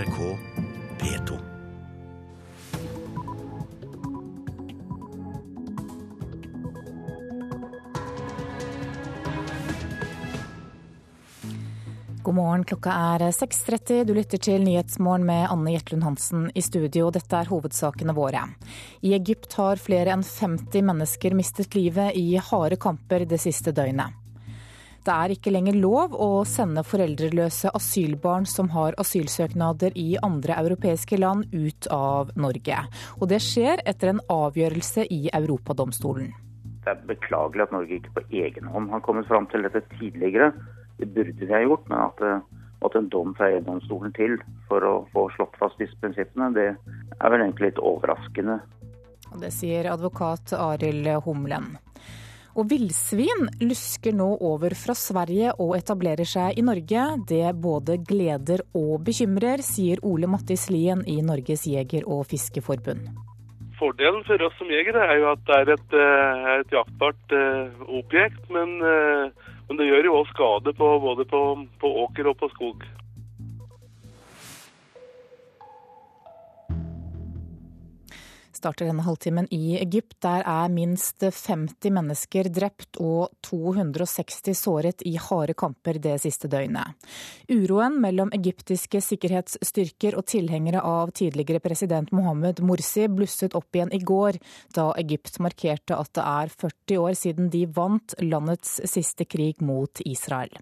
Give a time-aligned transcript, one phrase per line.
[0.00, 0.38] NRK
[0.98, 1.38] P2.
[12.22, 14.04] God morgen, klokka er 6.30.
[14.04, 17.10] Du lytter til Nyhetsmorgen med Anne Jetlund Hansen i studio.
[17.12, 18.46] Dette er hovedsakene våre.
[19.04, 24.19] I Egypt har flere enn 50 mennesker mistet livet i harde kamper det siste døgnet.
[25.00, 31.16] Det er ikke lenger lov å sende foreldreløse asylbarn som har asylsøknader i andre europeiske
[31.16, 32.82] land, ut av Norge.
[33.16, 36.34] Og det skjer etter en avgjørelse i Europadomstolen.
[36.84, 40.52] Det er beklagelig at Norge ikke på egen hånd har kommet fram til dette tidligere.
[41.00, 42.36] Det burde vi ha gjort, men at det
[42.84, 44.36] måtte en dom fra EU-domstolen til
[44.68, 48.60] for å få slått fast disse prinsippene, det er vel egentlig litt overraskende.
[49.30, 51.76] Og det sier advokat Arild Humlen.
[52.58, 57.06] Og villsvin lusker nå over fra Sverige og etablerer seg i Norge.
[57.30, 63.10] Det både gleder og bekymrer, sier Ole Mattis Lien i Norges jeger- og fiskeforbund.
[63.80, 67.86] Fordelen for oss som jegere er jo at det er et, eh, et jaktbart eh,
[67.88, 69.30] objekt, men, eh,
[69.68, 71.40] men, det gjør jo òg skade på, både på,
[71.80, 72.84] på åker og på skog.
[78.60, 80.18] Starter denne halvtimen i Egypt.
[80.24, 86.96] Der er minst 50 mennesker drept og 260 såret i harde kamper det siste døgnet.
[87.50, 94.02] Uroen mellom egyptiske sikkerhetsstyrker og tilhengere av tidligere president Mohammed Morsi blusset opp igjen i
[94.04, 94.40] går,
[94.76, 100.04] da Egypt markerte at det er 40 år siden de vant landets siste krig mot
[100.04, 100.60] Israel.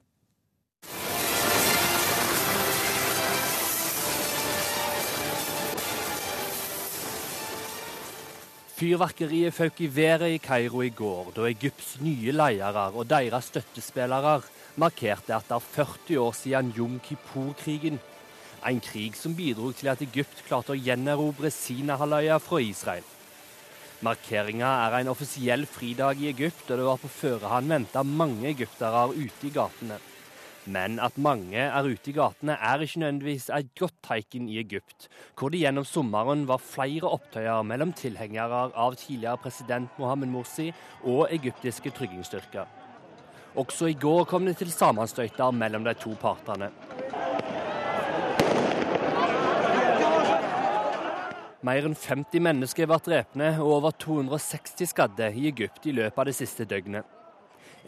[8.78, 14.36] Fyrverkeriet føk i været i Kairo i går, da Egypts nye ledere og deres støttespillere
[14.78, 17.98] markerte at det er 40 år siden Jom Kippur-krigen.
[18.70, 23.02] En krig som bidro til at Egypt klarte å gjenerobre Sinahalvøya fra Israel.
[24.06, 29.08] Markeringa er en offisiell fridag i Egypt, og det var på førehånd venta mange egyptere
[29.11, 29.98] ute i gatene.
[30.68, 35.08] Men at mange er ute i gatene, er ikke nødvendigvis et godt tegn i Egypt,
[35.39, 40.68] hvor det gjennom sommeren var flere opptøyer mellom tilhengere av tidligere president Mohammed Morsi
[41.05, 42.68] og egyptiske tryggingsstyrker.
[43.56, 46.68] Også i går kom det til sammenstøyter mellom de to partene.
[51.64, 56.29] Mer enn 50 mennesker ble drepne og over 260 skadde i Egypt i løpet av
[56.29, 57.17] det siste døgnet.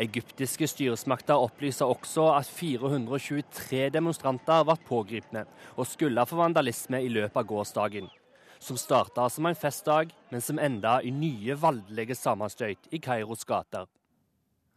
[0.00, 5.44] Egyptiske styresmakter opplyser også at 423 demonstranter var pågripne
[5.76, 8.08] og skulle få vandalisme i løpet av gårsdagen.
[8.60, 13.88] Som starta som en festdag, men som enda i nye voldelige sammenstøyt i Kairos gater.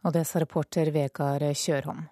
[0.04, 2.04] Og det sa reporter Vegard Kjørholm.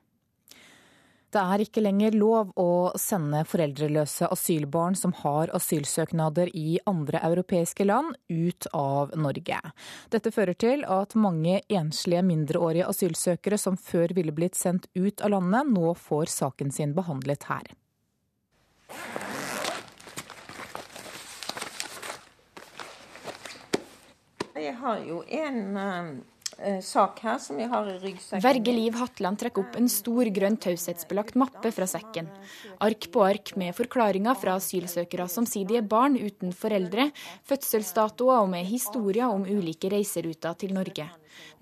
[1.33, 7.87] Det er ikke lenger lov å sende foreldreløse asylbarn som har asylsøknader i andre europeiske
[7.89, 9.61] land, ut av Norge.
[10.13, 15.33] Dette fører til at mange enslige mindreårige asylsøkere som før ville blitt sendt ut av
[15.33, 17.73] landet, nå får saken sin behandlet her.
[24.61, 26.13] Jeg har jo en eh,
[26.85, 28.43] sak her som jeg har i ryggsekken.
[28.45, 32.29] Verge Liv Hatland trekker opp en stor grønn taushetsbelagt mappe fra sekken.
[32.85, 37.11] Ark på ark med forklaringer fra asylsøkere som sier de er barn uten foreldre,
[37.49, 41.09] fødselsdatoer og med historier om ulike reiseruter til Norge.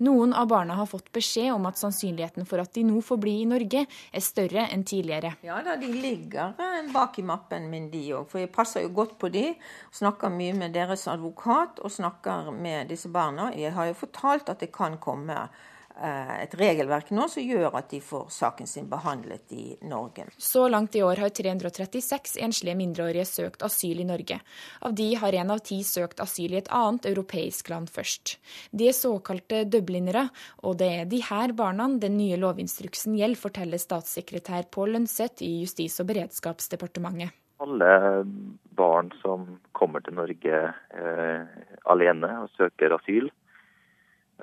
[0.05, 3.35] Noen av barna har fått beskjed om at sannsynligheten for at de nå får bli
[3.41, 5.35] i Norge, er større enn tidligere.
[5.45, 8.29] Ja da, de ligger eh, bak i mappen min, de òg.
[8.31, 9.51] For jeg passer jo godt på de.
[9.95, 13.51] Snakker mye med deres advokat og snakker med disse barna.
[13.57, 15.45] Jeg har jo fortalt at det kan komme
[16.01, 20.25] et regelverk nå som gjør at de får saken sin behandlet i Norge.
[20.37, 24.39] Så langt i år har 336 enslige mindreårige søkt asyl i Norge.
[24.81, 28.37] Av de har én av ti søkt asyl i et annet europeisk land først.
[28.71, 30.27] De er såkalte dublinere,
[30.65, 35.61] og det er de her barna den nye lovinstruksen gjelder, forteller statssekretær Pål Lønseth i
[35.63, 37.37] Justis- og beredskapsdepartementet.
[37.61, 38.23] Alle
[38.73, 39.45] barn som
[39.77, 40.61] kommer til Norge
[40.97, 41.59] eh,
[41.93, 43.40] alene og søker asyl, Eh,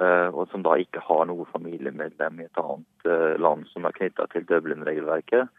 [0.04, 4.28] og som da ikke har noe familiemedlem i et annet eh, land som er knytta
[4.32, 5.50] til Dublin-regelverket,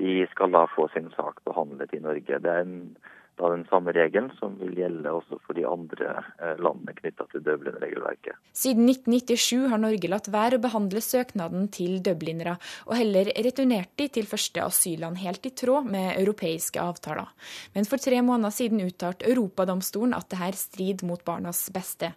[0.00, 2.38] de skal da få sin sak behandlet i Norge.
[2.44, 2.96] Det er en,
[3.40, 7.44] da den samme regelen som vil gjelde også for de andre eh, landene knytta til
[7.46, 8.38] Dublin-regelverket.
[8.56, 14.08] Siden 1997 har Norge latt være å behandle søknaden til dublinere, og heller returnert de
[14.12, 17.30] til første asylland, helt i tråd med europeiske avtaler.
[17.76, 22.12] Men for tre måneder siden uttalte Europadomstolen at dette strider mot barnas beste.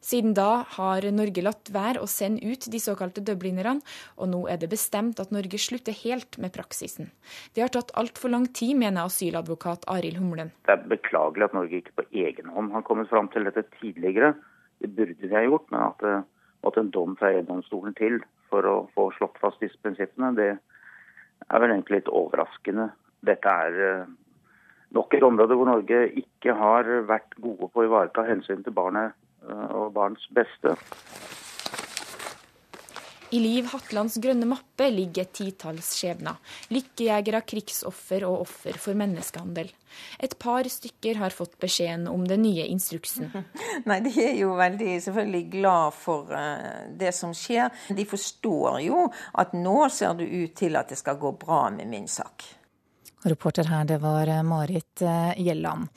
[0.00, 3.82] Siden da har Norge latt være å sende ut de såkalte dublinerne,
[4.16, 7.10] og nå er det bestemt at Norge slutter helt med praksisen.
[7.54, 10.54] Det har tatt altfor lang tid, mener asyladvokat Arild Humlen.
[10.66, 14.34] Det er beklagelig at Norge ikke på egen hånd har kommet fram til dette tidligere.
[14.80, 18.20] Det burde vi ha gjort, men at, det måtte en dom fra EU-domstolen til
[18.50, 22.90] for å få slått fast disse prinsippene, det er vel egentlig litt overraskende.
[23.24, 24.10] Dette er eh,
[24.96, 29.14] nok et område hvor Norge ikke har vært gode på å ivareta hensyn til barnet
[29.46, 30.74] eh, og barns beste.
[33.30, 36.38] I Liv Hatlands grønne mappe ligger et titalls skjebner.
[36.74, 39.70] Lykkejegere, krigsoffer og offer for menneskehandel.
[40.18, 43.30] Et par stykker har fått beskjeden om den nye instruksen.
[43.88, 47.70] Nei, De er jo veldig selvfølgelig glad for uh, det som skjer.
[47.94, 49.06] De forstår jo
[49.38, 52.48] at nå ser det ut til at det skal gå bra med min sak.
[53.30, 55.90] Reporter her, det var eh, Marit eh, Gjelland.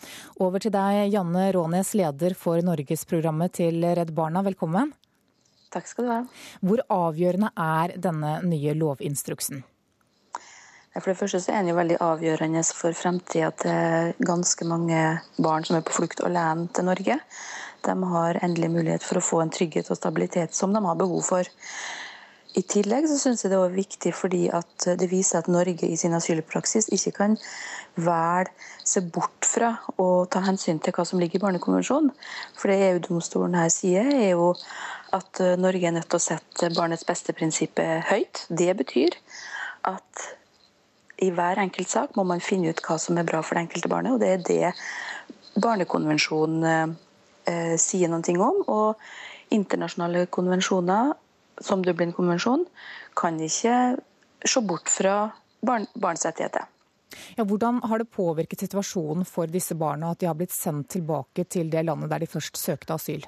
[0.44, 4.44] Over til deg, Janne Rånes, leder for Norgesprogrammet til Redd Barna.
[4.44, 4.92] Velkommen.
[5.74, 6.22] Takk skal du ha.
[6.62, 9.64] Hvor avgjørende er denne nye lovinstruksen?
[10.94, 15.00] For det første så er den jo veldig avgjørende for fremtida til ganske mange
[15.42, 17.18] barn som er på flukt alene til Norge.
[17.84, 21.26] De har endelig mulighet for å få en trygghet og stabilitet som de har behov
[21.26, 21.50] for.
[22.54, 25.98] I tillegg så syns jeg det er viktig fordi at det viser at Norge i
[25.98, 27.38] sin asylpraksis ikke kan
[27.98, 28.54] velge
[28.86, 32.12] se bort fra å ta hensyn til hva som ligger i Barnekonvensjonen.
[32.60, 34.52] For det EU-domstolen her sier, er jo
[35.14, 38.46] at eh, Norge er nødt til å sette barnets beste-prinsippet høyt.
[38.50, 39.18] Det betyr
[39.90, 40.28] at
[41.24, 43.92] i hver enkelt sak må man finne ut hva som er bra for det enkelte
[43.92, 44.74] barnet, og det er det
[45.62, 48.64] Barnekonvensjonen eh, sier noe om.
[48.74, 51.14] Og internasjonale konvensjoner,
[51.62, 52.66] som Dublin-konvensjonen,
[53.14, 53.76] kan ikke
[54.50, 55.28] se bort fra
[55.62, 56.66] barn, barns rettigheter.
[57.38, 61.46] Ja, hvordan har det påvirket situasjonen for disse barna at de har blitt sendt tilbake
[61.46, 63.22] til det landet der de først søkte asyl?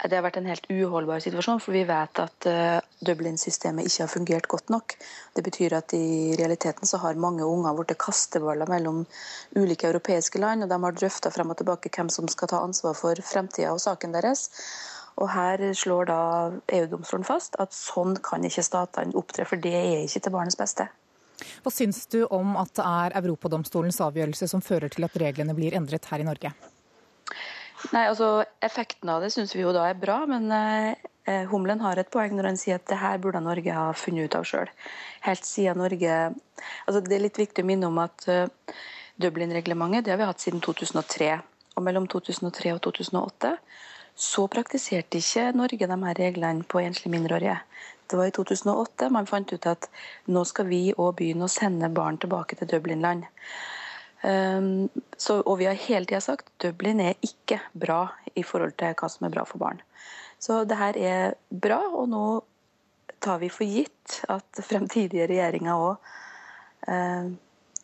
[0.00, 4.12] Det har vært en helt uholdbar situasjon, for vi vet at uh, Dublin-systemet ikke har
[4.12, 4.94] fungert godt nok.
[5.36, 9.02] Det betyr at i realiteten så har mange unger blitt kasteballer mellom
[9.58, 12.96] ulike europeiske land, og de har drøfta frem og tilbake hvem som skal ta ansvar
[12.96, 14.48] for fremtida og saken deres.
[15.20, 16.20] Og Her slår da
[16.78, 20.88] EU-domstolen fast at sånn kan ikke statene opptre, for det er ikke til barnets beste.
[21.60, 25.76] Hva syns du om at det er Europadomstolens avgjørelse som fører til at reglene blir
[25.76, 26.56] endret her i Norge?
[27.90, 31.98] Nei, altså Effekten av det syns vi jo da er bra, men eh, Humlen har
[32.00, 34.70] et poeng når han sier at det her burde Norge ha funnet ut av sjøl.
[35.26, 36.16] Helt siden Norge
[36.86, 38.48] altså Det er litt viktig å minne om at uh,
[39.20, 41.30] Dublin-reglementet det har vi hatt siden 2003.
[41.78, 43.54] Og mellom 2003 og 2008
[44.20, 47.56] så praktiserte ikke Norge de her reglene på enslige mindreårige.
[48.10, 49.86] Det var i 2008 man fant ut at
[50.28, 53.28] nå skal vi òg begynne å sende barn tilbake til Dublin-land.
[54.22, 58.02] Ehm, så, og vi har hele tida sagt Dublin er ikke bra
[58.36, 59.80] i forhold til hva som er bra for barn.
[60.40, 62.24] Så det her er bra, og nå
[63.20, 66.12] tar vi for gitt at fremtidige regjeringer òg
[66.88, 67.32] eh,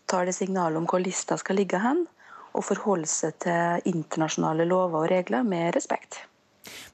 [0.09, 2.07] tar det signalet om hvor lista skal ligge hen,
[2.57, 6.23] og forholder seg til internasjonale lover og regler med respekt.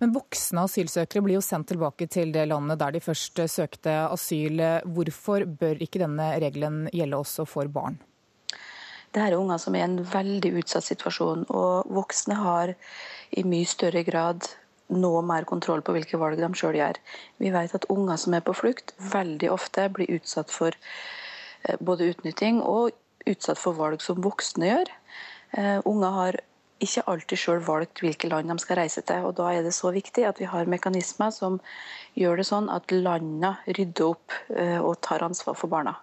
[0.03, 4.59] Men voksne asylsøkere blir jo sendt tilbake til det landet der de først søkte asyl.
[4.85, 8.01] Hvorfor bør ikke denne regelen gjelde også for barn?
[9.13, 12.71] Dette er unger som er i en veldig utsatt situasjon, og voksne har
[13.37, 14.47] i mye større grad
[14.93, 16.97] nå mer kontroll på hvilke valg de sjøl gjør.
[17.41, 22.09] Vi vet at unger som er på flukt, veldig ofte blir utsatt for eh, både
[22.13, 22.97] utnytting og
[23.29, 24.93] utsatt for valg som voksne gjør.
[25.53, 26.39] Uh, unger har
[26.83, 29.27] ikke alltid sjøl valgt hvilke land de skal reise til.
[29.29, 31.61] og Da er det så viktig at vi har mekanismer som
[32.19, 35.99] gjør det sånn at landene rydder opp uh, og tar ansvar for barna.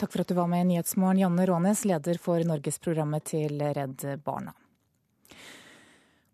[0.00, 4.06] Takk for at du var med i Nyhetsmorgen, Janne Rånes, leder for Norgesprogrammet til Redd
[4.24, 4.54] Barna.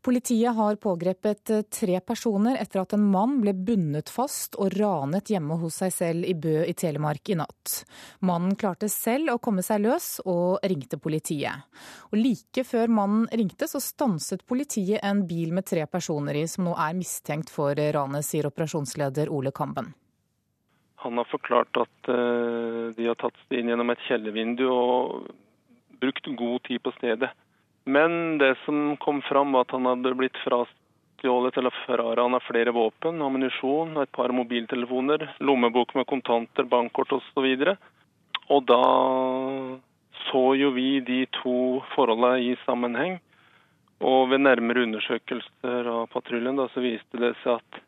[0.06, 5.58] Politiet har pågrepet tre personer etter at en mann ble bundet fast og ranet hjemme
[5.58, 7.80] hos seg selv i Bø i Telemark i natt.
[8.22, 11.66] Mannen klarte selv å komme seg løs og ringte politiet.
[12.12, 16.70] Og Like før mannen ringte, så stanset politiet en bil med tre personer i, som
[16.70, 19.90] nå er mistenkt for ranet, sier operasjonsleder Ole Kamben.
[21.06, 25.28] Han har forklart at uh, de har tatt seg inn gjennom et kjellervindu og
[26.02, 27.30] brukt god tid på stedet.
[27.86, 33.22] Men det som kom fram, var at han hadde blitt frastjålet eller frarana flere våpen,
[33.22, 37.46] ammunisjon et par mobiltelefoner, lommebok med kontanter, bankkort osv.
[37.46, 37.76] Og,
[38.50, 38.82] og da
[40.26, 41.56] så jo vi de to
[41.94, 43.20] forholdene i sammenheng.
[44.04, 47.78] Og ved nærmere undersøkelser av patruljen så viste det seg at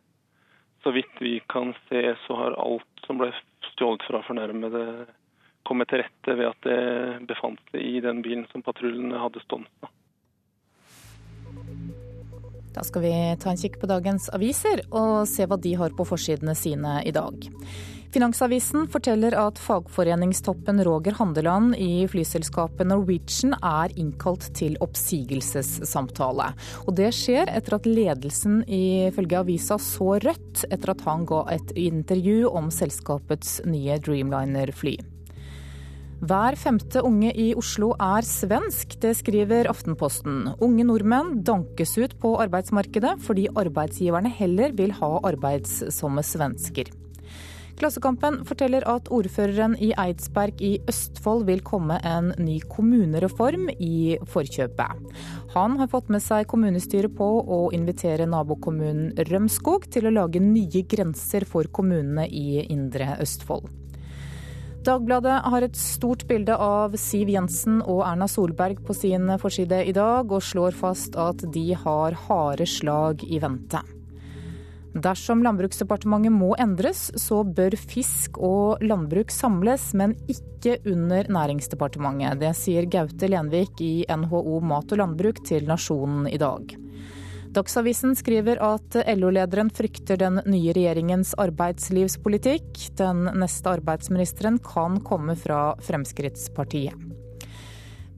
[0.83, 3.31] så vidt vi kan se, så har alt som ble
[3.73, 5.07] stjålet fra fornærmede,
[5.69, 9.91] kommet til rette ved at det befant seg i den bilen som patruljen hadde stansa.
[12.73, 16.07] Da skal vi ta en kikk på dagens aviser og se hva de har på
[16.09, 17.49] forsidene sine i dag.
[18.09, 26.47] Finansavisen forteller at fagforeningstoppen Roger Handeland i flyselskapet Norwegian er innkalt til oppsigelsessamtale.
[26.87, 31.75] Og det skjer etter at ledelsen ifølge avisa så rødt etter at han ga et
[31.77, 34.97] intervju om selskapets nye Dreamliner-fly.
[36.19, 40.49] Hver femte unge i Oslo er svensk, det skriver Aftenposten.
[40.65, 46.91] Unge nordmenn dankes ut på arbeidsmarkedet fordi arbeidsgiverne heller vil ha arbeidsomme svensker.
[47.79, 55.05] Klassekampen forteller at ordføreren i Eidsberg i Østfold vil komme en ny kommunereform i forkjøpet.
[55.55, 60.83] Han har fått med seg kommunestyret på å invitere nabokommunen Rømskog til å lage nye
[60.91, 63.71] grenser for kommunene i Indre Østfold.
[64.89, 69.95] Dagbladet har et stort bilde av Siv Jensen og Erna Solberg på sin forside i
[69.95, 73.83] dag, og slår fast at de har harde slag i vente.
[74.99, 82.41] Dersom Landbruksdepartementet må endres, så bør fisk og landbruk samles, men ikke under Næringsdepartementet.
[82.43, 86.75] Det sier Gaute Lenvik i NHO Mat og Landbruk til Nasjonen i dag.
[87.55, 92.69] Dagsavisen skriver at LO-lederen frykter den nye regjeringens arbeidslivspolitikk.
[93.01, 97.08] Den neste arbeidsministeren kan komme fra Fremskrittspartiet.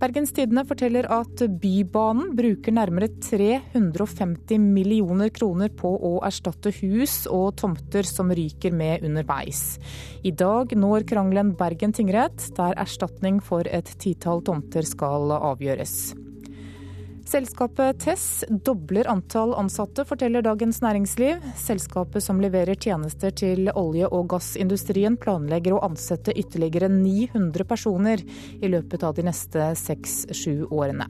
[0.01, 7.59] Bergens Tidende forteller at Bybanen bruker nærmere 350 millioner kroner på å erstatte hus og
[7.61, 9.77] tomter som ryker med underveis.
[10.25, 16.15] I dag når krangelen Bergen tingrett, der erstatning for et titall tomter skal avgjøres.
[17.31, 21.45] Selskapet Tess dobler antall ansatte, forteller Dagens Næringsliv.
[21.55, 28.25] Selskapet som leverer tjenester til olje- og gassindustrien planlegger å ansette ytterligere 900 personer
[28.59, 31.07] i løpet av de neste seks-sju årene.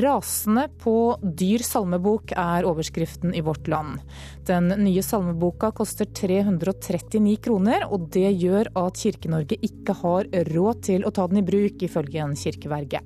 [0.00, 4.00] Rasende på dyr salmebok er overskriften i Vårt Land.
[4.48, 11.04] Den nye salmeboka koster 339 kroner, og det gjør at Kirke-Norge ikke har råd til
[11.04, 13.04] å ta den i bruk, ifølge en kirkeverge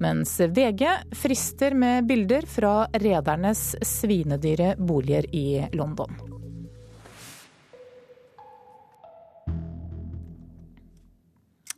[0.00, 6.40] mens VG frister med bilder fra redernes svinedyre boliger i London.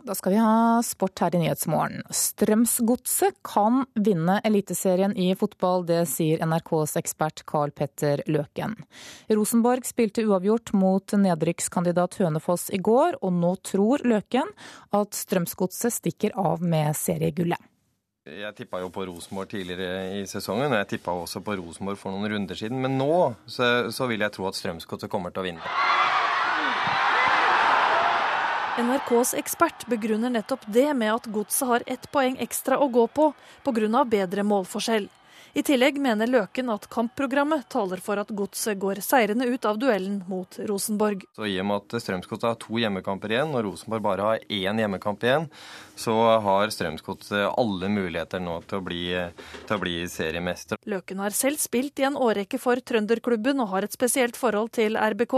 [0.05, 2.02] Da skal vi ha sport her i Nyhetsmorgen.
[2.11, 8.75] Strømsgodset kan vinne Eliteserien i fotball, det sier NRKs ekspert Carl Petter Løken.
[9.31, 14.50] Rosenborg spilte uavgjort mot nedrykkskandidat Hønefoss i går, og nå tror Løken
[14.91, 17.72] at Strømsgodset stikker av med seriegullet.
[18.23, 22.14] Jeg tippa jo på Rosenborg tidligere i sesongen, og jeg tippa også på Rosenborg for
[22.14, 22.79] noen runder siden.
[22.79, 25.73] Men nå så, så vil jeg tro at Strømsgodset kommer til å vinne.
[28.79, 33.33] NRKs ekspert begrunner nettopp det med at godset har ett poeng ekstra å gå på
[33.67, 34.05] pga.
[34.07, 35.11] bedre målforskjell.
[35.54, 40.23] I tillegg mener Løken at kampprogrammet taler for at godset går seirende ut av duellen
[40.25, 41.26] mot Rosenborg.
[41.37, 44.80] Så I og med at Strømsgodset har to hjemmekamper igjen, og Rosenborg bare har én
[44.80, 45.50] hjemmekamp igjen,
[45.92, 46.14] så
[46.47, 49.02] har Strømsgodset alle muligheter nå til å, bli,
[49.68, 50.80] til å bli seriemester.
[50.88, 54.97] Løken har selv spilt i en årrekke for trønderklubben og har et spesielt forhold til
[54.97, 55.37] RBK.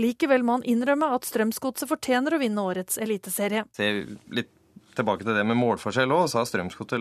[0.00, 3.66] Likevel må han innrømme at Strømsgodset fortjener å vinne årets eliteserie.
[3.76, 4.54] Ser litt
[4.96, 7.00] tilbake til det med målforskjell òg, så har Strømsgodset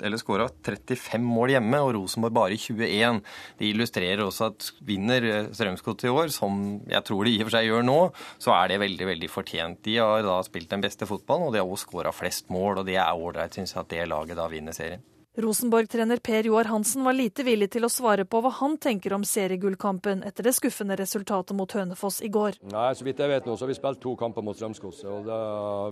[0.00, 3.20] eller skåra 35 mål hjemme, og Rosenborg bare 21.
[3.58, 7.56] Det illustrerer også at vinner Strømsgodset i år, som jeg tror de i og for
[7.58, 8.00] seg gjør nå,
[8.40, 9.82] så er det veldig veldig fortjent.
[9.86, 12.88] De har da spilt den beste fotballen, og de har også skåra flest mål, og
[12.88, 15.04] det er ålreit, syns jeg, at det laget da vinner serien.
[15.40, 19.24] Rosenborg-trener Per Joar Hansen var lite villig til å svare på hva han tenker om
[19.26, 22.58] seriegullkampen etter det skuffende resultatet mot Hønefoss i går.
[22.72, 25.02] Nei, Så vidt jeg vet nå, så har vi spilt to kamper mot Strømskos.
[25.08, 25.40] Og da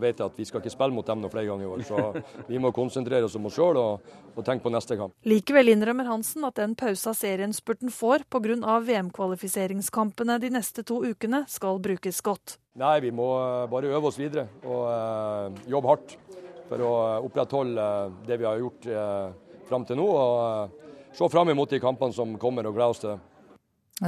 [0.03, 1.85] vet jeg at vi skal ikke spille mot dem noen flere ganger i år.
[1.89, 5.17] Så vi må konsentrere oss om oss sjøl og, og, tenke på neste kamp.
[5.29, 8.79] Likevel innrømmer Hansen at den pausa serien spurten får pga.
[8.89, 12.59] VM-kvalifiseringskampene de neste to ukene, skal brukes godt.
[12.79, 13.27] Nei, vi må
[13.71, 16.19] bare øve oss videre og øh, jobbe hardt
[16.69, 16.93] for å
[17.27, 17.87] opprettholde
[18.29, 19.31] det vi har gjort eh,
[19.69, 20.07] fram til nå.
[20.07, 20.85] og eh,
[21.19, 23.19] Se fram imot de kampene som kommer og glede oss til det.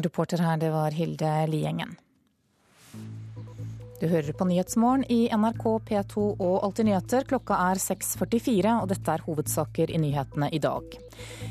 [0.05, 1.97] Reporter her, det var Hilde Liengen.
[4.01, 7.27] Du hører på Nyhetsmorgen i NRK P2 og Alltid nyheter.
[7.29, 10.95] Klokka er 6.44, og dette er hovedsaker i nyhetene i dag.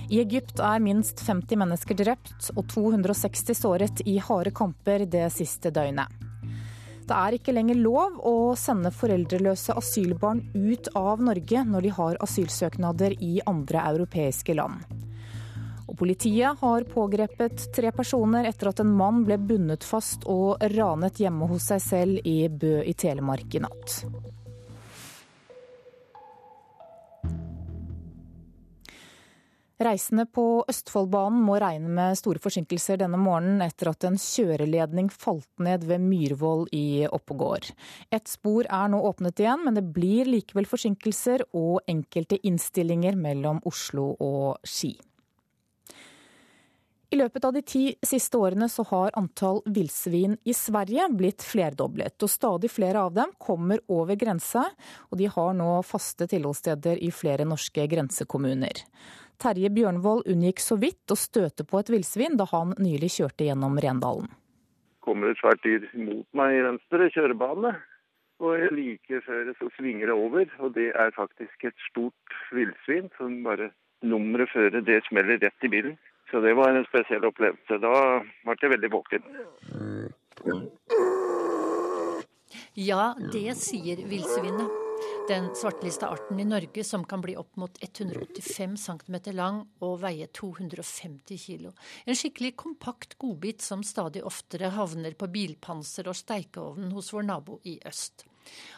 [0.09, 5.69] I Egypt er minst 50 mennesker drept og 260 såret i harde kamper det siste
[5.75, 6.28] døgnet.
[7.09, 12.19] Det er ikke lenger lov å sende foreldreløse asylbarn ut av Norge når de har
[12.21, 14.83] asylsøknader i andre europeiske land.
[15.89, 21.17] Og politiet har pågrepet tre personer etter at en mann ble bundet fast og ranet
[21.17, 24.03] hjemme hos seg selv i Bø i Telemark i natt.
[29.79, 35.47] Reisende på Østfoldbanen må regne med store forsinkelser denne morgenen etter at en kjøreledning falt
[35.63, 37.69] ned ved Myrvoll i Oppegård.
[38.11, 43.61] Et spor er nå åpnet igjen, men det blir likevel forsinkelser og enkelte innstillinger mellom
[43.71, 44.97] Oslo og Ski.
[47.09, 52.19] I løpet av de ti siste årene så har antall villsvin i Sverige blitt flerdoblet,
[52.19, 54.67] og stadig flere av dem kommer over grensa,
[55.07, 58.83] og de har nå faste tilholdssteder i flere norske grensekommuner.
[59.39, 63.79] Terje Bjørnvold unngikk så vidt å støte på et villsvin da han nylig kjørte gjennom
[63.79, 64.27] Rendalen.
[64.99, 67.71] kommer et svært dyr mot meg i venstre kjørebane.
[68.39, 73.41] Og like før så svinger det over, og det er faktisk et stort villsvin som
[73.43, 73.71] bare
[74.03, 75.97] nummeret fører, det smeller rett i bilen.
[76.31, 77.79] Så det var en spesiell opplevelse.
[77.83, 77.95] Da
[78.45, 79.25] ble jeg veldig våken.
[82.75, 84.88] Ja, det sier villsvinet.
[85.29, 90.27] Den svartelista arten i Norge som kan bli opp mot 185 cm lang og veie
[90.33, 91.69] 250 kg.
[92.05, 97.59] En skikkelig kompakt godbit som stadig oftere havner på bilpanser og steikeovnen hos vår nabo
[97.69, 98.25] i øst.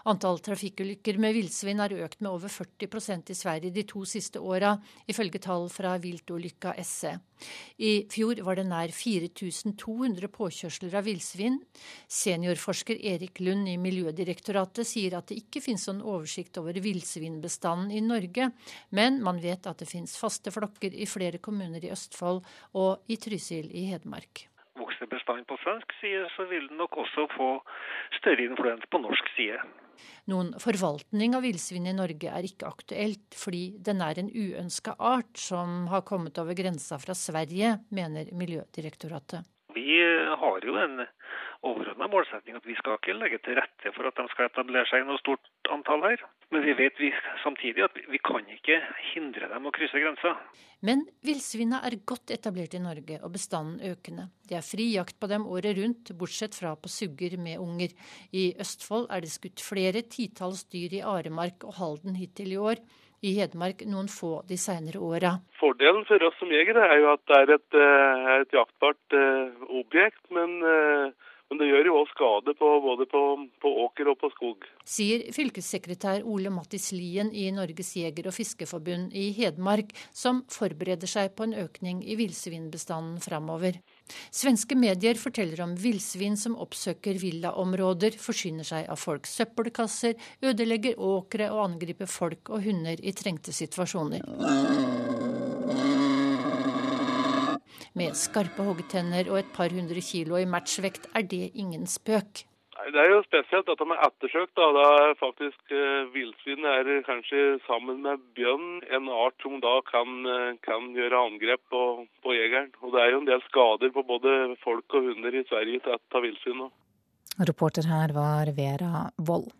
[0.10, 4.76] Antall trafikkulykker med villsvin har økt med over 40% i Sverige de to siste åra,
[5.08, 7.14] ifølge tall fra Viltolykka SE.
[7.82, 11.58] I fjor var det nær 4200 påkjørsler av villsvin.
[12.10, 18.04] Seniorforsker Erik Lund i Miljødirektoratet sier at det ikke finnes noen oversikt over villsvinbestanden i
[18.06, 18.52] Norge,
[18.94, 22.44] men man vet at det finnes faste flokker i flere kommuner i Østfold
[22.78, 24.51] og i Trysil i Hedmark
[25.02, 27.62] vokser bestanden på svensk side, så vil den nok også få
[28.20, 29.58] større influens på norsk side.
[30.28, 35.38] Noen forvaltning av villsvin i Norge er ikke aktuelt, fordi den er en uønska art
[35.38, 39.46] som har kommet over grensa fra Sverige, mener Miljødirektoratet.
[39.76, 39.98] Vi
[40.42, 41.04] har jo en
[41.62, 45.04] overordna målsetning at vi skal ikke legge til rette for at de skal etablere seg
[45.04, 46.24] i noe stort antall her.
[46.52, 47.12] Men vi vet vi,
[47.44, 48.80] samtidig at vi kan ikke
[49.14, 50.34] hindre dem å krysse grensa.
[50.84, 54.28] Men villsvina er godt etablert i Norge, og bestanden økende.
[54.50, 57.94] Det er fri jakt på dem året rundt, bortsett fra på sugger med unger.
[58.34, 62.82] I Østfold er det skutt flere titalls dyr i Aremark og Halden hittil i år
[63.22, 65.36] i Hedmark noen få de senere åra.
[65.60, 69.68] Fordelen for oss som jegere er jo at det er et, eh, et jaktbart uh,
[69.82, 73.22] objekt, men uh, men det gjør jo òg skade på, både på,
[73.60, 74.68] på, åker og på skog.
[74.88, 81.36] Sier fylkessekretær Ole Mattis Lien i Norges jeger- og fiskeforbund i Hedmark, som forbereder seg
[81.36, 83.82] på en økning i villsvinbestanden framover.
[84.32, 91.52] Svenske medier forteller om villsvin som oppsøker villaområder, forsyner seg av folks søppelkasser, ødelegger åkre
[91.54, 94.26] og angriper folk og hunder i trengte situasjoner.
[98.00, 102.46] Med skarpe hoggetenner og et par hundre kilo i matchvekt er det ingen spøk.
[102.90, 104.54] Det er jo spesielt at de er ettersøkt.
[104.58, 109.78] Da, da er faktisk eh, Villsvin er kanskje sammen med bjørn en art som da
[109.88, 111.84] kan, uh, kan gjøre angrep på,
[112.26, 112.74] på, jegeren.
[112.82, 115.98] Og Det er jo en del skader på både folk og hunder i Sverige til
[115.98, 116.68] ett av villsvin.
[117.52, 119.54] Reporter her var Vera Wold.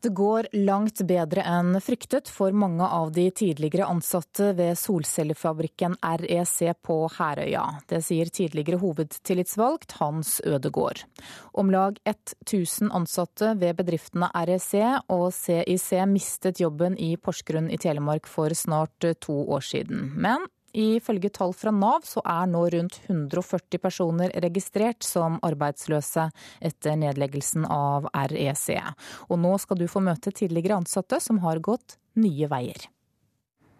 [0.00, 6.74] Det går langt bedre enn fryktet for mange av de tidligere ansatte ved solcellefabrikken REC
[6.84, 7.64] på Herøya.
[7.88, 11.02] Det sier tidligere hovedtillitsvalgt Hans Ødegård.
[11.56, 14.74] Om lag 1000 ansatte ved bedriftene REC
[15.08, 20.12] og CIC mistet jobben i Porsgrunn i Telemark for snart to år siden.
[20.14, 20.44] Men
[20.76, 26.26] Ifølge tall fra Nav så er nå rundt 140 personer registrert som arbeidsløse
[26.60, 28.74] etter nedleggelsen av REC.
[29.30, 32.88] Og nå skal du få møte tidligere ansatte som har gått nye veier.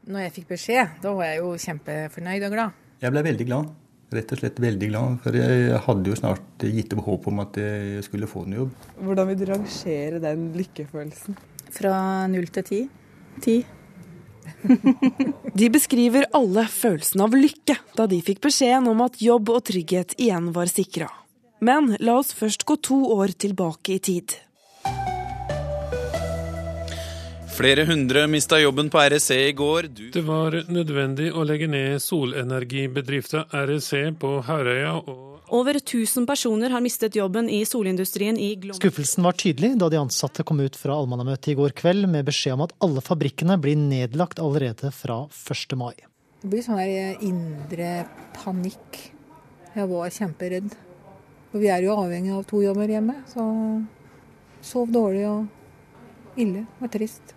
[0.06, 2.82] Når jeg fikk beskjed, da var jeg jo kjempefornøyd og glad.
[3.02, 3.74] Jeg ble veldig glad.
[4.14, 5.16] Rett og slett veldig glad.
[5.24, 8.84] For jeg hadde jo snart gitt opp håp om at jeg skulle få en jobb.
[9.02, 11.40] Hvordan vil du rangere den lykkefølelsen?
[11.74, 11.96] Fra
[12.30, 12.80] null til ti.
[13.42, 13.56] Ti.
[15.56, 20.16] De beskriver alle følelsen av lykke da de fikk beskjeden om at jobb og trygghet
[20.18, 21.10] igjen var sikra.
[21.64, 24.36] Men la oss først gå to år tilbake i tid.
[27.56, 29.88] Flere hundre mista jobben på REC i går.
[29.88, 30.10] Du...
[30.12, 36.80] Det var nødvendig å legge ned solenergibedriften REC på Herøya og over 1000 personer har
[36.80, 38.78] mistet jobben i solindustrien i Glomma.
[38.80, 42.56] Skuffelsen var tydelig da de ansatte kom ut fra allmannamøtet i går kveld med beskjed
[42.56, 45.76] om at alle fabrikkene blir nedlagt allerede fra 1.
[45.78, 45.94] mai.
[46.42, 47.92] Det blir sånn her indre
[48.36, 49.00] panikk.
[49.76, 50.74] Jeg var kjemperedd.
[51.52, 53.20] For vi er jo avhengig av to jobber hjemme.
[53.30, 53.44] Så
[54.66, 57.34] sov dårlig og ille og trist.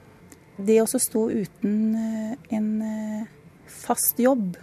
[0.60, 3.28] Det å stå uten eh, en eh,
[3.70, 4.58] fast jobb,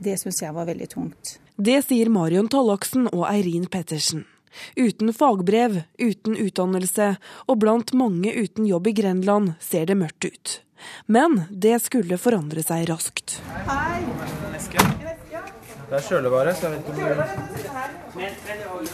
[0.00, 1.34] det syns jeg var veldig tungt.
[1.60, 4.22] Det sier Marion Tallaksen og Eirin Pettersen.
[4.80, 7.08] Uten fagbrev, uten utdannelse
[7.44, 10.54] og blant mange uten jobb i Grenland ser det mørkt ut.
[11.04, 13.42] Men det skulle forandre seg raskt.
[13.68, 14.00] Hei!
[15.90, 16.94] Det er kjølevare, så jeg vet ikke
[18.70, 18.84] om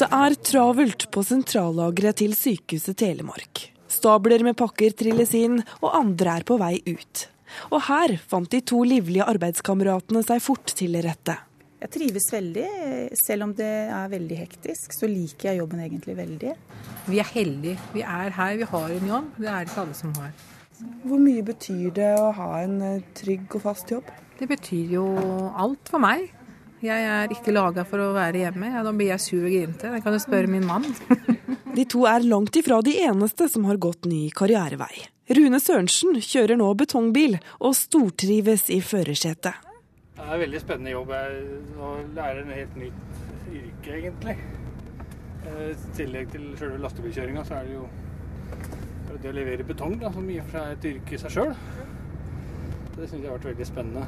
[0.00, 3.66] Det er travelt på sentrallageret til Sykehuset Telemark.
[3.90, 7.26] Stabler med pakker trilles inn, og andre er på vei ut.
[7.74, 11.36] Og her fant de to livlige arbeidskameratene seg fort til rette.
[11.80, 12.64] Jeg trives veldig.
[13.16, 16.54] Selv om det er veldig hektisk, så liker jeg jobben egentlig veldig.
[17.08, 17.78] Vi er heldige.
[17.94, 19.30] Vi er her, vi har en jobb.
[19.40, 20.34] Det er ikke alle som har.
[21.04, 24.08] Hvor mye betyr det å ha en eh, trygg og fast jobb?
[24.40, 25.06] Det betyr jo
[25.60, 26.28] alt for meg.
[26.80, 28.70] Jeg er ikke laga for å være hjemme.
[28.72, 29.92] Ja, da blir jeg sur og grinete.
[29.92, 30.86] Det kan du spørre min mann.
[31.76, 35.04] de to er langt ifra de eneste som har gått ny karrierevei.
[35.36, 39.69] Rune Sørensen kjører nå betongbil og stortrives i førersetet.
[40.20, 41.12] Det er en veldig spennende jobb.
[41.16, 44.34] Jeg lærer en helt nytt yrke, egentlig.
[45.48, 47.86] Eh, I tillegg til selve lastebilkjøringa, så er det jo
[49.20, 51.32] det å levere betong, da, som i og for seg er et yrke i seg
[51.34, 51.54] sjøl.
[52.98, 54.04] Det syns jeg har vært veldig spennende.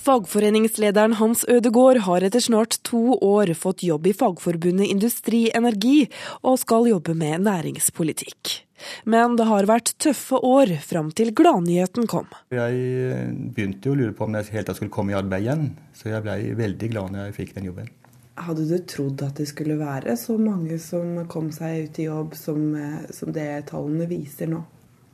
[0.00, 6.08] Fagforeningslederen Hans Ødegård har etter snart to år fått jobb i Fagforbundet Industri Energi,
[6.40, 8.56] og skal jobbe med næringspolitikk.
[9.04, 12.28] Men det har vært tøffe år fram til gladnyheten kom.
[12.54, 15.66] Jeg begynte jo å lure på om jeg helt skulle komme i arbeid igjen,
[15.96, 17.92] så jeg ble veldig glad når jeg fikk den jobben.
[18.40, 22.34] Hadde du trodd at det skulle være så mange som kom seg ut i jobb
[22.38, 22.72] som,
[23.12, 24.64] som det tallene viser nå?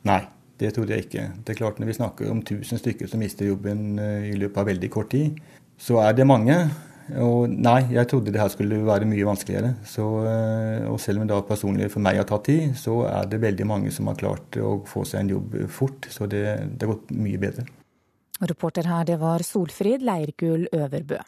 [0.07, 0.23] Nei.
[0.57, 1.23] Det trodde jeg ikke.
[1.45, 4.57] Det er klart Når vi snakker om 1000 stykker som mister jobben eh, i løpet
[4.57, 5.37] av veldig kort tid,
[5.77, 6.55] så er det mange.
[7.15, 9.75] Og nei, jeg trodde det her skulle være mye vanskeligere.
[9.87, 13.39] Så, eh, og selv om det personlig for meg har tatt tid, så er det
[13.43, 16.09] veldig mange som har klart å få seg en jobb fort.
[16.11, 16.43] Så det,
[16.75, 17.67] det har gått mye bedre.
[18.37, 21.23] Reporter her, det var Solfrid Leirgull Øverbø.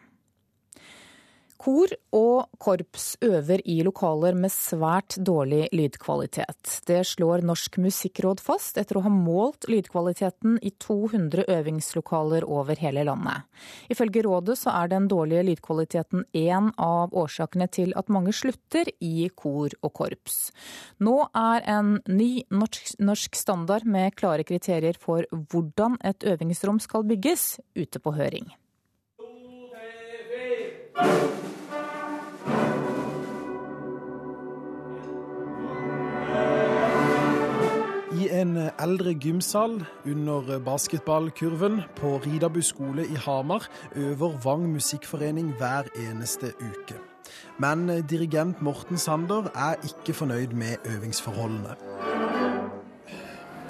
[1.59, 6.77] Kor og korps øver i lokaler med svært dårlig lydkvalitet.
[6.87, 13.03] Det slår Norsk musikkråd fast etter å ha målt lydkvaliteten i 200 øvingslokaler over hele
[13.09, 13.43] landet.
[13.91, 19.27] Ifølge rådet så er den dårlige lydkvaliteten en av årsakene til at mange slutter i
[19.35, 20.39] kor og korps.
[21.03, 27.57] Nå er en ny norsk standard med klare kriterier for hvordan et øvingsrom skal bygges,
[27.75, 28.47] ute på høring.
[30.99, 31.05] I
[38.35, 46.51] en eldre gymsal under basketballkurven på Ridabu skole i Hamar øver Vang musikkforening hver eneste
[46.59, 46.99] uke.
[47.57, 51.75] Men dirigent Morten Sander er ikke fornøyd med øvingsforholdene.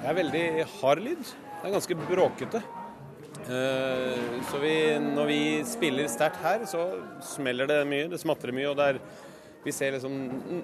[0.02, 1.24] Det er veldig hard lyd.
[1.62, 2.62] Det er ganske bråkete.
[3.50, 6.86] Eh, så vi, når vi spiller sterkt her, så
[7.34, 8.06] smeller det mye.
[8.12, 8.70] Det smatrer mye.
[8.70, 9.02] og det er
[9.60, 10.14] vi ser liksom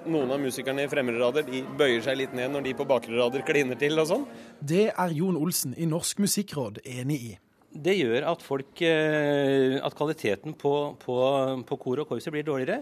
[0.09, 3.13] noen av musikerne i fremre rader de bøyer seg litt ned når de på bakre
[3.13, 4.23] rader kliner til og sånn.
[4.57, 7.35] Det er Jon Olsen i Norsk musikkråd enig i.
[7.77, 10.73] Det gjør at, folk, eh, at kvaliteten på,
[11.03, 11.17] på,
[11.67, 12.81] på kor og korpset blir dårligere.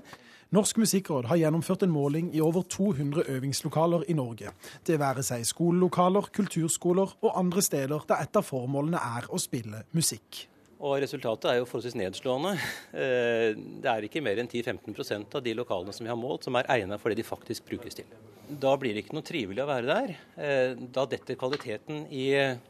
[0.53, 4.51] Norsk musikkråd har gjennomført en måling i over 200 øvingslokaler i Norge.
[4.86, 9.81] Det være seg skolelokaler, kulturskoler og andre steder der et av formålene er å spille
[9.97, 10.45] musikk.
[10.86, 12.53] Og resultatet er jo forholdsvis nedslående.
[12.93, 16.60] Eh, det er ikke mer enn 10-15% av de lokalene som vi har målt, som
[16.60, 18.10] er egnet for det de faktisk brukes til.
[18.45, 20.17] Da blir det ikke noe trivelig å være der.
[20.38, 22.27] Eh, da detter kvaliteten i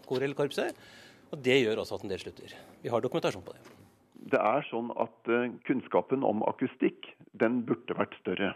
[0.07, 0.79] kor eller korpset.
[1.33, 2.55] Og det gjør også at en del slutter.
[2.85, 3.74] Vi har dokumentasjon på det.
[4.31, 8.55] Det er sånn at eh, kunnskapen om akustikk, den burde vært større.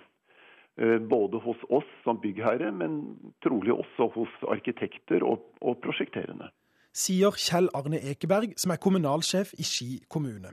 [1.11, 3.01] Både hos oss som byggherre, men
[3.43, 6.47] trolig også hos arkitekter og, og prosjekterende
[6.95, 10.51] sier Kjell Arne Ekeberg, som er kommunalsjef i Ski kommune.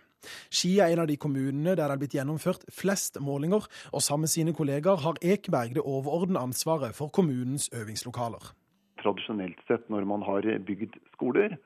[0.51, 4.27] Ski er en av de kommunene der det er blitt gjennomført flest målinger, og sammen
[4.27, 8.53] med sine kollegaer har Ekeberg det overordnede ansvaret for kommunens øvingslokaler.
[9.03, 11.57] Tradisjonelt sett når man har bygd skoler,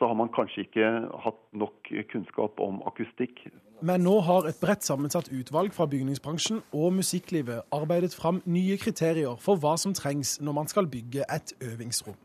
[0.00, 0.86] så har man kanskje ikke
[1.20, 3.42] hatt nok kunnskap om akustikk.
[3.84, 9.36] Men nå har et bredt sammensatt utvalg fra bygningsbransjen og musikklivet arbeidet fram nye kriterier
[9.40, 12.16] for hva som trengs når man skal bygge et øvingsrom.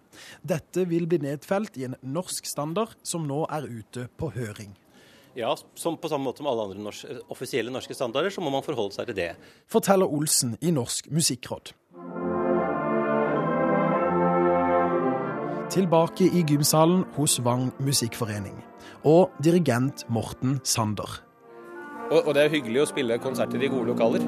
[0.47, 4.71] Dette vil bli nedfelt i en norsk standard som nå er ute på høring.
[5.35, 8.63] Ja, som på samme måte som alle andre norske, offisielle norske standarder, så må man
[8.63, 9.33] forholde seg til det.
[9.67, 11.75] Forteller Olsen i Norsk musikkråd.
[15.75, 18.55] Tilbake i gymsalen hos Vang musikkforening.
[19.03, 21.17] Og dirigent Morten Sander.
[22.11, 24.23] Og, og det er hyggelig å spille konserter i gode lokaler.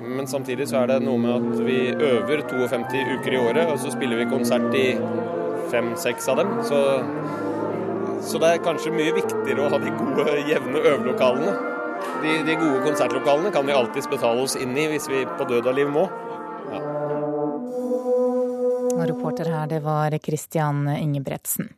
[0.00, 3.78] Men samtidig så er det noe med at vi øver 52 uker i året, og
[3.78, 4.88] så spiller vi konsert i
[5.70, 6.50] fem-seks av dem.
[6.66, 6.80] Så,
[8.18, 11.54] så, det er kanskje mye viktigere å ha de gode, jevne øvelokalene.
[12.24, 15.70] De, de gode konsertlokalene kan vi alltids betale oss inn i hvis vi på død
[15.70, 16.08] og liv må.
[19.00, 19.14] Ja.
[19.14, 21.72] Reporter her, det var Christian Ingebretsen.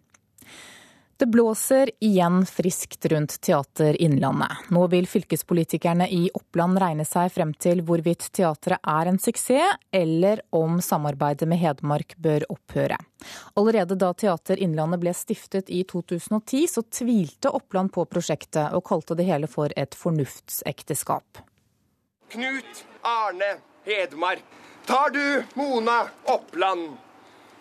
[1.23, 4.49] Det blåser igjen friskt rundt Teater Innlandet.
[4.69, 10.43] Nå vil fylkespolitikerne i Oppland regne seg frem til hvorvidt teatret er en suksess, eller
[10.51, 12.99] om samarbeidet med Hedmark bør opphøre.
[13.55, 19.15] Allerede da Teater Innlandet ble stiftet i 2010, så tvilte Oppland på prosjektet, og kalte
[19.15, 21.39] det hele for et fornuftsekteskap.
[22.35, 23.55] Knut Arne
[23.87, 24.43] Hedmark,
[24.91, 26.01] tar du Mona
[26.35, 26.99] Oppland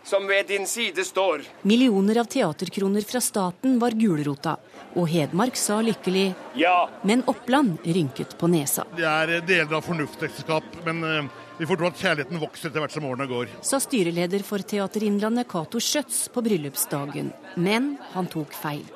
[0.04, 1.44] som ved din side står.
[1.62, 4.58] Millioner av teaterkroner fra staten var gulrota,
[4.96, 6.90] og Hedmark sa lykkelig ja.
[7.08, 8.86] Men Oppland rynket på nesa.
[8.98, 12.96] Det er deler av fornuftsekteskap, men uh, vi får tro at kjærligheten vokser etter hvert
[12.96, 13.52] som årene går.
[13.66, 17.30] Sa styreleder for Teater Innlandet Cato Schjøtz på bryllupsdagen.
[17.56, 18.88] Men han tok feil.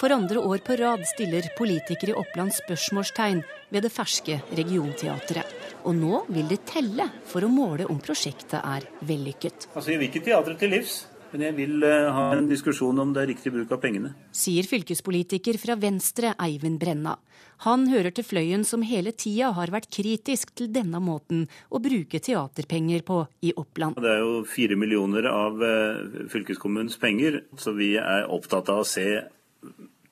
[0.00, 5.50] For andre år på rad stiller politikere i Oppland spørsmålstegn ved det ferske regionteatret.
[5.84, 9.66] Og nå vil det telle for å måle om prosjektet er vellykket.
[9.74, 10.94] Altså, Jeg vil ikke teatret til livs,
[11.34, 14.14] men jeg vil uh, ha en diskusjon om det er riktig bruk av pengene.
[14.32, 17.18] Sier fylkespolitiker fra Venstre Eivind Brenna.
[17.66, 22.22] Han hører til fløyen som hele tida har vært kritisk til denne måten å bruke
[22.24, 24.00] teaterpenger på i Oppland.
[24.00, 28.88] Det er jo fire millioner av uh, fylkeskommunens penger, så vi er opptatt av å
[28.88, 29.06] se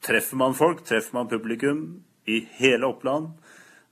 [0.05, 3.33] Treffer man folk, treffer man publikum i hele Oppland?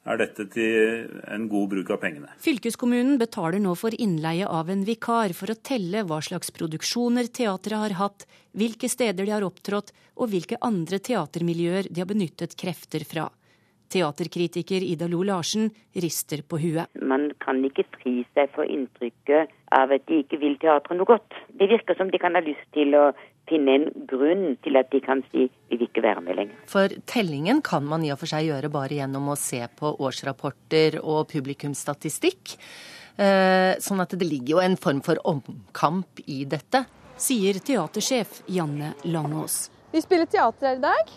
[0.06, 2.30] er dette til en god bruk av pengene.
[2.42, 7.80] Fylkeskommunen betaler nå for innleie av en vikar for å telle hva slags produksjoner teatret
[7.80, 13.04] har hatt, hvilke steder de har opptrådt og hvilke andre teatermiljøer de har benyttet krefter
[13.08, 13.26] fra.
[13.92, 16.90] Teaterkritiker Ida Lo Larsen rister på huet.
[16.98, 21.36] Man kan ikke fri seg for inntrykket av at de ikke vil teatret noe godt.
[21.54, 23.12] Det virker som de kan ha lyst til å
[23.48, 26.58] finne en grunn til at de kan si vi vil ikke være med lenger.
[26.70, 31.00] For tellingen kan man i og for seg gjøre bare gjennom å se på årsrapporter
[31.02, 32.56] og publikumsstatistikk.
[33.16, 36.84] Eh, sånn at det ligger jo en form for omkamp i dette.
[37.16, 39.70] Sier teatersjef Janne Langås.
[39.92, 41.16] Vi spiller teater her i dag.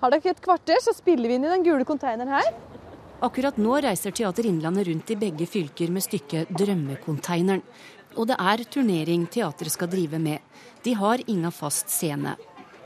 [0.00, 2.50] Har dere et kvarter, så spiller vi inn i den gule konteineren her.
[3.20, 7.60] Akkurat nå reiser Teater Innlandet rundt i begge fylker med stykket 'Drømmekonteineren'.
[8.16, 10.40] Og det er turnering teatret skal drive med.
[10.82, 12.36] De har ingen fast scene.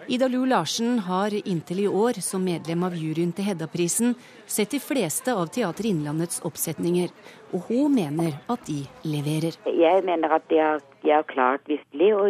[0.06, 4.80] Ida Lu Larsen har inntil i år, som medlem av juryen til Hedda-prisen, sett de
[4.82, 7.08] fleste av Teater Innlandets oppsetninger,
[7.54, 9.56] og hun mener at de leverer.
[9.64, 12.26] Jeg mener at de har, de har klart virkelig å,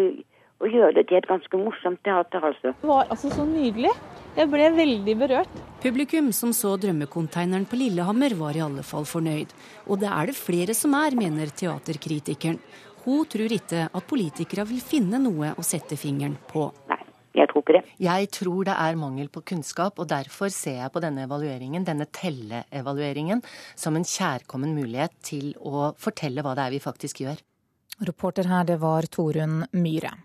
[0.60, 2.76] å, gjøre det til et ganske morsomt teater, altså.
[2.78, 3.90] Det var altså så nydelig.
[4.36, 5.60] Jeg ble veldig berørt.
[5.82, 9.50] Publikum som så Drømmekonteineren på Lillehammer var i alle fall fornøyd.
[9.88, 12.62] Og det er det flere som er, mener teaterkritikeren.
[13.04, 16.66] Hun tror ikke at politikere vil finne noe å sette fingeren på.
[16.88, 17.00] Nei,
[17.36, 17.84] jeg tror ikke det.
[18.06, 22.08] Jeg tror det er mangel på kunnskap, og derfor ser jeg på denne evalueringen, denne
[22.08, 23.44] telleevalueringen,
[23.76, 27.42] som en kjærkommen mulighet til å fortelle hva det er vi faktisk gjør.
[28.08, 30.16] Reporter her, det var Torunn Myhre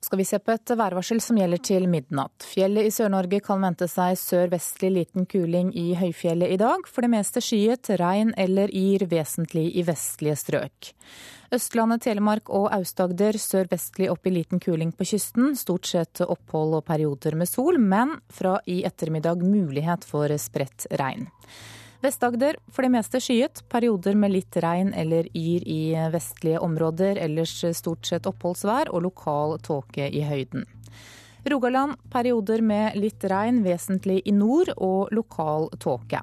[0.00, 2.44] skal vi se på et værvarsel som gjelder til midnatt.
[2.48, 6.86] Fjellet i Sør-Norge kan vente seg sørvestlig liten kuling i høyfjellet i dag.
[6.88, 10.92] For det meste skyet, regn eller yr vesentlig i vestlige strøk.
[11.52, 15.52] Østlandet, Telemark og Aust-Agder sørvestlig opp i liten kuling på kysten.
[15.58, 21.28] Stort sett opphold og perioder med sol, men fra i ettermiddag mulighet for spredt regn.
[22.00, 25.82] Vest-Agder for det meste skyet, perioder med litt regn eller yr i
[26.12, 27.20] vestlige områder.
[27.20, 30.64] Ellers stort sett oppholdsvær og lokal tåke i høyden.
[31.50, 36.22] Rogaland perioder med litt regn, vesentlig i nord, og lokal tåke.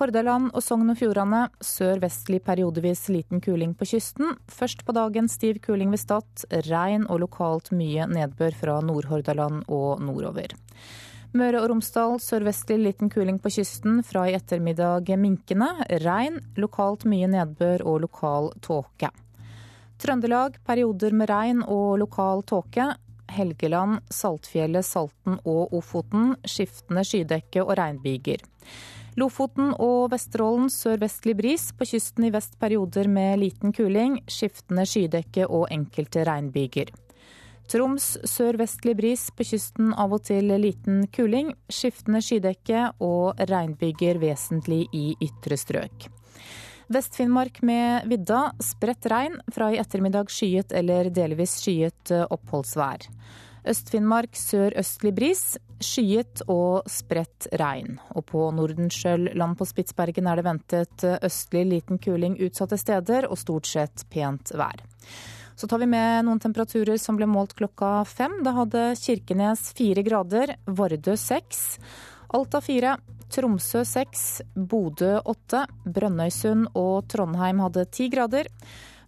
[0.00, 4.32] Hordaland og Sogn og Fjordane sør-vestlig periodevis liten kuling på kysten.
[4.48, 10.00] Først på dagen stiv kuling ved Stad, regn og lokalt mye nedbør fra Nord-Hordaland og
[10.00, 10.56] nordover.
[11.30, 14.00] Møre og Romsdal sørvestlig liten kuling på kysten.
[14.02, 15.68] Fra i ettermiddag minkende.
[16.02, 19.12] Regn, lokalt mye nedbør og lokal tåke.
[20.00, 22.88] Trøndelag perioder med regn og lokal tåke.
[23.30, 28.42] Helgeland, Saltfjellet, Salten og Ofoten skiftende skydekke og regnbyger.
[29.20, 31.68] Lofoten og Vesterålen sørvestlig bris.
[31.78, 34.18] På kysten i vest perioder med liten kuling.
[34.26, 36.90] Skiftende skydekke og enkelte regnbyger.
[37.70, 41.52] Troms sørvestlig bris, på kysten av og til liten kuling.
[41.70, 46.08] Skiftende skydekke og regnbyger vesentlig i ytre strøk.
[46.90, 49.38] Vest-Finnmark med vidda, spredt regn.
[49.54, 53.06] Fra i ettermiddag skyet eller delvis skyet oppholdsvær.
[53.70, 55.44] Øst-Finnmark sørøstlig bris,
[55.78, 58.00] skyet og spredt regn.
[58.18, 63.38] Og på Nordenskjøl land på Spitsbergen er det ventet østlig liten kuling utsatte steder og
[63.38, 64.82] stort sett pent vær.
[65.60, 68.38] Så tar vi med noen temperaturer som ble målt klokka fem.
[68.40, 71.76] Da hadde Kirkenes fire grader, Vardø seks,
[72.32, 72.94] Alta fire,
[73.28, 78.48] Tromsø seks, Bodø åtte, Brønnøysund og Trondheim hadde ti grader.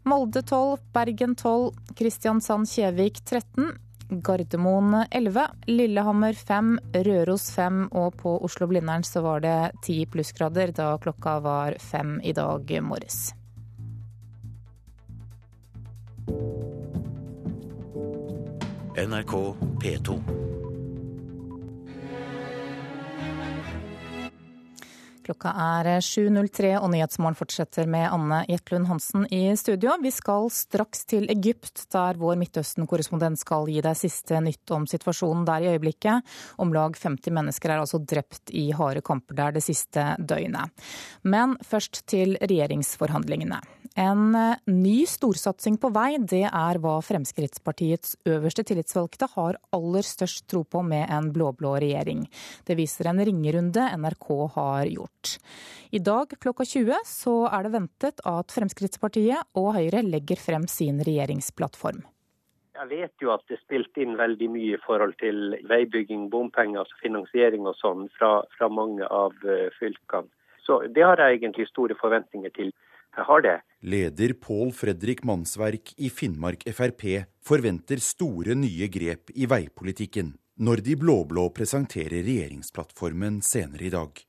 [0.04, 3.72] Molde 12, Bergen 12, Kristiansand-Kjevik 13,
[4.20, 6.74] Gardermoen 11, Lillehammer 5,
[7.06, 12.36] Røros 5 og på Oslo-Blindern så var det 10 plussgrader da klokka var fem i
[12.36, 13.30] dag morges.
[18.96, 20.41] NRK P2.
[25.22, 29.94] Klokka er 7.03 og Nyhetsmorgen fortsetter med Anne Jetlund Hansen i studio.
[30.02, 35.44] Vi skal straks til Egypt, der vår Midtøsten-korrespondent skal gi deg siste nytt om situasjonen
[35.46, 36.26] der i øyeblikket.
[36.62, 40.74] Om lag 50 mennesker er altså drept i harde kamper der det siste døgnet.
[41.22, 43.62] Men først til regjeringsforhandlingene.
[43.94, 50.46] En eh, ny storsatsing på vei, det er hva Fremskrittspartiets øverste tillitsvalgte har aller størst
[50.48, 52.24] tro på med en blå-blå regjering.
[52.64, 55.21] Det viser en ringerunde NRK har gjort.
[55.92, 61.02] I dag klokka 20 så er det ventet at Fremskrittspartiet og Høyre legger frem sin
[61.04, 62.02] regjeringsplattform.
[62.72, 66.80] Jeg vet jo at det er spilt inn veldig mye i forhold til veibygging, bompenger,
[66.82, 70.32] altså finansiering og sånn fra, fra mange av eh, fylkene.
[70.64, 72.72] Så det har jeg egentlig store forventninger til.
[73.12, 73.56] Jeg har det.
[73.84, 77.04] Leder Pål Fredrik Mannsverk i Finnmark Frp
[77.44, 80.32] forventer store nye grep i veipolitikken
[80.62, 84.22] når de blå-blå presenterer regjeringsplattformen senere i dag.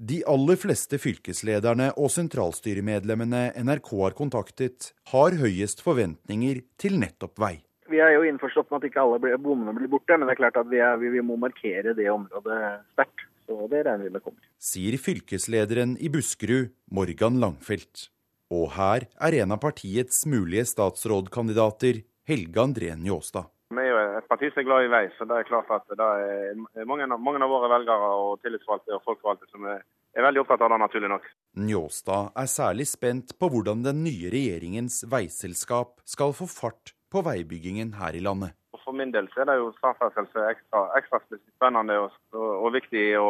[0.00, 7.58] De aller fleste fylkeslederne og sentralstyremedlemmene NRK har kontaktet, har høyest forventninger til nettopp vei.
[7.92, 10.56] Vi er jo innforstått med at ikke alle bommene blir borte, men det er klart
[10.56, 12.56] at vi, er, vi må markere det området
[12.94, 13.26] sterkt.
[13.44, 14.40] Så det regner vi med kommer.
[14.62, 18.08] Sier fylkeslederen i Buskerud, Morgan Langfelt.
[18.48, 23.52] Og her er en av partiets mulige statsrådkandidater, Helge André Njåstad.
[23.70, 25.84] Vi er jo et parti som er glad i vei, så det er klart at
[25.94, 29.84] det er mange, mange av våre velgere og tillitsvalgte og folkevalgte som er,
[30.18, 31.28] er veldig opptatt av det, naturlig nok.
[31.68, 37.94] Njåstad er særlig spent på hvordan den nye regjeringens veiselskap skal få fart på veibyggingen
[38.00, 38.56] her i landet.
[38.82, 42.50] For min del så er det jo samferdsel som er ekstra, ekstra spennende og, og,
[42.66, 43.28] og viktig å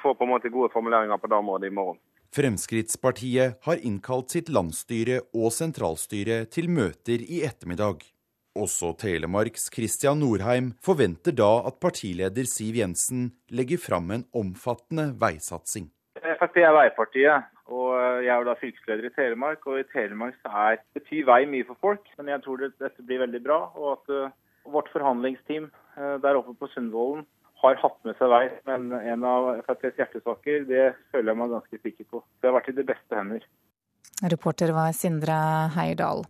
[0.00, 2.00] få på en måte gode formuleringer på det området i morgen.
[2.32, 8.06] Fremskrittspartiet har innkalt sitt landsstyre og sentralstyre til møter i ettermiddag.
[8.52, 15.86] Også Telemarks Christian Norheim forventer da at partileder Siv Jensen legger fram en omfattende veisatsing.
[16.20, 19.64] Frp er veipartiet, og jeg er da fylkesleder i Telemark.
[19.64, 23.06] Og i Telemark så er, betyr vei mye for folk, men jeg tror det, dette
[23.08, 23.58] blir veldig bra.
[23.72, 24.36] Og at uh,
[24.76, 27.24] vårt forhandlingsteam uh, der oppe på Sundvolden
[27.62, 31.78] har hatt med seg vei, men en av FrPs hjertesaker, det føler jeg meg ganske
[31.86, 32.24] sikker på.
[32.42, 33.44] Det har vært i de beste hender.
[34.22, 35.36] Reporter var Sindre
[35.74, 36.24] Heierdal.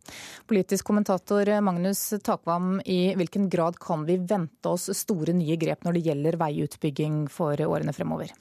[0.49, 5.99] Politisk kommentator Magnus Takvam, i hvilken grad kan vi vente oss store nye grep når
[5.99, 8.33] det gjelder veiutbygging for årene fremover?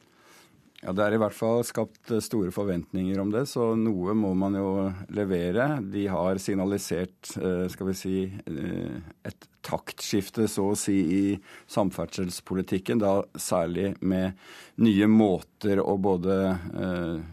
[0.82, 4.56] Ja, Det er i hvert fall skapt store forventninger om det, så noe må man
[4.58, 4.72] jo
[5.14, 5.76] levere.
[5.94, 8.96] De har signalisert eh, skal vi si, eh,
[9.30, 11.36] et taktskifte, så å si, i
[11.70, 13.04] samferdselspolitikken.
[13.04, 14.42] Da særlig med
[14.82, 17.30] nye måter å både eh,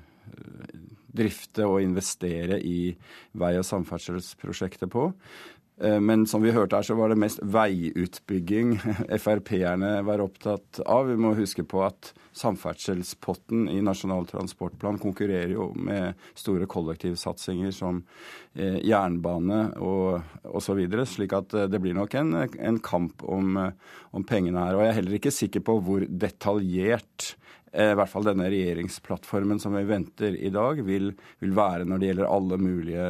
[1.18, 2.94] drifte og investere i
[3.38, 5.10] vei- og samferdselsprosjekter på.
[5.80, 8.76] Eh, men som vi hørte her, så var det mest veiutbygging
[9.22, 11.06] Frp-erne var opptatt av.
[11.10, 18.02] Vi må huske på at samferdselspotten i Nasjonal transportplan konkurrerer jo med store kollektivsatsinger som
[18.54, 20.82] eh, jernbane og osv.
[21.06, 23.60] Slik at eh, det blir nok en, en kamp om,
[24.10, 24.78] om, pengene her.
[24.78, 27.34] Og jeg er heller ikke sikker på hvor detaljert
[27.72, 31.10] i hvert fall denne regjeringsplattformen som vi venter i dag, vil,
[31.42, 33.08] vil, være når det gjelder alle mulige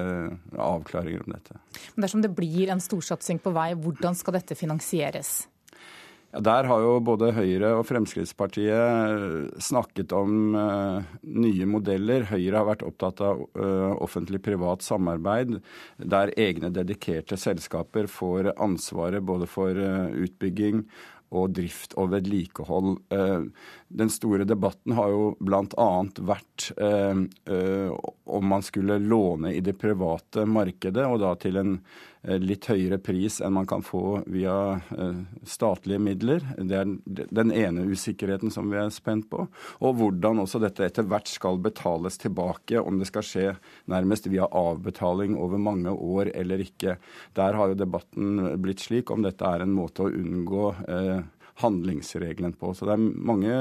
[0.59, 1.61] avklaringer om dette.
[1.95, 5.47] Men Dersom det blir en storsatsing på vei, hvordan skal dette finansieres?
[6.29, 12.27] Ja, der har jo både Høyre og Fremskrittspartiet snakket om uh, nye modeller.
[12.29, 15.57] Høyre har vært opptatt av uh, offentlig-privat samarbeid,
[15.97, 20.85] der egne dedikerte selskaper får ansvaret både for uh, utbygging
[21.35, 22.95] og drift og vedlikehold.
[23.13, 23.49] Eh,
[24.01, 25.89] den store debatten har jo bl.a.
[26.31, 27.91] vært eh, eh,
[28.25, 31.79] om man skulle låne i det private markedet, og da til en
[32.43, 34.55] litt høyere pris enn man kan få via
[35.49, 36.45] statlige midler.
[36.59, 36.91] Det er
[37.35, 39.47] den ene usikkerheten som vi er spent på.
[39.85, 43.47] Og hvordan også dette etter hvert skal betales tilbake, om det skal skje
[43.91, 46.99] nærmest via avbetaling over mange år eller ikke.
[47.39, 50.73] Der har jo debatten blitt slik om dette er en måte å unngå
[51.63, 52.75] handlingsregelen på.
[52.75, 53.55] Så det er mange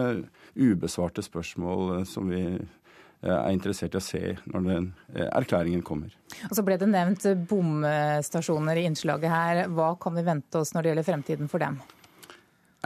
[0.58, 2.77] ubesvarte spørsmål som vi Eh,
[3.26, 6.14] er interessert i å se når den eh, erklæringen kommer.
[6.50, 9.64] Og Så ble det nevnt bomstasjoner i innslaget her.
[9.74, 11.80] Hva kan vi vente oss når det gjelder fremtiden for dem?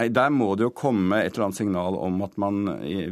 [0.09, 2.63] Der må det jo komme et eller annet signal om at man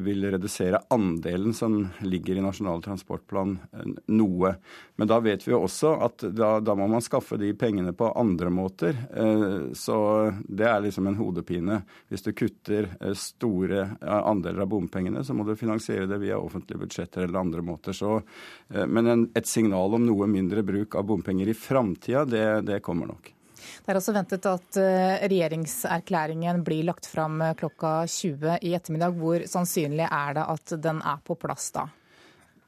[0.04, 4.54] vil redusere andelen som ligger i Nasjonal transportplan eh, noe.
[4.96, 8.12] Men da vet vi jo også at da, da, må man skaffe de pengene på
[8.12, 8.98] andre måter.
[9.12, 10.00] Eh, så
[10.48, 11.82] det er liksom en hodepine.
[12.10, 16.84] Hvis du kutter eh, store andeler av bompengene, så må du finansiere det via offentlige
[16.86, 17.96] budsjetter eller andre måter.
[17.96, 18.20] Så,
[18.70, 23.34] men et signal om noe mindre bruk av bompenger i framtida, det, det kommer nok.
[23.86, 29.15] Det er også ventet at eh, regjeringserklæringen blir lagt fram eh, klokka 20 i ettermiddag.
[29.20, 31.88] Hvor sannsynlig er det at den er på plass da?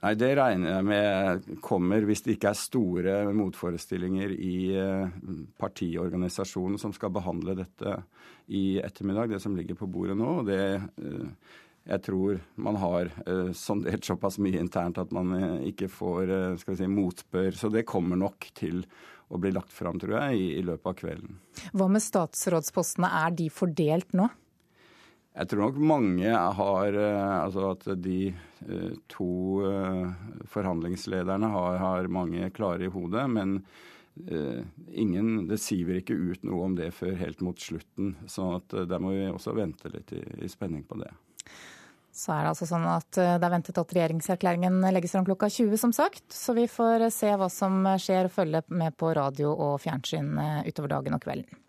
[0.01, 6.81] Nei, Det regner jeg med kommer hvis det ikke er store motforestillinger i eh, partiorganisasjonen
[6.81, 7.99] som skal behandle dette
[8.51, 10.41] i ettermiddag, det som ligger på bordet nå.
[10.43, 10.57] Det,
[11.85, 13.11] jeg tror man har
[13.55, 17.55] sondert såpass mye internt at man ikke får si, motbør.
[17.55, 18.81] Så det kommer nok til
[19.31, 21.39] å blir lagt fram, tror jeg, i, i løpet av kvelden.
[21.71, 24.27] Hva med statsrådspostene, er de fordelt nå?
[25.31, 29.31] Jeg tror nok mange har eh, Altså at de eh, to
[29.69, 30.09] eh,
[30.51, 33.29] forhandlingslederne har, har mange klare i hodet.
[33.31, 33.61] Men
[34.91, 38.11] ingen, det siver ikke ut noe om det før helt mot slutten.
[38.29, 41.07] Så der må vi også vente litt i, i spenning på det.
[42.11, 45.47] Så er det altså sånn at eh, det er ventet at regjeringserklæringen legges fram klokka
[45.49, 46.25] 20, som sagt.
[46.35, 50.63] Så vi får se hva som skjer og følge med på radio og fjernsyn eh,
[50.67, 51.61] utover dagen og kvelden.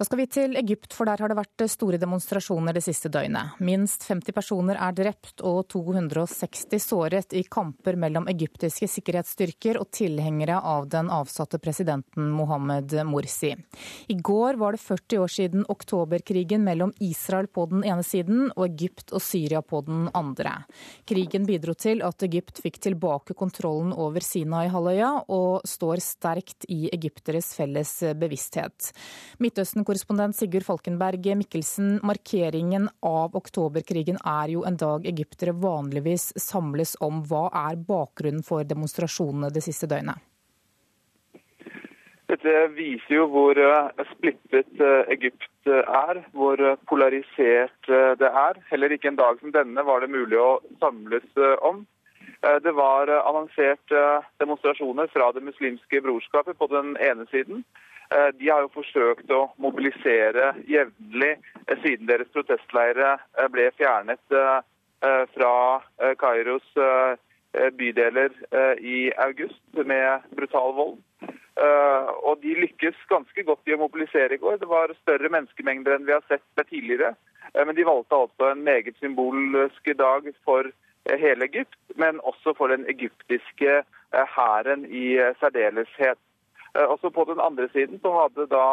[0.00, 3.58] Da skal vi til Egypt, for der har det vært store demonstrasjoner det siste døgnet.
[3.60, 10.56] Minst 50 personer er drept og 260 såret i kamper mellom egyptiske sikkerhetsstyrker og tilhengere
[10.56, 13.50] av den avsatte presidenten Mohammed Morsi.
[14.08, 18.70] I går var det 40 år siden oktoberkrigen mellom Israel på den ene siden og
[18.70, 20.62] Egypt og Syria på den andre.
[21.04, 27.52] Krigen bidro til at Egypt fikk tilbake kontrollen over Sinai-halvøya og står sterkt i egypteres
[27.60, 28.94] felles bevissthet.
[29.44, 36.94] Midtøsten korrespondent Sigurd Falkenberg Mikkelsen, markeringen av oktoberkrigen er jo en dag egyptere vanligvis samles
[37.02, 37.24] om.
[37.26, 40.22] Hva er bakgrunnen for demonstrasjonene det siste døgnet?
[42.30, 47.90] Dette viser jo hvor eh, splittet eh, Egypt eh, er, hvor polarisert
[48.22, 48.62] det er.
[48.70, 51.26] Heller ikke en dag som denne var det mulig å samles
[51.66, 51.82] om.
[52.40, 53.92] Det var annonsert
[54.40, 57.64] demonstrasjoner fra Det muslimske brorskapet på den ene siden,
[58.10, 61.36] de har jo forsøkt å mobilisere jevnlig
[61.66, 64.38] eh, siden deres protestleire eh, ble fjernet
[65.32, 65.52] fra
[66.20, 66.66] Kairos
[67.72, 68.34] bydeler
[68.84, 70.98] i august med brutal vold.
[72.28, 74.58] Og de lykkes ganske godt i å mobilisere i går.
[74.60, 77.14] Det var større menneskemengder enn vi har sett tidligere.
[77.56, 80.68] Men de valgte altså en meget symbolsk dag for
[81.08, 83.80] hele Egypt, men også for den egyptiske
[84.36, 86.20] hæren i særdeleshet.
[86.74, 88.66] Eh, også på den andre siden så hadde da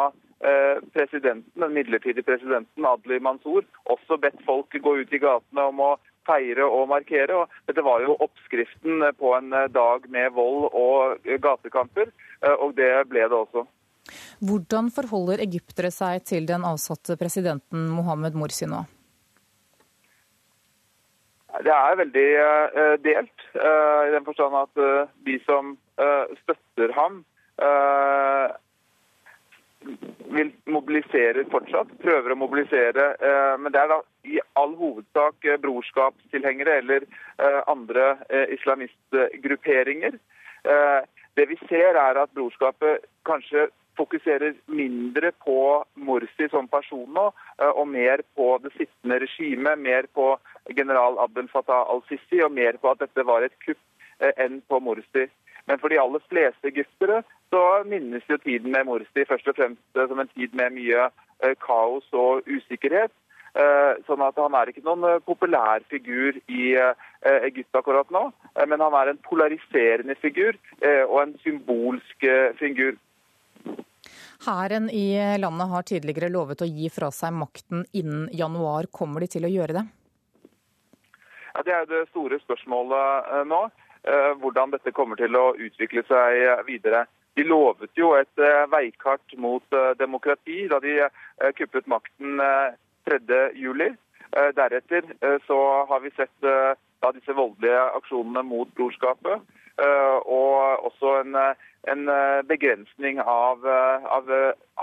[0.46, 5.82] eh, presidenten, den midlertidige presidenten Adli Mansour også bedt folk gå ut i gatene om
[5.82, 5.96] å
[6.28, 7.40] feire og markere.
[7.42, 12.12] og Dette var jo oppskriften på en eh, dag med vold og gatekamper,
[12.62, 13.64] og det ble det også.
[14.46, 18.84] Hvordan forholder egyptere seg til den avsatte presidenten Mohammed Morsi nå?
[21.66, 22.28] Det er veldig
[23.02, 24.82] delt, i den forstand at
[25.26, 25.74] de som
[26.44, 27.24] støtter ham,
[30.28, 33.10] vil mobilisere fortsatt, prøver å mobilisere.
[33.22, 33.98] Uh, men det er da
[34.28, 37.08] i all hovedsak uh, brorskapstilhengere eller
[37.70, 38.16] andre
[38.50, 40.16] islamistgrupperinger.
[41.38, 47.28] Det vi ser er at brorskapet kanskje fokuserer mindre på Morsi som person nå,
[47.68, 50.32] og mer på det sittende regimet, mer på
[50.74, 53.78] general Abdel Fattah al-Sisi, og mer på at dette var et kupp
[54.34, 55.28] enn på Morsi.
[55.70, 60.02] Men for de aller fleste egyptere så minnes jo tiden med Morsi først og fremst
[60.10, 63.12] som en tid med mye eh, kaos og usikkerhet.
[63.58, 66.74] Eh, sånn at Han er ikke noen eh, populær figur i
[67.48, 68.28] Egypt akkurat nå,
[68.70, 70.54] men han er en polariserende figur
[71.08, 72.26] og en symbolsk
[72.60, 72.94] figur.
[74.46, 78.86] Hæren i landet har tidligere lovet å gi fra seg makten innen januar.
[78.94, 79.84] Kommer de til å gjøre det?
[81.56, 83.64] Ja, det er det store spørsmålet nå.
[84.38, 87.08] Hvordan dette kommer til å utvikle seg videre.
[87.38, 92.40] De lovet jo et eh, veikart mot eh, demokrati da de eh, kuppet makten
[93.08, 93.94] 3.7.
[94.52, 95.06] Deretter
[95.46, 95.56] så
[95.88, 99.40] har vi sett da, disse voldelige aksjonene mot brorskapet,
[100.28, 101.38] og også en,
[101.88, 102.02] en
[102.44, 104.28] begrensning av, av,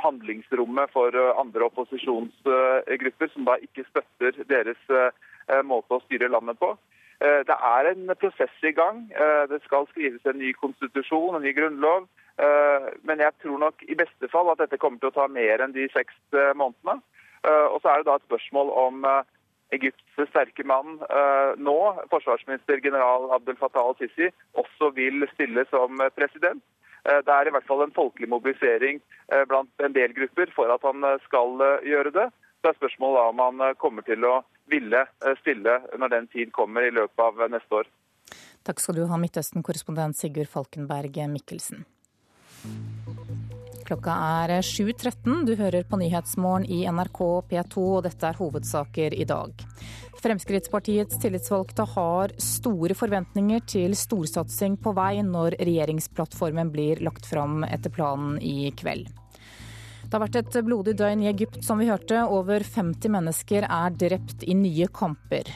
[0.02, 4.82] handlingsrommet for andre opposisjonsgrupper, som da ikke støtter deres
[5.70, 6.74] måte å styre landet på.
[7.22, 9.06] Det er en prosess i gang.
[9.54, 12.10] Det skal skrives en ny konstitusjon, en ny grunnlov.
[12.36, 15.64] Eh, men jeg tror nok i beste fall at dette kommer til å ta mer
[15.64, 17.00] enn de seks eh, månedene.
[17.48, 19.08] Eh, og så er det da et spørsmål om
[19.74, 21.00] Egypts sterke mann
[21.58, 21.78] nå,
[22.12, 24.30] forsvarsminister general Abdel Fattah al-Sisi,
[24.62, 26.62] også vil stille som president.
[27.02, 29.02] Det er i hvert fall en folkelig mobilisering
[29.50, 32.28] blant en del grupper for at han skal gjøre det.
[32.62, 34.36] Så er spørsmålet om han kommer til å
[34.72, 35.02] ville
[35.42, 37.92] stille når den tid kommer i løpet av neste år.
[38.70, 41.84] Takk skal du ha, Midtøsten-korrespondent Sigurd Falkenberg Mikkelsen.
[43.86, 45.44] Klokka er 7.13.
[45.46, 47.20] Du hører på Nyhetsmorgen i NRK
[47.52, 49.66] P2, og dette er hovedsaker i dag.
[50.26, 57.94] Fremskrittspartiets tillitsvalgte har store forventninger til storsatsing på vei når regjeringsplattformen blir lagt fram etter
[57.94, 59.12] planen i kveld.
[60.06, 62.24] Det har vært et blodig døgn i Egypt, som vi hørte.
[62.26, 65.50] Over 50 mennesker er drept i nye kamper.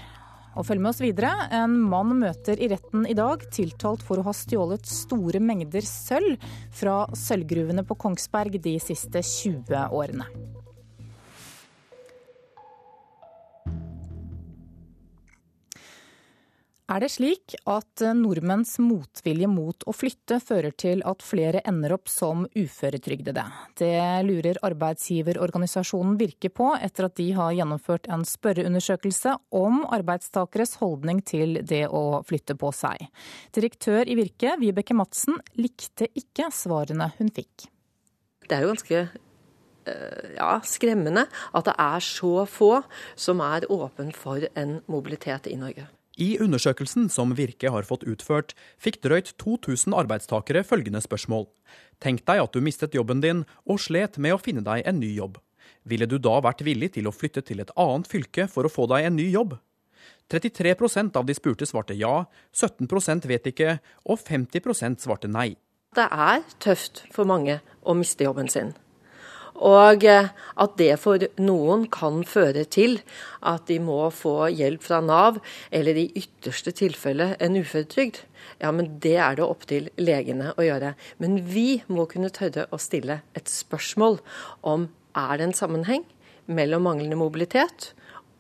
[0.58, 1.32] Og følg med oss videre.
[1.54, 6.40] En mann møter i retten i dag tiltalt for å ha stjålet store mengder sølv
[6.76, 10.30] fra sølvgruvene på Kongsberg de siste 20 årene.
[16.90, 22.10] Er det slik at nordmenns motvilje mot å flytte fører til at flere ender opp
[22.10, 23.44] som uføretrygdede?
[23.78, 31.22] Det lurer arbeidsgiverorganisasjonen Virke på etter at de har gjennomført en spørreundersøkelse om arbeidstakeres holdning
[31.22, 33.06] til det å flytte på seg.
[33.54, 37.70] Direktør i Virke, Vibeke Madsen, likte ikke svarene hun fikk.
[38.50, 42.74] Det er jo ganske eh, ja, skremmende at det er så få
[43.14, 45.86] som er åpen for en mobilitet i Norge.
[46.20, 51.46] I undersøkelsen som Virke har fått utført, fikk drøyt 2000 arbeidstakere følgende spørsmål.
[52.04, 55.14] Tenk deg at du mistet jobben din og slet med å finne deg en ny
[55.16, 55.38] jobb.
[55.88, 58.90] Ville du da vært villig til å flytte til et annet fylke for å få
[58.92, 59.56] deg en ny jobb?
[60.30, 65.54] 33% av de spurte svarte ja, 17% vet ikke, og 50% svarte nei.
[65.96, 68.76] Det er tøft for mange å miste jobben sin.
[69.66, 70.30] Og eh,
[70.60, 73.00] at det for noen kan føre til
[73.46, 75.40] at de må få hjelp fra Nav,
[75.72, 78.22] eller i ytterste tilfelle en uføretrygd,
[78.64, 80.94] ja, men det er det opp til legene å gjøre.
[81.20, 84.20] Men vi må kunne tørre å stille et spørsmål
[84.68, 86.06] om er det en sammenheng
[86.50, 87.92] mellom manglende mobilitet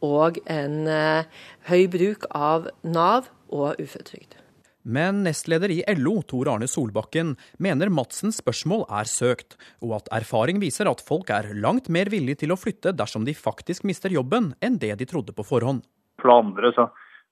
[0.05, 1.27] og en uh,
[1.67, 4.37] høy bruk av Nav og uføretrygd.
[4.83, 10.61] Men nestleder i LO, Tor Arne Solbakken, mener Madsens spørsmål er søkt, og at erfaring
[10.63, 14.53] viser at folk er langt mer villige til å flytte dersom de faktisk mister jobben,
[14.63, 15.83] enn det de trodde på forhånd.
[16.21, 16.87] For det andre så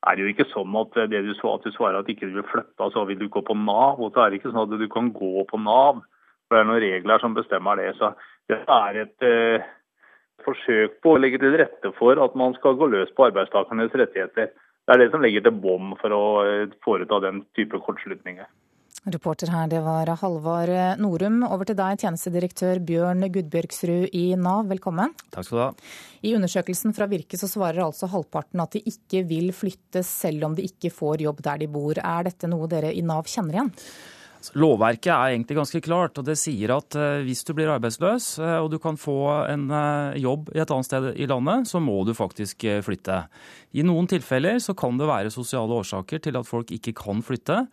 [0.06, 2.92] er det jo ikke sånn at det du, at du svarer at ikke vil flytte,
[2.94, 3.98] så vil du gå på Nav.
[4.04, 6.04] Og så er det ikke sånn at du kan gå på Nav.
[6.48, 7.90] For det er noen regler som bestemmer det.
[7.98, 8.12] Så
[8.52, 9.66] det er et eh,
[10.46, 14.54] forsøk på å legge til rette for at man skal gå løs på arbeidstakernes rettigheter.
[14.88, 18.48] Det er det som legger til bom for å eh, foreta den type kortslutninger.
[19.08, 21.42] Reporter her, det var Halvard Norum.
[21.48, 25.14] Over til deg, tjenestedirektør Bjørn Gudbjørgsrud i Nav, velkommen.
[25.32, 25.70] Takk skal du ha.
[26.28, 30.58] I undersøkelsen fra Virke så svarer altså halvparten at de ikke vil flytte selv om
[30.58, 32.00] de ikke får jobb der de bor.
[32.00, 33.74] Er dette noe dere i Nav kjenner igjen?
[34.56, 38.56] Lovverket er egentlig ganske klart, og det sier at eh, hvis du blir arbeidsløs eh,
[38.62, 39.18] og du kan få
[39.50, 43.20] en eh, jobb i et annet sted i landet, så må du faktisk flytte.
[43.76, 47.66] I noen tilfeller så kan det være sosiale årsaker til at folk ikke kan flytte.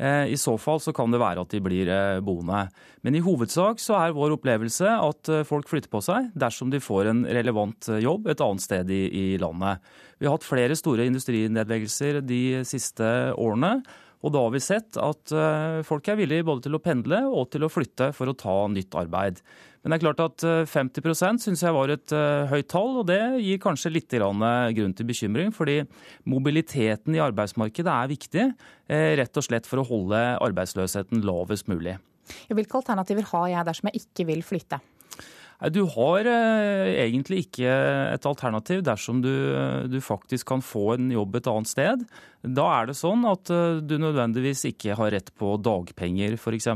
[0.00, 1.88] I så fall så kan det være at de blir
[2.24, 2.62] boende.
[3.04, 7.10] Men i hovedsak så er vår opplevelse at folk flytter på seg dersom de får
[7.10, 9.84] en relevant jobb et annet sted i, landet.
[10.16, 13.82] Vi har hatt flere store industrinedleggelser de siste årene.
[14.20, 17.48] Og da har vi sett at eh, folk er villige både til å pendle og
[17.54, 19.40] til å flytte for å ta nytt arbeid.
[19.80, 23.08] Men det er klart at 50 eh, syns jeg var et eh, høyt tall, og
[23.08, 25.54] det gir kanskje litt grunn til bekymring.
[25.56, 25.80] Fordi
[26.28, 28.46] mobiliteten i arbeidsmarkedet er viktig,
[28.90, 31.96] rett og slett for å holde arbeidsløsheten lavest mulig.
[32.50, 34.80] Hvilke alternativer har jeg dersom jeg ikke vil flytte?
[35.68, 37.68] Du har eh, egentlig ikke
[38.14, 39.32] et alternativ dersom du,
[39.92, 42.04] du, faktisk kan få en jobb et annet sted.
[42.40, 46.70] Da er det sånn at eh, du nødvendigvis ikke har rett på dagpenger f.eks.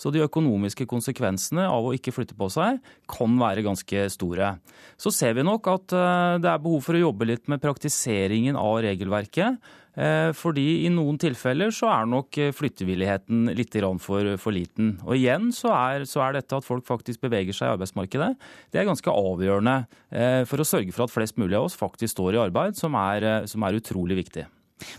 [0.00, 2.80] Så de økonomiske konsekvensene av å ikke flytte på seg
[3.12, 4.54] kan være ganske store.
[4.96, 8.56] Så ser vi nok at eh, det er behov for å jobbe litt med praktiseringen
[8.56, 9.60] av regelverket.
[9.96, 14.96] Eh, fordi i noen tilfeller så er nok eh, flyttevilligheten litt for, for liten.
[15.06, 18.34] Og igjen så er, så er, dette at folk faktisk beveger seg i arbeidsmarkedet,
[18.72, 19.78] det er ganske avgjørende
[20.10, 22.96] eh, for å sørge for at flest mulig av oss faktisk står i arbeid, som
[23.00, 24.46] er, som er utrolig viktig.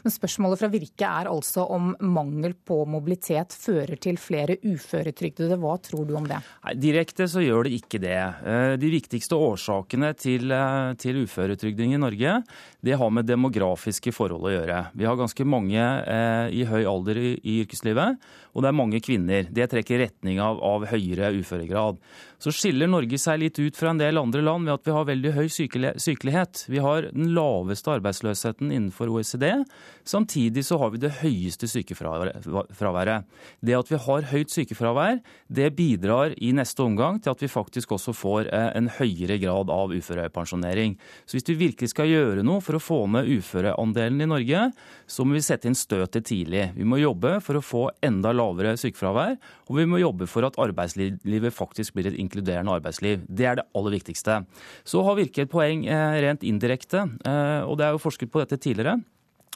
[0.04, 5.60] Men spørsmålet fra Virke er altså om mangel på mobilitet fører til flere uføretrygdede.
[5.62, 6.40] Hva tror du om det?
[6.66, 8.18] Nei, direkte så gjør det ikke det.
[8.18, 12.40] Eh, de viktigste årsakene til, eh, til uføretrygding i Norge
[12.84, 14.82] det har med demografiske forhold å gjøre.
[14.98, 18.18] Vi har ganske mange eh, i høy alder i, i, yrkeslivet,
[18.54, 19.50] og det er mange kvinner.
[19.54, 22.02] Det trekker retning av, av høyere uføregrad
[22.38, 25.06] så skiller Norge seg litt ut fra en del andre land ved at vi har
[25.10, 26.66] veldig høy sykelighet.
[26.70, 29.64] Vi har den laveste arbeidsløsheten innenfor OECD.
[30.06, 33.26] Samtidig så har vi det høyeste sykefraværet.
[33.66, 35.18] Det at vi har høyt sykefravær,
[35.50, 39.74] det bidrar i neste omgang til at vi faktisk også får eh, en høyere grad
[39.74, 40.94] av uførepensjonering.
[41.26, 44.68] Så hvis vi virkelig skal gjøre noe for å få ned uføreandelen i Norge,
[45.10, 46.70] så må vi sette inn støtet tidlig.
[46.78, 50.62] Vi må jobbe for å få enda lavere sykefravær, og vi må jobbe for at
[50.62, 53.26] arbeidslivet faktisk blir et inkluderende arbeidsliv.
[53.28, 54.46] Det er det aller viktigste.
[54.84, 58.44] Så har Virke et poeng eh, rent indirekte, eh, og det er jo forsket på
[58.44, 59.00] dette tidligere.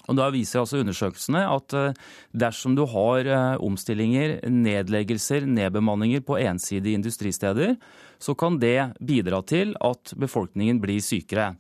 [0.09, 1.93] Og Da viser altså undersøkelsene at eh,
[2.33, 7.75] dersom du har omstillinger, nedleggelser, nedbemanninger på ensidige industristeder,
[8.21, 11.55] så kan det bidra til at befolkningen blir sykere.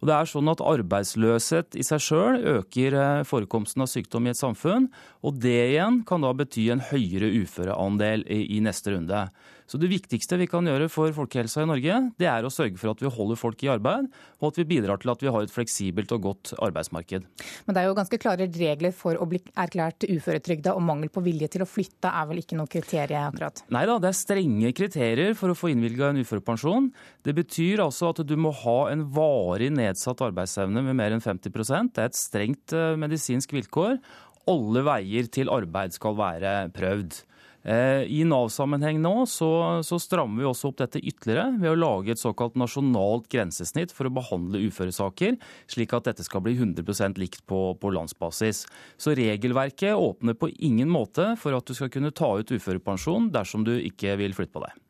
[0.00, 4.40] Og det er sånn at Arbeidsløshet i seg sjøl øker forekomsten av sykdom i et
[4.40, 4.90] samfunn.
[5.24, 9.24] Og det igjen kan da bety en høyere uføreandel i neste runde.
[9.66, 12.92] Så det viktigste vi kan gjøre for folkehelsa i Norge, det er å sørge for
[12.92, 14.06] at vi holder folk i arbeid,
[14.38, 17.26] og at vi bidrar til at vi har et fleksibelt og godt arbeidsmarked.
[17.66, 21.24] Men det er jo ganske klare regler for å bli erklært uføretrygda, og mangel på
[21.26, 23.64] vilje til å flytte er vel ikke noe kriterium akkurat?
[23.74, 26.90] Nei da, det er strenge kriterier for å få innvilga en uførepensjon.
[27.26, 31.96] Det betyr altså at du må ha en varig nedsatt arbeidsevne med mer enn 50%
[31.96, 33.98] Det er et strengt eh, medisinsk vilkår.
[34.46, 37.24] Alle veier til arbeid skal være prøvd.
[37.66, 39.50] Eh, I Nav-sammenheng nå så,
[39.82, 44.06] så, strammer vi også opp dette ytterligere ved å lage et såkalt nasjonalt grensesnitt for
[44.06, 45.34] å behandle uføresaker,
[45.72, 48.62] slik at dette skal bli 100 likt på, på landsbasis.
[48.94, 53.66] Så regelverket åpner på ingen måte for at du skal kunne ta ut uførepensjon dersom
[53.66, 54.82] du ikke vil flytte på deg.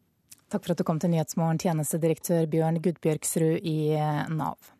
[0.53, 3.97] Takk for at du kom til Nyhetsmorgen, tjenestedirektør Bjørn Gudbjørgsrud i
[4.37, 4.76] Nav.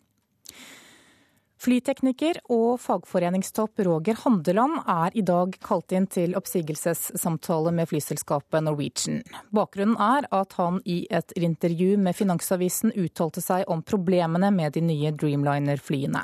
[1.67, 9.25] Flytekniker og fagforeningstopp Roger Handeland er i dag kalt inn til oppsigelsessamtale med flyselskapet Norwegian.
[9.51, 14.85] Bakgrunnen er at han i et intervju med Finansavisen uttalte seg om problemene med de
[14.87, 16.23] nye Dreamliner-flyene.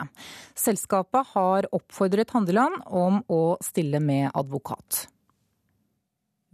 [0.55, 5.09] Selskapet har oppfordret Handeland om å stille med advokat.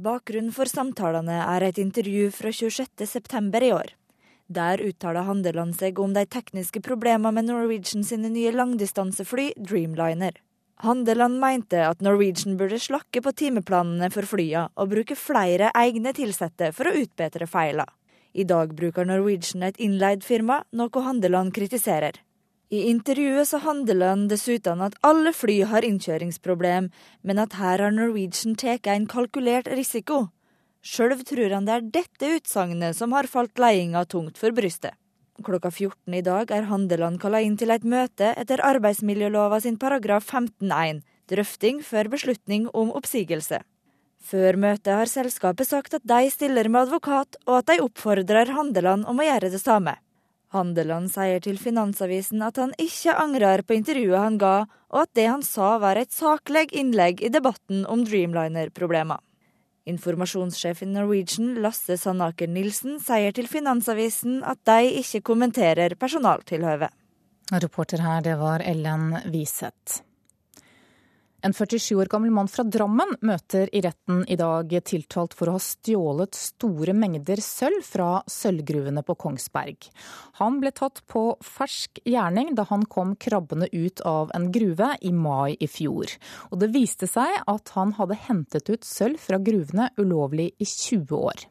[0.00, 3.97] Bakgrunnen for samtalene er et intervju fra 26.9 i år.
[4.48, 10.38] Der uttaler Handeland seg om de tekniske problemene med Norwegian sine nye langdistansefly, Dreamliner.
[10.80, 16.70] Handeland mente at Norwegian burde slakke på timeplanene for flyene og bruke flere egne ansatte
[16.72, 17.92] for å utbedre feilene.
[18.32, 22.16] I dag bruker Norwegian et innleid firma, noe Handeland kritiserer.
[22.70, 26.90] I intervjuet sa Handeland dessuten at alle fly har innkjøringsproblem,
[27.22, 30.28] men at her har Norwegian tatt en kalkulert risiko.
[30.88, 34.96] Sjøl tror han det er dette utsagnet som har falt ledelsen tungt for brystet.
[35.44, 40.26] Klokka 14 i dag er Handeland kalla inn til et møte etter arbeidsmiljølova sin paragraf
[40.32, 43.60] 15-1, drøfting før beslutning om oppsigelse.
[44.18, 49.06] Før møtet har selskapet sagt at de stiller med advokat, og at de oppfordrer Handeland
[49.06, 49.94] om å gjøre det samme.
[50.56, 54.56] Handeland sier til Finansavisen at han ikke angrer på intervjuet han ga,
[54.90, 59.20] og at det han sa var et saklig innlegg i debatten om Dreamliner-problemer.
[59.88, 66.94] Informasjonssjef i Norwegian, Lasse Sandaker Nilsen, sier til Finansavisen at de ikke kommenterer personaltilhøvet.
[67.52, 70.02] Reporter her, det var Ellen Wiseth.
[71.42, 75.52] En 47 år gammel mann fra Drammen møter i retten i dag tiltalt for å
[75.54, 79.86] ha stjålet store mengder sølv fra sølvgruvene på Kongsberg.
[80.40, 85.12] Han ble tatt på fersk gjerning da han kom krabbende ut av en gruve i
[85.14, 86.10] mai i fjor.
[86.50, 91.14] Og det viste seg at han hadde hentet ut sølv fra gruvene ulovlig i 20
[91.22, 91.46] år.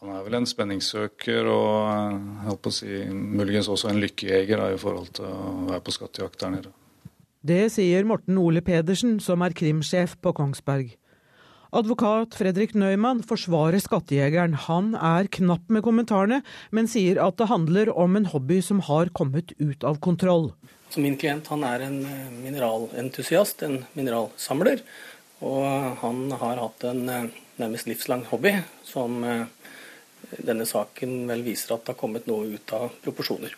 [0.00, 4.78] Han er vel en spenningssøker og jeg håper å si, muligens også en lykkejeger i
[4.80, 6.72] forhold til å være på skattejakt der nede.
[7.40, 10.90] Det sier Morten Ole Pedersen, som er krimsjef på Kongsberg.
[11.72, 14.58] Advokat Fredrik Nøyman forsvarer skattejegeren.
[14.66, 19.08] Han er knapp med kommentarene, men sier at det handler om en hobby som har
[19.16, 20.50] kommet ut av kontroll.
[20.92, 24.84] Så min klient er en eh, mineralentusiast, en mineralsamler.
[25.40, 28.52] Og han har hatt en eh, nærmest livslang hobby
[28.84, 29.46] som eh,
[30.44, 33.56] denne saken vel viser at det har kommet noe ut av proporsjoner.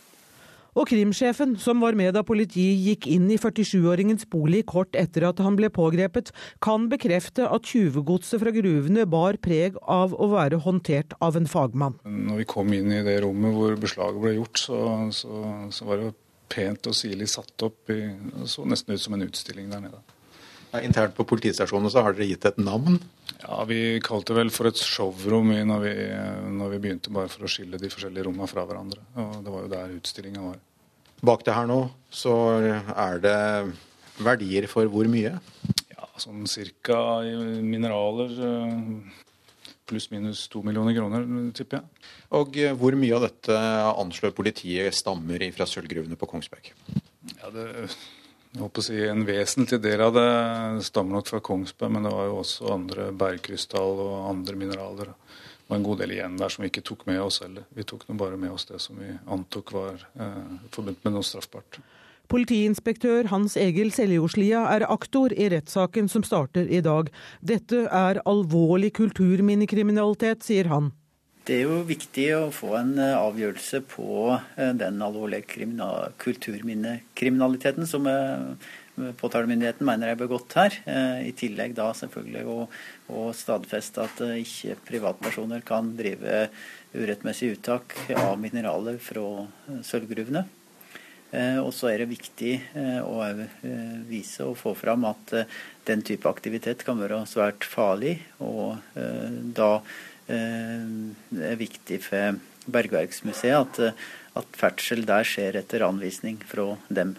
[0.73, 5.43] Og krimsjefen, som var med da politiet gikk inn i 47-åringens bolig kort etter at
[5.45, 6.31] han ble pågrepet,
[6.65, 11.99] kan bekrefte at tjuvegodset fra gruvene bar preg av å være håndtert av en fagmann.
[12.09, 14.81] Når vi kom inn i det rommet hvor beslaget ble gjort, så,
[15.13, 15.45] så,
[15.77, 16.11] så var det
[16.53, 17.79] pent og sirlig satt opp.
[17.89, 20.01] Det så nesten ut som en utstilling der nede.
[20.81, 22.97] Internt på politistasjonen så har dere gitt et navn?
[23.43, 25.95] Ja, Vi kalte det vel for et showrom når vi,
[26.57, 29.03] når vi begynte, bare for å skille de forskjellige rommene fra hverandre.
[29.21, 30.61] Og Det var jo der utstillinga var.
[31.23, 32.33] Bak det her nå så
[32.97, 33.37] er det
[34.23, 35.37] verdier for hvor mye?
[35.93, 36.97] Ja, Sånn cirka
[37.61, 38.33] mineraler
[39.93, 42.09] pluss-minus to millioner kroner, tipper jeg.
[42.39, 43.61] Og hvor mye av dette
[43.93, 46.73] anslår politiet stammer fra sølvgruvene på Kongsberg?
[47.43, 47.67] Ja, det
[48.53, 52.13] jeg håper å si En vesentlig del av det stammer nok fra Kongsberg, men det
[52.13, 55.15] var jo også andre bergkrystall og andre mineraler.
[55.15, 57.65] Det var en god del igjen der som vi ikke tok med oss heller.
[57.73, 61.25] Vi tok nå bare med oss det som vi antok var eh, forbundet med noe
[61.25, 61.81] straffbart.
[62.33, 67.09] Politiinspektør Hans Egil Seljordslia er aktor i rettssaken som starter i dag.
[67.41, 70.93] Dette er alvorlig kulturminnekriminalitet, sier han.
[71.43, 75.67] Det er jo viktig å få en eh, avgjørelse på eh, den alvorlige
[76.23, 78.69] kulturminnekriminaliteten som eh,
[79.19, 80.77] påtalemyndigheten mener er begått her.
[81.25, 82.57] I tillegg da selvfølgelig å,
[83.17, 86.45] å stadfeste at ikke privatpersoner kan drive
[86.93, 89.47] urettmessig uttak av mineraler fra
[89.89, 90.45] sølvgruvene.
[91.65, 92.53] Og så er det viktig
[93.09, 93.25] å
[94.05, 95.33] vise og få fram at
[95.89, 98.19] den type aktivitet kan være svært farlig.
[98.45, 98.77] og
[99.57, 99.79] da
[100.37, 102.39] er viktig for
[102.73, 104.09] Bergverksmuseet at, eh,
[104.39, 107.17] at ferdsel der skjer etter anvisning fra dem.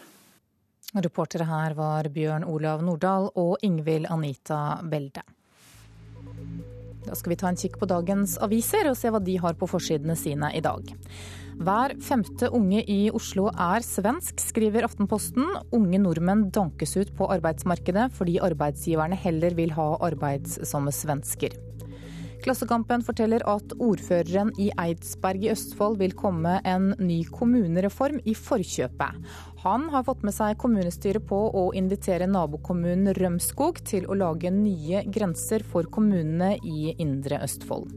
[0.93, 5.23] Reportere her var Bjørn Olav Nordahl og Ingvild Anita Belde.
[7.03, 9.67] Da skal vi ta en kikk på dagens aviser og se hva de har på
[9.67, 10.93] forsidene sine i dag.
[11.53, 15.45] Hver femte unge i Oslo er svensk, skriver Aftenposten.
[15.75, 21.53] Unge nordmenn dankes ut på arbeidsmarkedet fordi arbeidsgiverne heller vil ha arbeidsomme svensker.
[22.43, 29.21] Klassekampen forteller at ordføreren i Eidsberg i Østfold vil komme en ny kommunereform i forkjøpet.
[29.63, 35.05] Han har fått med seg kommunestyret på å invitere nabokommunen Rømskog til å lage nye
[35.07, 37.95] grenser for kommunene i Indre Østfold.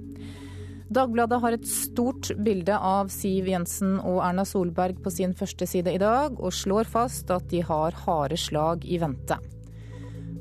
[0.94, 5.90] Dagbladet har et stort bilde av Siv Jensen og Erna Solberg på sin første side
[5.90, 9.42] i dag, og slår fast at de har harde slag i vente.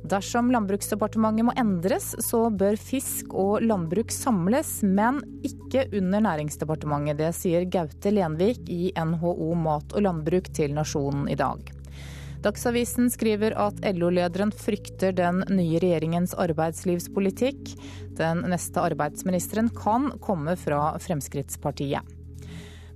[0.06, 7.18] Dersom Landbruksdepartementet må endres, så bør fisk og landbruk samles, men ikke under Næringsdepartementet.
[7.24, 11.72] Det sier Gaute Lenvik i NHO mat og landbruk til Nasjonen i dag.
[12.46, 17.74] Dagsavisen skriver at LO-lederen frykter den nye regjeringens arbeidslivspolitikk.
[18.20, 22.15] Den neste arbeidsministeren kan komme fra Fremskrittspartiet.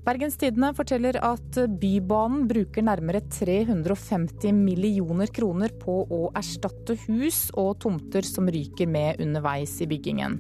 [0.10, 7.76] Bergens Tidende forteller at Bybanen bruker nærmere 350 millioner kroner på å erstatte hus og
[7.84, 10.40] tomter som ryker med underveis i byggingen.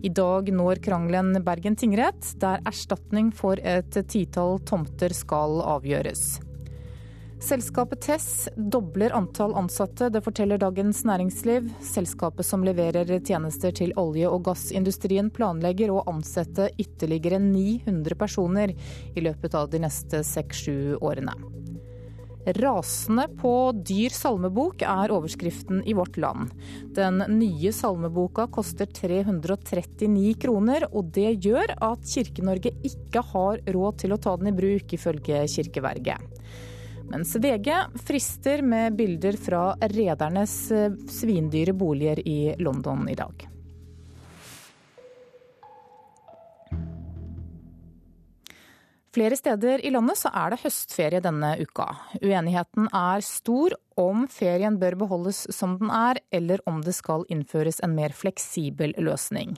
[0.00, 6.38] I dag når krangelen Bergen tingrett, der erstatning for et titall tomter skal avgjøres.
[7.40, 11.70] Selskapet Tess dobler antall ansatte, det forteller Dagens Næringsliv.
[11.80, 18.74] Selskapet som leverer tjenester til olje- og gassindustrien planlegger å ansette ytterligere 900 personer
[19.16, 21.32] i løpet av de neste seks-sju årene.
[22.60, 23.52] Rasende på
[23.88, 26.52] dyr salmebok er overskriften i Vårt Land.
[26.96, 34.16] Den nye salmeboka koster 339 kroner, og det gjør at Kirke-Norge ikke har råd til
[34.16, 36.39] å ta den i bruk, ifølge Kirkeverget.
[37.10, 37.72] Mens VG
[38.06, 43.48] frister med bilder fra redernes eh, svindyre boliger i London i dag.
[49.10, 51.88] Flere steder i landet så er det høstferie denne uka.
[52.22, 57.82] Uenigheten er stor om ferien bør beholdes som den er, eller om det skal innføres
[57.82, 59.56] en mer fleksibel løsning.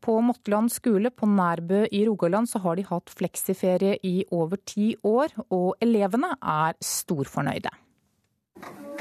[0.00, 4.94] På Motland skole på Nærbø i Rogaland så har de hatt fleksiferie i over ti
[5.02, 7.72] år, og elevene er storfornøyde.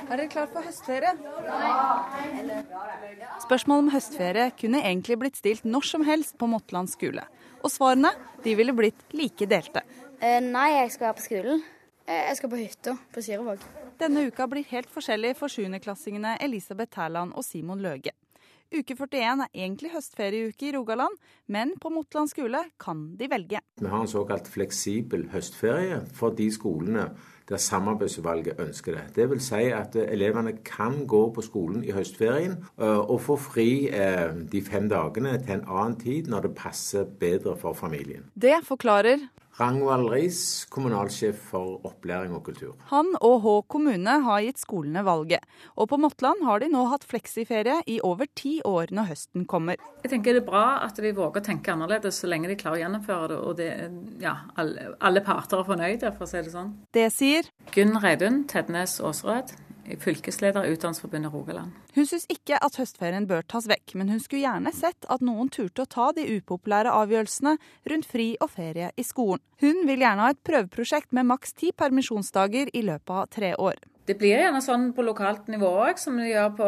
[0.05, 1.13] Er dere klar for høstferie?
[1.45, 3.29] Ja.
[3.41, 7.23] Spørsmål om høstferie kunne egentlig blitt stilt når som helst på Motland skole.
[7.63, 8.11] Og svarene
[8.43, 9.81] de ville blitt like delte.
[10.21, 11.63] Eh, nei, jeg skal på skolen.
[12.05, 13.63] Eh, jeg skal på hytta på Sirevåg.
[13.97, 18.13] Denne uka blir helt forskjellig for sjuendeklassingene Elisabeth Tærland og Simon Løge.
[18.74, 21.13] Uke 41 er egentlig høstferieuke i Rogaland,
[21.47, 23.61] men på Motland skole kan de velge.
[23.78, 27.11] Vi har en såkalt fleksibel høstferie for de skolene
[27.45, 29.03] der samarbeidsutvalget ønsker det.
[29.16, 33.86] Det vil si at elevene kan gå på skolen i høstferien eh, og få fri
[33.93, 38.32] eh, de fem dagene til en annen tid når det passer bedre for familien.
[38.34, 42.74] Det forklarer Rangvald Riis, kommunalsjef for opplæring og kultur.
[42.89, 45.45] Han og Hå kommune har gitt skolene valget,
[45.80, 49.80] og på Motland har de nå hatt fleksiferie i over ti år når høsten kommer.
[50.03, 52.82] Jeg tenker Det er bra at de våger å tenke annerledes så lenge de klarer
[52.82, 53.70] å gjennomføre det, og det,
[54.20, 56.76] ja, alle, alle parter er fornøyde, for å si det sånn.
[56.91, 59.56] Det sier Gunn Reidun Tednes Aasrød
[60.01, 61.71] fylkesleder i Utdanningsforbundet Rogaland.
[61.95, 65.49] Hun syns ikke at høstferien bør tas vekk, men hun skulle gjerne sett at noen
[65.53, 67.57] turte å ta de upopulære avgjørelsene
[67.91, 69.43] rundt fri og ferie i skolen.
[69.63, 73.79] Hun vil gjerne ha et prøveprosjekt med maks ti permisjonsdager i løpet av tre år.
[74.06, 76.68] Det blir gjerne sånn på lokalt nivå òg, som det gjør på,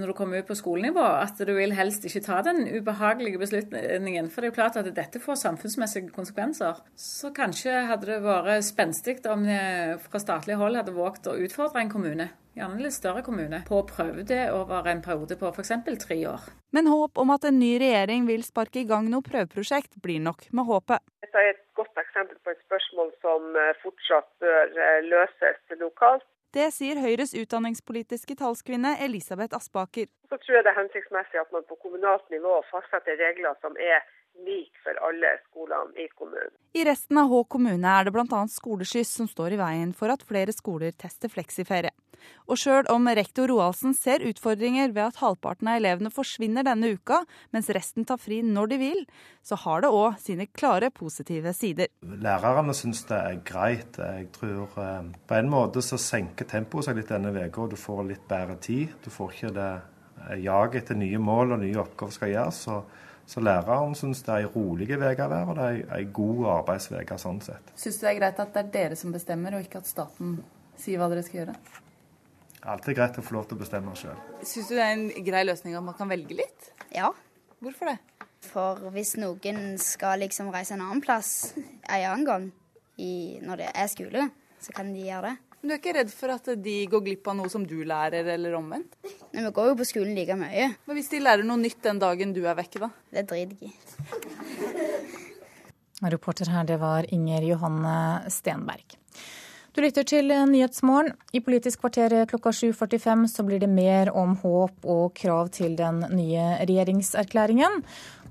[0.00, 4.28] når du kommer ut på skolenivå, at du vil helst ikke ta den ubehagelige beslutningen.
[4.28, 6.84] For det er jo klart at dette får samfunnsmessige konsekvenser.
[6.92, 11.80] Så kanskje hadde det vært spenstig om det fra statlig hold hadde våget å utfordre
[11.80, 15.50] en kommune gjerne en litt større kommune, på å prøve det over en periode på
[15.50, 15.72] f.eks.
[16.04, 16.44] tre år.
[16.74, 20.46] Men håp om at en ny regjering vil sparke i gang noe prøveprosjekt, blir nok
[20.54, 21.02] med håpet.
[21.24, 26.26] Dette er et godt eksempel på et spørsmål som eh, fortsatt bør eh, løses lokalt.
[26.54, 30.06] Det sier Høyres utdanningspolitiske talskvinne Elisabeth Aspaker.
[30.30, 34.04] Så tror jeg det er hensiktsmessig at man på kommunalt nivå fastsetter regler som er
[34.46, 36.54] lik for alle skolene i kommunen.
[36.74, 38.40] I resten av Hå kommune er det bl.a.
[38.50, 41.92] skoleskyss som står i veien for at flere skoler tester fleksiferie.
[42.48, 47.20] Og sjøl om rektor Roaldsen ser utfordringer ved at halvparten av elevene forsvinner denne uka,
[47.52, 49.02] mens resten tar fri når de vil,
[49.44, 51.92] så har det òg sine klare positive sider.
[52.02, 54.00] Lærerne syns det er greit.
[54.00, 57.80] Jeg tror eh, på en måte så senker tempoet seg litt denne uka, og du
[57.80, 58.96] får litt bedre tid.
[59.04, 59.72] Du får ikke det
[60.40, 62.62] jaget etter nye mål og nye oppgaver skal gjøres.
[62.66, 62.80] Så
[63.26, 66.42] så læreren syns det er ei rolig uke å være, og det er ei god
[66.58, 67.72] arbeidsuke sånn sett.
[67.80, 70.36] Syns du det er greit at det er dere som bestemmer, og ikke at staten
[70.80, 71.56] sier hva dere skal gjøre?
[72.74, 74.16] Alltid greit å få lov til å bestemme sjøl.
[74.40, 76.70] Syns du det er en grei løsning at man kan velge litt?
[76.94, 77.10] Ja.
[77.64, 77.98] Hvorfor det?
[78.44, 82.48] For hvis noen skal liksom reise en annen plass en annen gang
[83.00, 84.28] i, når det er skole,
[84.60, 85.36] så kan de gjøre det.
[85.64, 88.26] Men du er ikke redd for at de går glipp av noe som du lærer,
[88.34, 88.98] eller omvendt?
[89.32, 90.66] Nei, Vi går jo på skolen like mye.
[90.84, 92.90] Men hvis de lærer noe nytt den dagen du er vekke, da?
[93.08, 95.14] Det driter jeg i.
[96.14, 97.96] Reporter her, det var Inger Johanne
[98.28, 98.98] Stenberg.
[99.72, 101.16] Du lytter til Nyhetsmorgen.
[101.32, 106.04] I Politisk kvarter klokka 7.45 så blir det mer om håp og krav til den
[106.12, 107.80] nye regjeringserklæringen.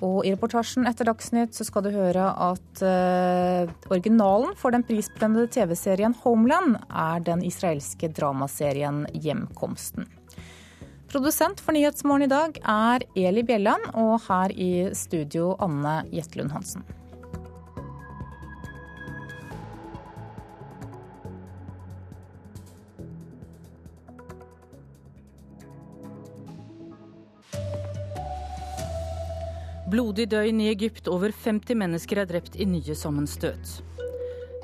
[0.03, 5.51] Og i reportasjen etter Dagsnytt så skal du høre at eh, originalen for den prisbelønnede
[5.55, 10.09] TV-serien Homeland er den israelske dramaserien Hjemkomsten.
[11.13, 16.83] Produsent for Nyhetsmorgen i dag er Eli Bjelland, og her i studio Anne Jetlund Hansen.
[29.93, 31.05] Blodig døgn i Egypt.
[31.11, 33.75] Over 50 mennesker er drept i nye sammenstøt.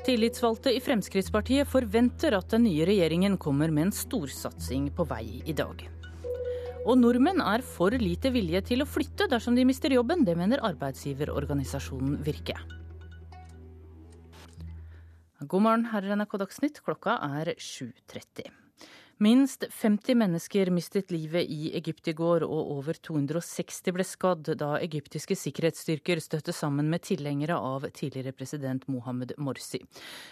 [0.02, 5.54] Tillitsvalgte i Fremskrittspartiet forventer at den nye regjeringen kommer med en storsatsing på vei i
[5.54, 5.84] dag.
[6.82, 10.24] Og nordmenn er for lite vilje til å flytte dersom de mister jobben.
[10.26, 12.56] Det mener arbeidsgiverorganisasjonen Virke.
[15.46, 16.82] God morgen, her er NRK Dagsnytt.
[16.82, 18.59] Klokka er 7.30.
[19.20, 24.70] Minst 50 mennesker mistet livet i Egypt i går, og over 260 ble skadd da
[24.80, 29.82] egyptiske sikkerhetsstyrker støtte sammen med tilhengere av tidligere president Mohammed Morsi.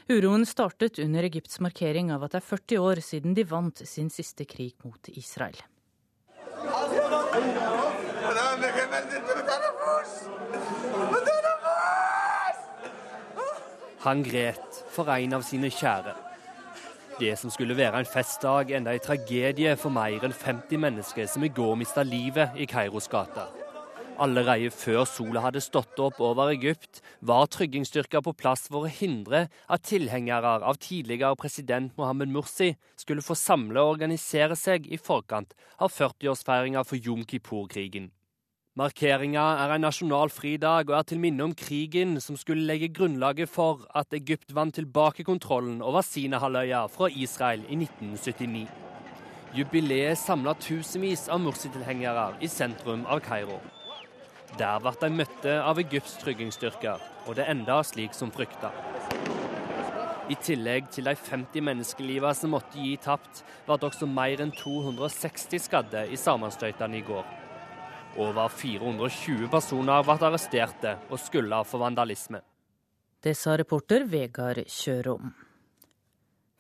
[0.09, 4.09] Uroen startet under Egypts markering av at det er 40 år siden de vant sin
[4.09, 5.61] siste krig mot Israel.
[14.09, 16.17] Han gret for en av sine kjære.
[17.19, 21.43] Det som skulle være en festdag, enda en tragedie for mer enn 50 mennesker som
[21.43, 23.49] i går mista livet i Kairos gater.
[24.23, 29.45] Allerede før sola hadde stått opp over Egypt, var tryggingsstyrker på plass for å hindre
[29.67, 35.59] at tilhengere av tidligere president Mohammed Mursi skulle få samle og organisere seg i forkant
[35.79, 38.13] av 40-årsfeiringa for Jom Kippur-krigen.
[38.79, 43.51] Markeringa er en nasjonal fridag og er til minne om krigen som skulle legge grunnlaget
[43.51, 48.69] for at Egypt vant tilbake kontrollen over Sinahalvøya fra Israel i 1979.
[49.57, 53.57] Jubileet samla tusenvis av Mursi-tilhengere i sentrum av Kairo.
[54.61, 58.71] Der ble de møtte av Egypts tryggingsstyrker, og det enda slik som frykta.
[60.31, 65.67] I tillegg til de 50 menneskelivene som måtte gi tapt, ble også mer enn 260
[65.67, 67.38] skadde i sammenstøytene i går.
[68.17, 72.41] Over 420 personer ble arresterte og skylda for vandalisme.
[73.21, 75.35] Det sa reporter Vegard Kjørom.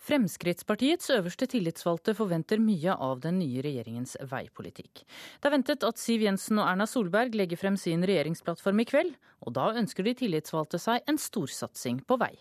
[0.08, 5.02] Fremskrittspartiets øverste tillitsvalgte forventer mye av den nye regjeringens veipolitikk.
[5.04, 9.12] Det er ventet at Siv Jensen og Erna Solberg legger frem sin regjeringsplattform i kveld,
[9.44, 12.32] og da ønsker de tillitsvalgte seg en storsatsing på vei.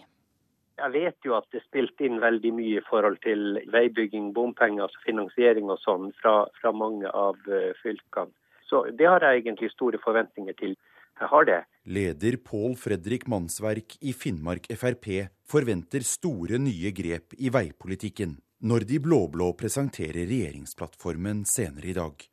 [0.78, 5.02] Jeg vet jo at det spilte inn veldig mye i forhold til veibygging, bompenger, altså
[5.04, 8.32] finansiering og sånn fra, fra mange av eh, fylkene.
[8.70, 10.76] Så det har jeg egentlig store forventninger til.
[11.18, 11.62] Jeg har det.
[11.90, 15.08] Leder Pål Fredrik Mannsverk i Finnmark Frp
[15.50, 18.38] forventer store nye grep i veipolitikken
[18.68, 22.26] når de blå-blå presenterer regjeringsplattformen senere i dag.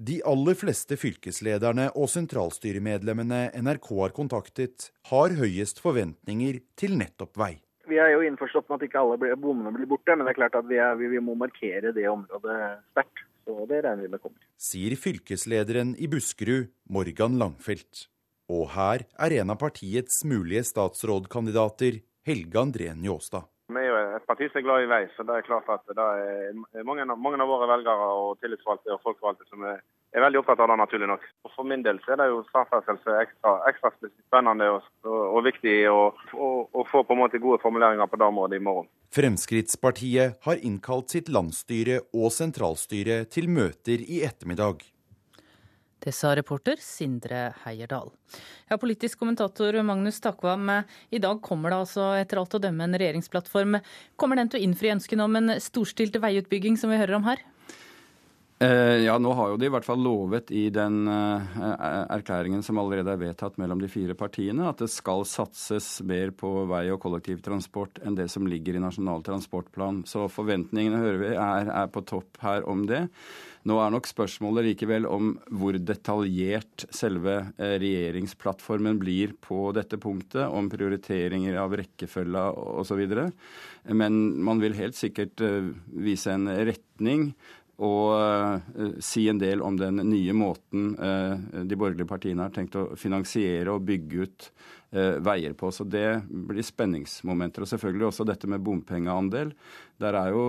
[0.00, 7.54] De aller fleste fylkeslederne og sentralstyremedlemmene NRK har kontaktet, har høyest forventninger til nettopp vei.
[7.90, 10.56] Vi er jo innforstått med at ikke alle bommene blir borte, men det er klart
[10.56, 12.56] at vi, er, vi, vi må markere det området
[12.92, 13.24] sterkt.
[13.44, 14.48] Så det regner vi med kommer.
[14.60, 18.06] Sier fylkeslederen i Buskerud, Morgan Langfelt.
[18.50, 23.46] Og her er en av partiets mulige statsrådkandidater, Helge André Njåstad.
[23.70, 25.84] Vi er jo et parti som er glad i vei, så det er klart at
[25.94, 29.78] det er mange, mange av våre velgere og tillitsvalgte og folkevalgte som er,
[30.10, 31.28] er, veldig opptatt av det, naturlig nok.
[31.46, 34.88] Og For min del så er det jo samferdsel som er ekstra, ekstra spennende og,
[35.06, 36.00] og, og viktig å
[36.90, 38.90] få på en måte gode formuleringer på det området i morgen.
[39.10, 44.84] Fremskrittspartiet har innkalt sitt landsstyre og sentralstyre til møter i ettermiddag.
[46.00, 48.12] Det sa reporter Sindre Heierdal.
[48.70, 50.70] Ja, politisk kommentator Magnus Takvam,
[51.10, 53.80] i dag kommer det altså etter alt å dømme en regjeringsplattform.
[54.14, 57.42] Kommer den til å innfri ønskene om en storstilt veiutbygging som vi hører om her?
[58.60, 61.52] Eh, ja, nå har jo de i hvert fall lovet i den eh,
[62.12, 66.66] erklæringen som allerede er vedtatt mellom de fire partiene, at det skal satses mer på
[66.68, 70.02] vei og kollektivtransport enn det som ligger i Nasjonal transportplan.
[70.04, 73.06] Så forventningene hører vi er, er på topp her om det.
[73.68, 80.46] Nå er nok spørsmålet likevel om hvor detaljert selve eh, regjeringsplattformen blir på dette punktet,
[80.48, 82.44] om prioriteringer av rekkefølge
[82.80, 83.02] osv.
[83.88, 87.30] Men man vil helt sikkert eh, vise en retning
[87.80, 92.76] og uh, si en del om den nye måten uh, de borgerlige partiene har tenkt
[92.76, 94.48] å finansiere og bygge ut
[94.92, 95.70] uh, veier på.
[95.72, 97.64] Så det blir spenningsmomenter.
[97.64, 99.54] Og selvfølgelig også dette med bompengeandel.
[100.00, 100.44] Der er jo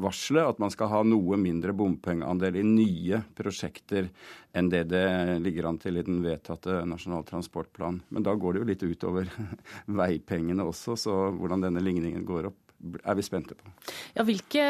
[0.00, 4.08] varselet at man skal ha noe mindre bompengeandel i nye prosjekter
[4.56, 5.06] enn det det
[5.44, 8.00] ligger an til i den vedtatte Nasjonal transportplan.
[8.08, 9.30] Men da går det jo litt utover
[10.02, 12.65] veipengene også, så hvordan denne ligningen går opp
[13.02, 13.70] er vi spente på.
[14.16, 14.64] Ja, hvilke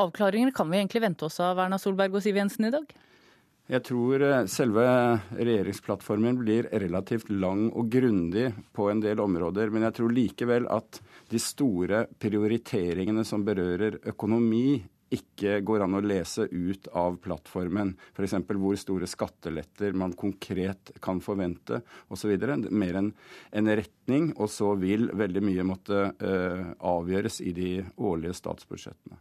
[0.00, 2.94] avklaringer kan vi egentlig vente oss av Erna Solberg og Siv Jensen i dag?
[3.64, 4.82] Jeg tror eh, selve
[5.32, 9.72] regjeringsplattformen blir relativt lang og grundig på en del områder.
[9.72, 11.00] Men jeg tror likevel at
[11.32, 14.82] de store prioriteringene som berører økonomi,
[15.14, 17.94] ikke går an å lese ut av plattformen.
[18.14, 18.36] F.eks.
[18.50, 21.80] hvor store skatteletter man konkret kan forvente
[22.12, 22.34] osv.
[22.70, 23.12] Mer enn
[23.54, 29.20] en retning, og så vil veldig mye måtte uh, avgjøres i de årlige statsbudsjettene.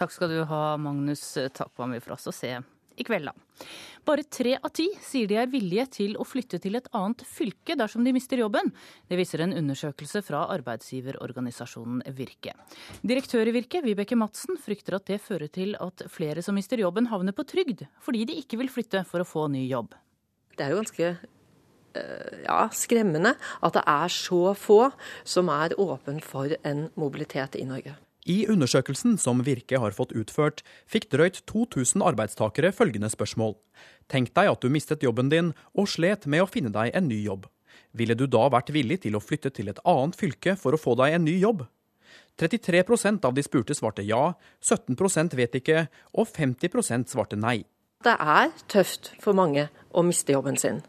[0.00, 1.24] Takk skal du ha, Magnus
[1.56, 1.96] Takvam.
[1.96, 2.54] Vi får også se
[3.00, 3.66] i kveld, da.
[4.06, 7.76] Bare tre av ti sier de er villige til å flytte til et annet fylke
[7.78, 8.70] dersom de mister jobben.
[9.10, 12.54] Det viser en undersøkelse fra arbeidsgiverorganisasjonen Virke.
[13.06, 17.10] Direktør i Virke, Vibeke Madsen, frykter at det fører til at flere som mister jobben,
[17.12, 19.92] havner på trygd, fordi de ikke vil flytte for å få ny jobb.
[20.56, 24.82] Det er jo ganske eh, ja, skremmende at det er så få
[25.24, 27.96] som er åpen for en mobilitet i Norge.
[28.28, 30.60] I undersøkelsen som Virke har fått utført,
[30.90, 33.56] fikk drøyt 2000 arbeidstakere følgende spørsmål.
[34.12, 37.22] Tenk deg at du mistet jobben din og slet med å finne deg en ny
[37.24, 37.48] jobb.
[37.96, 40.94] Ville du da vært villig til å flytte til et annet fylke for å få
[41.00, 41.64] deg en ny jobb?
[42.40, 44.32] 33% av de spurte svarte ja,
[44.64, 47.62] 17% vet ikke, og 50% svarte nei.
[48.04, 50.80] Det er tøft for mange å miste jobben sin.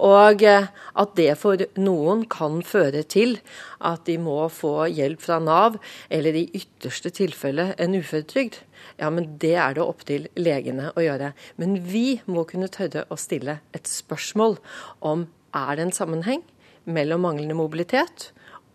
[0.00, 3.36] Og eh, at det for noen kan føre til
[3.84, 5.76] at de må få hjelp fra Nav,
[6.08, 8.62] eller i ytterste tilfelle en uføretrygd,
[9.00, 11.32] ja, men det er det opp til legene å gjøre.
[11.60, 14.58] Men vi må kunne tørre å stille et spørsmål
[15.04, 16.44] om er det en sammenheng
[16.88, 18.30] mellom manglende mobilitet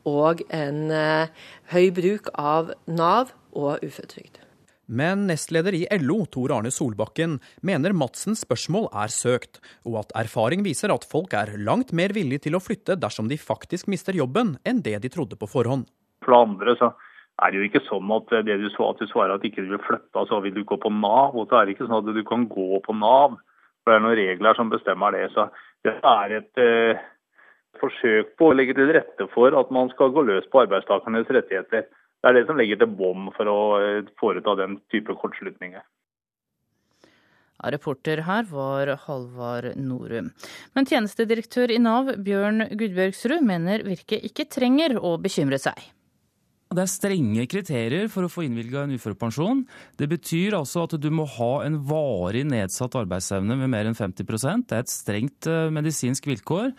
[0.05, 1.31] og en uh,
[1.73, 4.44] høy bruk av Nav og uføretrygd.
[4.87, 10.65] Men nestleder i LO, Tor Arne Solbakken, mener Madsens spørsmål er søkt, og at erfaring
[10.65, 14.55] viser at folk er langt mer villige til å flytte dersom de faktisk mister jobben,
[14.65, 15.89] enn det de trodde på forhånd.
[16.25, 16.91] For det andre så
[17.43, 19.83] er det jo ikke sånn at det du, at du svarer at ikke du vil
[19.83, 21.35] flytte, så vil du gå på Nav.
[21.35, 23.35] Og så er det ikke sånn at du kan gå på Nav,
[23.83, 25.27] for det er noen regler som bestemmer det.
[25.35, 25.49] Så
[25.85, 27.03] det er et eh,
[27.81, 31.89] forsøk på å legge til rette for at man skal gå løs på arbeidstakernes rettigheter.
[32.25, 35.83] Det er det som legger til bånd for å eh, foreta den type kortslutninger.
[37.69, 40.31] Reporter her var Halvard Norum.
[40.73, 45.77] Men tjenestedirektør i Nav, Bjørn Gudbjørgsrud, mener Virke ikke trenger å bekymre seg.
[46.75, 49.61] Det er strenge kriterier for å få innvilga en uførepensjon.
[49.95, 54.65] Det betyr altså at du må ha en varig nedsatt arbeidsevne med mer enn 50%
[54.65, 56.73] Det er et strengt eh, medisinsk vilkår.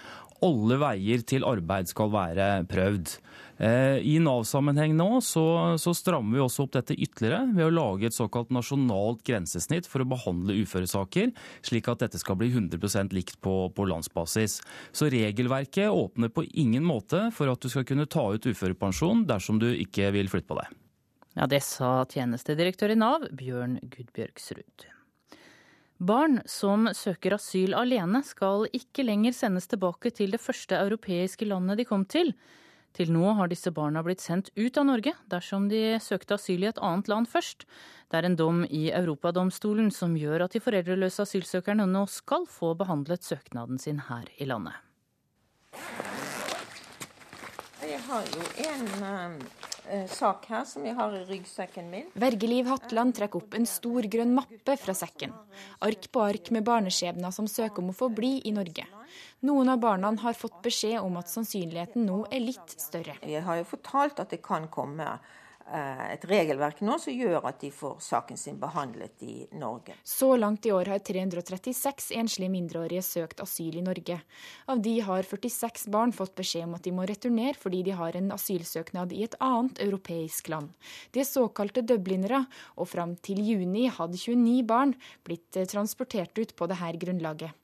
[0.45, 3.15] Alle veier til arbeid skal være prøvd.
[3.59, 5.45] Eh, I Nav-sammenheng nå så,
[5.81, 10.05] så, strammer vi også opp dette ytterligere ved å lage et såkalt nasjonalt grensesnitt for
[10.05, 11.33] å behandle uføresaker,
[11.65, 14.59] slik at dette skal bli 100 likt på, på landsbasis.
[14.93, 19.63] Så regelverket åpner på ingen måte for at du skal kunne ta ut uførepensjon dersom
[19.63, 20.77] du ikke vil flytte på deg.
[21.37, 24.87] Ja, Det sa tjenestedirektør i Nav, Bjørn Gudbjørgsrud.
[25.97, 31.81] Barn som søker asyl alene, skal ikke lenger sendes tilbake til det første europeiske landet
[31.81, 32.35] de kom til.
[32.97, 36.71] Til nå har disse barna blitt sendt ut av Norge dersom de søkte asyl i
[36.71, 37.67] et annet land først.
[38.09, 42.73] Det er en dom i Europadomstolen som gjør at de foreldreløse asylsøkerne nå skal få
[42.81, 44.81] behandlet søknaden sin her i landet.
[47.85, 49.76] Jeg har jo en uh,
[50.11, 52.11] sak her som jeg har i ryggsekken min.
[52.19, 55.35] Vergeliv Hatland trekker opp en stor grønn mappe fra sekken.
[55.87, 58.87] Ark på ark med barneskjebner som søker om å få bli i Norge.
[59.47, 63.19] Noen av barna har fått beskjed om at sannsynligheten nå er litt større.
[63.23, 65.35] Jeg har jo fortalt at det kan komme eh,
[65.67, 69.97] et regelverk nå som gjør at de får saken sin behandlet i Norge.
[70.07, 74.21] Så langt i år har 336 enslige mindreårige søkt asyl i Norge.
[74.71, 78.17] Av de har 46 barn fått beskjed om at de må returnere fordi de har
[78.17, 80.71] en asylsøknad i et annet europeisk land.
[81.11, 82.45] De er såkalte dublinere,
[82.77, 84.95] og fram til juni hadde 29 barn
[85.27, 87.63] blitt eh, transportert ut på dette grunnlaget.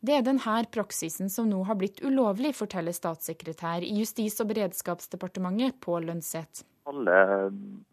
[0.00, 5.76] Det er denne praksisen som nå har blitt ulovlig, forteller statssekretær i Justis- og beredskapsdepartementet
[5.84, 6.64] Pål Lønseth.
[6.90, 7.50] Alle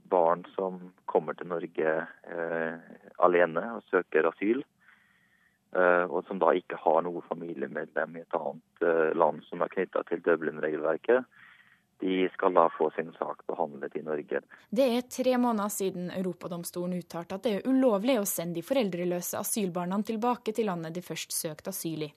[0.10, 2.94] barn som kommer til Norge eh,
[3.24, 4.64] alene og søker asyl,
[5.76, 9.74] eh, og som da ikke har noe familiemedlem i et annet eh, land som er
[9.74, 11.28] knytta til Dublin-regelverket,
[12.00, 14.42] de skal da få sin sak behandlet i Norge.
[14.70, 19.40] Det er tre måneder siden Europadomstolen uttalte at det er ulovlig å sende de foreldreløse
[19.42, 22.12] asylbarna tilbake til landet de først søkte asyl i.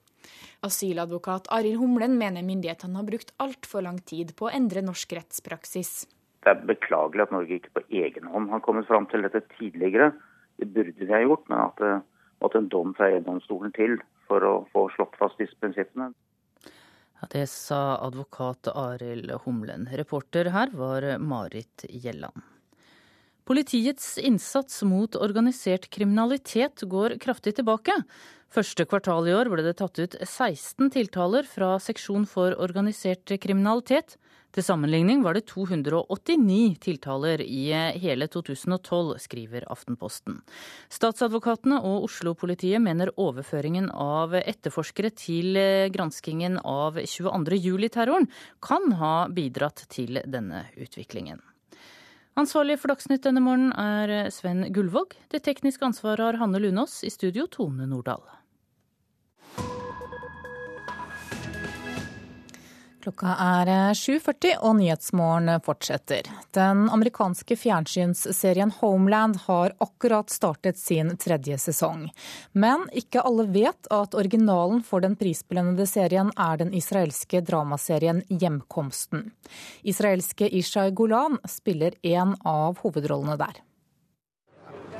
[0.61, 6.03] Asyladvokat Arild Humlen mener myndighetene har brukt altfor lang tid på å endre norsk rettspraksis.
[6.41, 10.11] Det er beklagelig at Norge ikke på egen hånd har kommet fram til dette tidligere.
[10.57, 11.93] Det burde vi ha gjort, men at det
[12.41, 16.11] måtte en dom fra EU-domstolen til for å få slått fast disse prinsippene.
[17.21, 19.85] Ja, det sa advokat Arild Humlen.
[19.93, 22.41] Reporter her var Marit Gjelland.
[23.45, 27.93] Politiets innsats mot organisert kriminalitet går kraftig tilbake.
[28.51, 34.17] Første kvartal i år ble det tatt ut 16 tiltaler fra seksjon for organisert kriminalitet.
[34.51, 37.69] Til sammenligning var det 289 tiltaler i
[38.03, 40.41] hele 2012, skriver Aftenposten.
[40.91, 45.55] Statsadvokatene og Oslo-politiet mener overføringen av etterforskere til
[45.95, 48.27] granskingen av 22.07-terroren
[48.59, 51.39] kan ha bidratt til denne utviklingen.
[52.39, 55.17] Ansvarlig for Dagsnytt denne morgenen er Sven Gullvåg.
[55.31, 57.01] Det tekniske ansvaret har Hanne Lunås.
[57.03, 58.23] I studio Tone Nordahl.
[63.01, 66.27] Klokka er 7.40 eh, og Nyhetsmorgen fortsetter.
[66.53, 72.07] Den amerikanske fjernsynsserien Homeland har akkurat startet sin tredje sesong.
[72.53, 79.31] Men ikke alle vet at originalen for den prisbelønnede serien er den israelske dramaserien Hjemkomsten.
[79.81, 83.63] Israelske Ishai Golan spiller en av hovedrollene der.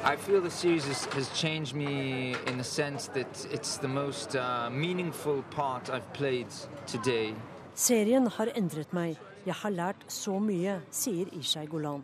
[0.04, 4.36] I feel the series has, has changed me in the sense that it's the most
[4.36, 6.48] uh, meaningful part I've played
[6.88, 7.36] today.
[7.82, 9.16] Serien har endret meg.
[9.42, 12.04] Jeg har lært så mye, sier Ishai Golan.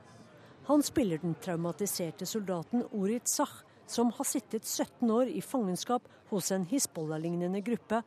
[0.66, 3.52] Han spiller den traumatiserte soldaten Orit Sah,
[3.86, 8.02] som har sittet 17 år i fangenskap hos en Hizbollah-lignende gruppe,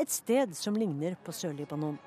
[0.00, 2.00] et sted som ligner på Sør-Libanon.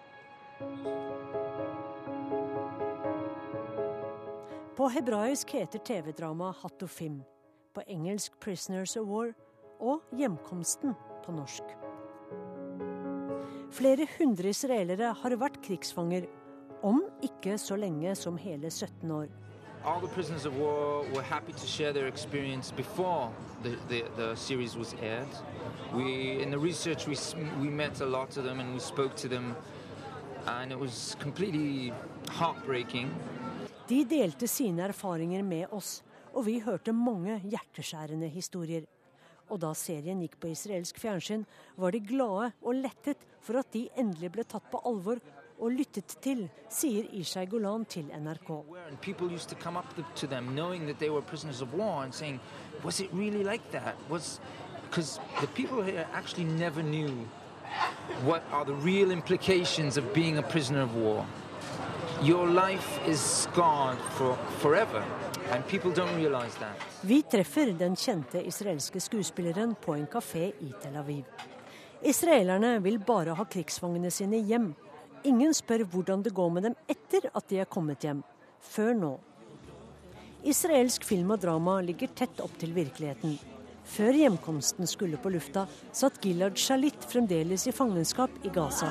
[4.74, 7.22] På hebraisk heter TV-dramaet Hattofim,
[7.74, 9.38] på engelsk 'Prisoners of War'
[9.80, 11.83] og 'Hjemkomsten' på norsk.
[13.74, 16.28] Flere hundre israelere har vært krigsfanger,
[16.86, 19.32] om ikke så lenge som hele 17 år.
[19.84, 23.32] Alle prisoners of war were happy to share their experience before
[23.64, 25.34] the, the, the series was aired.
[25.92, 27.18] We, in the research, we,
[27.60, 29.56] we met a lot of them and we spoke to them,
[30.46, 31.92] and it was completely
[32.30, 33.10] heartbreaking.
[33.88, 36.04] De delte sine erfaringer med oss,
[36.34, 38.86] og vi hørte mange hjerteskjærende historier.
[39.54, 41.46] Og da serien gikk på israelsk fjernsyn,
[41.78, 45.22] var de glade og lettet for at de endelig ble tatt på alvor
[45.62, 48.50] og lyttet til, sier Ishai Golan til NRK.
[54.90, 57.28] Because the people here actually never knew
[58.24, 61.26] what are the real implications of being a prisoner of war.
[62.24, 65.04] your life is scarred for forever.
[65.54, 66.76] And people don't realize that.
[67.02, 71.24] Vi treffer den kjente israelske skuespilleren på en kafé i Tel Aviv.
[72.02, 74.72] Israelerne vil bare ha krigsfangene sine hjem.
[75.24, 78.24] Ingen spør hvordan det går med dem etter at de er kommet hjem.
[78.66, 79.12] Før nå.
[80.44, 83.38] Israelsk film og drama ligger tett opp til virkeligheten.
[83.86, 88.90] Før hjemkomsten skulle på lufta, satt Gilad Shalit fremdeles i fangenskap i Gaza.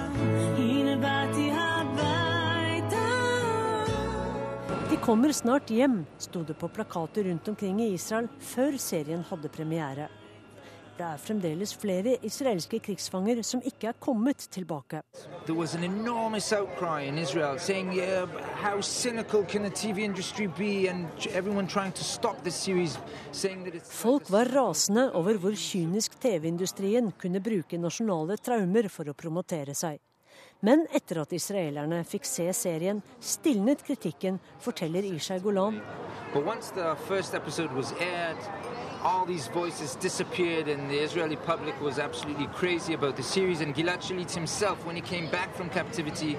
[4.93, 9.48] De kommer snart hjem, sto det på plakater rundt omkring i Israel før serien hadde
[9.48, 10.09] premiere.
[10.98, 15.01] Det er fremdeles flere israelske krigsfanger som ikke er kommet tilbake.
[15.47, 18.28] Det var en enorm outcry in Israel saying, uh,
[18.60, 20.90] how cynical can the TV industry be?
[20.90, 22.98] And everyone trying to stop this series,
[23.31, 23.90] saying that it's...
[24.02, 30.02] Folk var rasende over hvor kynisk TV-industrien kunne bruke nasjonale traumer for å promotere seg.
[30.62, 35.82] Men etter at israelerne fikk se serien, stilnet kritikken, forteller Ishai Golan.
[36.34, 38.38] But once the first episode was aired,
[39.04, 43.76] all these voices disappeared and the Israeli public was absolutely crazy about the series and
[43.76, 46.38] Gilad Shalit himself when he came back from captivity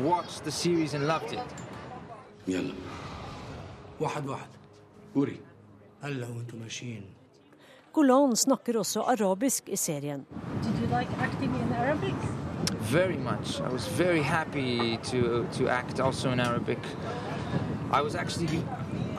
[0.00, 1.40] watched the series and loved it.
[2.48, 2.74] يلا
[4.00, 4.48] واحد واحد
[5.14, 5.36] قولي
[6.02, 7.02] هلا وانتم ماشيين
[7.92, 10.26] Golan snakker også arabisk i serien.
[10.62, 12.35] Did you like acting in Arabic?
[12.91, 13.59] Very much.
[13.59, 16.79] I was very happy to to act also in Arabic.
[17.91, 18.63] I was actually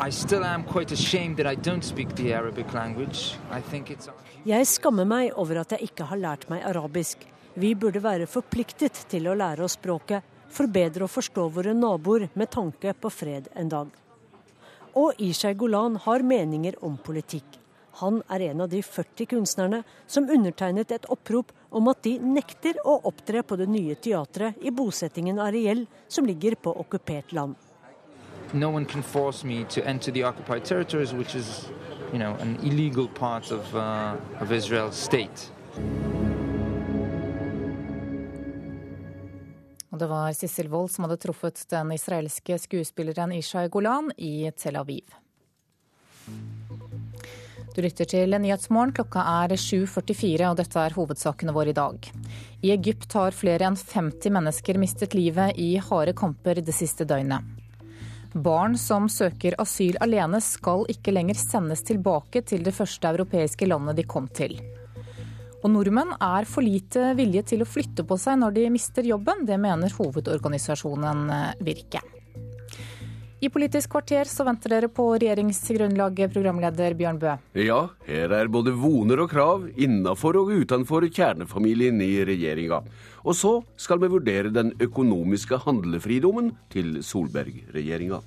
[0.01, 3.37] I still am quite ashamed that I don't speak the Arabic language.
[3.51, 4.09] I think it's
[4.45, 7.27] Jeg skammer meg over at jeg ikke har lært meg arabisk.
[7.55, 12.29] Vi burde være forpliktet til å lære oss språket, for bedre å forstå våre naboer
[12.35, 13.89] med tanke på fred en dag.
[14.97, 17.59] Og Ishai Golan har meninger om politikk.
[17.99, 22.79] Han er en av de 40 kunstnerne som undertegnet et opprop om at de nekter
[22.87, 27.57] å opptre på det nye teatret i bosettingen Ariel, som ligger på okkupert land.
[28.53, 31.69] no one can force me to enter the occupied territories, which is,
[32.13, 35.53] you know, an illegal part of, uh, of Israel's state.
[39.91, 44.77] Og det var Sissel Wold som hadde truffet den israelske skuespilleren Ishai Golan i Tel
[44.77, 45.15] Aviv.
[47.79, 48.91] Du lytter til Nyhetsmorgen.
[48.91, 52.09] Klokka er 7.44, og dette er hovedsakene våre i dag.
[52.67, 57.47] I Egypt har flere enn 50 mennesker mistet livet i harde kamper det siste døgnet.
[58.35, 64.03] Barn som søker asyl alene skal ikke lenger sendes tilbake til det første europeiske landet
[64.03, 64.59] de kom til.
[65.63, 69.47] Og nordmenn er for lite vilje til å flytte på seg når de mister jobben.
[69.47, 71.29] Det mener hovedorganisasjonen
[71.63, 72.03] Virke.
[73.39, 77.37] I Politisk kvarter så venter dere på regjeringsgrunnlaget, programleder Bjørn Bø.
[77.63, 82.81] Ja, her er både voner og krav innafor og utenfor kjernefamilien i regjeringa.
[83.23, 88.19] Og så skal vi vurdere den økonomiske handlefridommen til Solberg-regjeringa.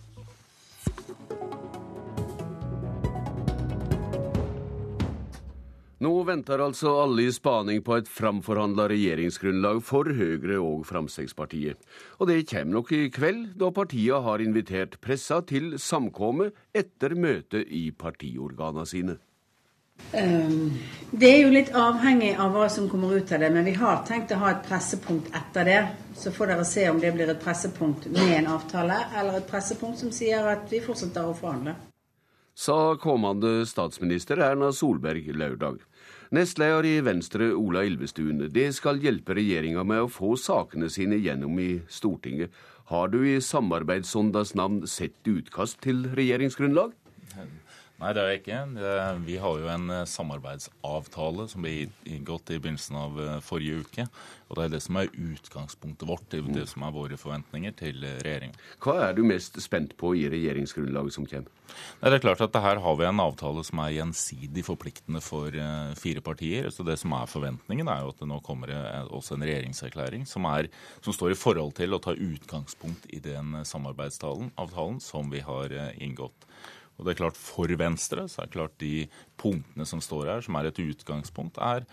[6.02, 11.78] Nå venter altså alle i spaning på et framforhandla regjeringsgrunnlag for Høyre og Fremskrittspartiet.
[12.18, 17.70] Og det kommer nok i kveld, da partiene har invitert pressa til samkomme etter møtet
[17.70, 19.20] i partiorgana sine.
[20.18, 20.74] Um,
[21.14, 24.02] det er jo litt avhengig av hva som kommer ut av det, men vi har
[24.08, 25.80] tenkt å ha et pressepunkt etter det.
[26.18, 30.02] Så får dere se om det blir et pressepunkt med en avtale, eller et pressepunkt
[30.02, 31.78] som sier at vi fortsetter å forhandle.
[32.58, 35.80] Sa kommende statsminister Erna Solberg lørdag.
[36.32, 41.58] Nestleder i Venstre Ola Ilvestuen, det skal hjelpe regjeringa med å få sakene sine gjennom
[41.60, 42.54] i Stortinget.
[42.88, 46.94] Har du i samarbeidsåndas navn sett utkast til regjeringsgrunnlag?
[48.02, 48.60] Nei, det har jeg ikke.
[49.28, 54.06] Vi har jo en samarbeidsavtale som ble inngått i begynnelsen av forrige uke.
[54.50, 58.02] Og det er det som er utgangspunktet vårt, det, det som er våre forventninger til
[58.02, 58.58] regjeringa.
[58.82, 61.54] Hva er du mest spent på i regjeringsgrunnlaget som kommer?
[62.02, 65.54] Nei, det er klart at Her har vi en avtale som er gjensidig forpliktende for
[66.02, 66.72] fire partier.
[66.74, 68.74] så Det som er forventningen, er jo at det nå kommer
[69.14, 70.74] også en regjeringserklæring som, er,
[71.06, 76.50] som står i forhold til å ta utgangspunkt i den samarbeidsavtalen som vi har inngått.
[77.00, 79.08] Og det er klart For Venstre så er det klart de
[79.42, 81.88] punktene som står her, som er et utgangspunkt, er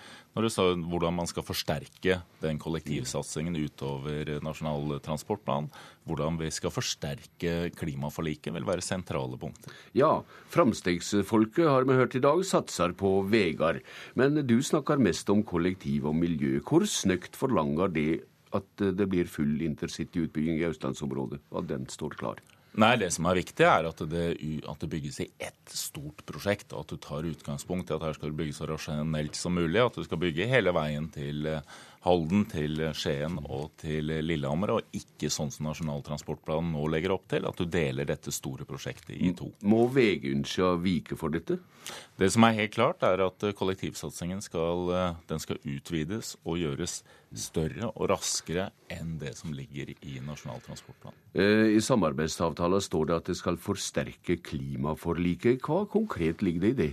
[0.52, 5.70] står hvordan man skal forsterke den kollektivsatsingen utover Nasjonal transportplan.
[6.06, 9.72] Hvordan vi skal forsterke klimaforliket, vil være sentrale punkter.
[9.96, 10.22] Ja,
[10.52, 13.80] Framstegsfolket har vi hørt i dag satser på veier.
[14.14, 16.60] Men du snakker mest om kollektiv og miljø.
[16.62, 18.10] Hvor snøkt forlanger det
[18.54, 22.40] at det blir full intercityutbygging i østlandsområdet, og at den står klar?
[22.78, 24.26] Nei, Det som er viktig, er at det,
[24.62, 26.72] at det, bygges i ett stort prosjekt.
[26.72, 29.82] og At du tar utgangspunkt i at her skal det bygges så rasjonelt som mulig.
[29.82, 31.48] At du skal bygge hele veien til
[32.04, 37.26] Halden til Skien og til Lillehammer, og ikke sånn som Nasjonal transportplan nå legger opp
[37.30, 39.50] til, at du deler dette store prosjektet i to.
[39.66, 41.58] Må Vegynskja vike for dette?
[42.20, 44.92] Det som er helt klart, er at kollektivsatsingen skal,
[45.30, 47.00] den skal utvides og gjøres
[47.36, 51.16] større og raskere enn det som ligger i Nasjonal transportplan.
[51.34, 55.60] Eh, I samarbeidsavtalen står det at det skal forsterke klimaforliket.
[55.64, 56.92] Hva konkret ligger det i det?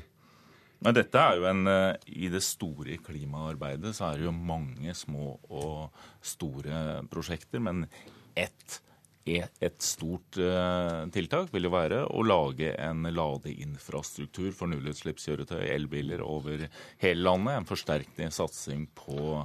[0.86, 4.94] Men dette er jo en, eh, I det store klimaarbeidet så er det jo mange
[4.98, 7.64] små og store prosjekter.
[7.64, 7.88] Men
[8.36, 8.82] ett
[9.26, 16.68] et stort uh, tiltak vil jo være å lage en ladeinfrastruktur for nullutslippskjøretøy, elbiler, over
[17.02, 17.56] hele landet.
[17.58, 19.42] En forsterkende satsing på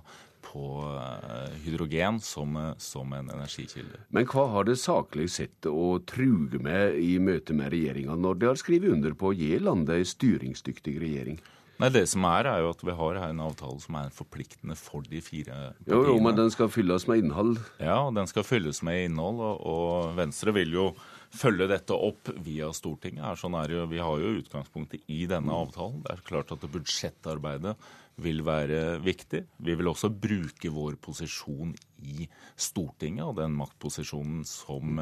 [0.50, 4.02] på eh, hydrogen som, som, en energikilde.
[4.10, 8.50] Men hva har det saklig sett å truge med i møte med regjeringa, når de
[8.50, 11.40] har skrevet under på å gi landet en styringsdyktig regjering?
[11.80, 15.06] Nei, Det som er, er jo at vi har en avtale som er forpliktende for
[15.08, 15.94] de fire partiene.
[15.94, 17.54] Jo, jo, men den skal fylles med innhold?
[17.80, 19.40] Ja, den skal fylles med innhold.
[19.40, 20.90] Og, og Venstre vil jo
[21.32, 23.40] følge dette opp via Stortinget.
[23.40, 26.02] Sånn er jo, vi har jo utgangspunktet i denne avtalen.
[26.04, 27.78] Det er klart at budsjettarbeidet
[28.20, 29.44] vil være viktig.
[29.62, 31.74] Vi vil også bruke vår posisjon
[32.04, 32.26] i
[32.56, 35.00] Stortinget og den maktposisjonen som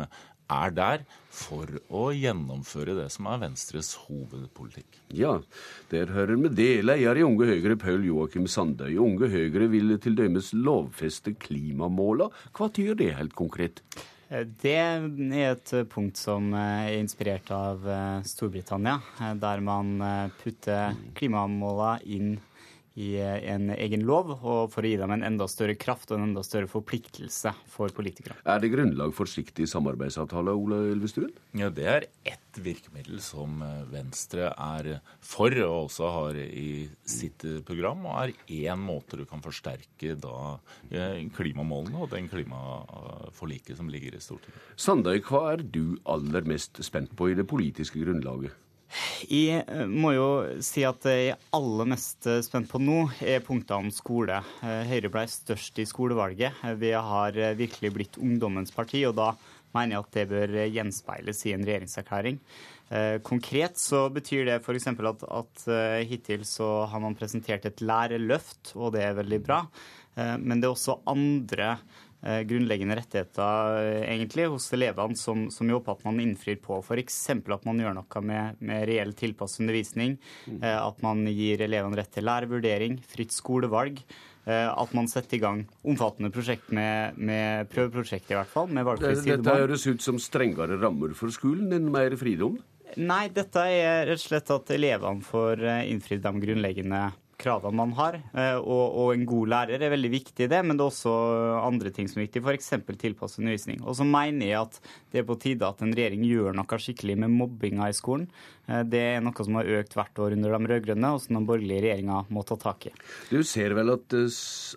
[0.48, 5.01] er der, for å gjennomføre det som er Venstres hovedpolitikk.
[5.12, 5.35] Ja,
[5.93, 6.70] der hører vi det.
[6.89, 8.94] Leder i Unge Høyre, Paul Joakim Sandøy.
[8.97, 12.30] Unge Høyre vil til dømes lovfeste klimamåla.
[12.56, 13.82] Hva tyder det helt konkret?
[14.28, 15.05] Det er
[15.52, 17.85] et punkt som er inspirert av
[18.28, 18.98] Storbritannia,
[19.40, 19.94] der man
[20.40, 22.44] putter klimamåla inn i
[22.99, 26.43] en egen lov, og for å gi dem en enda større kraft og en enda
[26.47, 28.39] større forpliktelse for politikere.
[28.45, 31.31] Er det grunnlag for slikt i samarbeidsavtale, Ola Elvestuen?
[31.59, 33.62] Ja, Det er ett virkemiddel som
[33.93, 39.43] Venstre er for, og også har i sitt program, og er én måte du kan
[39.45, 40.59] forsterke da
[41.37, 44.59] klimamålene og den klimaforliket som ligger i Stortinget.
[44.77, 48.57] Sandøy, hva er du aller mest spent på i det politiske grunnlaget?
[49.28, 50.28] Jeg må jo
[50.65, 54.40] si at jeg er aller mest spent på nå, er punktene om skole.
[54.62, 56.62] Høyre ble størst i skolevalget.
[56.81, 59.35] Vi har virkelig blitt ungdommens parti, og da
[59.77, 62.40] mener jeg at det bør gjenspeiles i en regjeringserklæring.
[63.27, 64.89] Konkret så betyr det f.eks.
[64.89, 65.65] At, at
[66.09, 69.62] hittil så har man presentert et lærerløft, og det er veldig bra.
[70.40, 71.74] Men det er også andre
[72.20, 76.81] grunnleggende rettigheter egentlig hos elevene som, som jobber at man innfrir på.
[76.82, 77.19] F.eks.
[77.31, 80.16] at man gjør noe med, med reell tilpasset undervisning.
[80.62, 84.03] At man gir elevene rett til lærervurdering, fritt skolevalg.
[84.49, 88.70] At man setter i gang omfattende prosjekt med, med prøveprosjekt, i hvert fall.
[88.73, 89.45] med valgfri sidemål.
[89.45, 92.59] Dette høres ut som strengere rammer for skolen enn mer fridom?
[92.97, 95.62] Nei, dette er rett og slett at elevene får
[95.93, 97.03] innfridd de grunnleggende
[97.39, 98.19] kravene man har.
[98.59, 101.15] Og, og, en god lærer er veldig viktig i det, men det er også
[101.62, 102.73] andre ting som er viktig, f.eks.
[102.98, 103.82] tilpasset undervisning.
[103.85, 104.81] Og så mener jeg at
[105.12, 108.27] det er på tide at en regjering gjør noe skikkelig med mobbinga i skolen.
[108.66, 111.86] Det er noe som har økt hvert år under de rød-grønne, og som den borgerlige
[111.86, 112.94] regjeringa må ta tak i.
[113.31, 114.19] Du ser vel at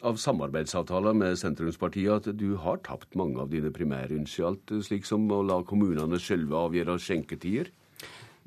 [0.08, 5.42] av samarbeidsavtaler med sentrumspartiet at du har tapt mange av dine primærinitialt, slik som å
[5.44, 7.74] la kommunene sjølve avgjøre skjenketider?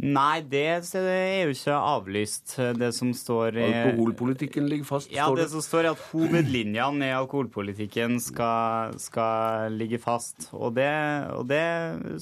[0.03, 2.57] Nei, det er jo ikke avlyst.
[2.75, 5.13] Det som står i Alkoholpolitikken ligger fast?
[5.15, 10.49] Ja, det som står er at hovedlinjene i alkoholpolitikken skal, skal ligge fast.
[10.51, 10.91] Og, det,
[11.39, 11.63] og det,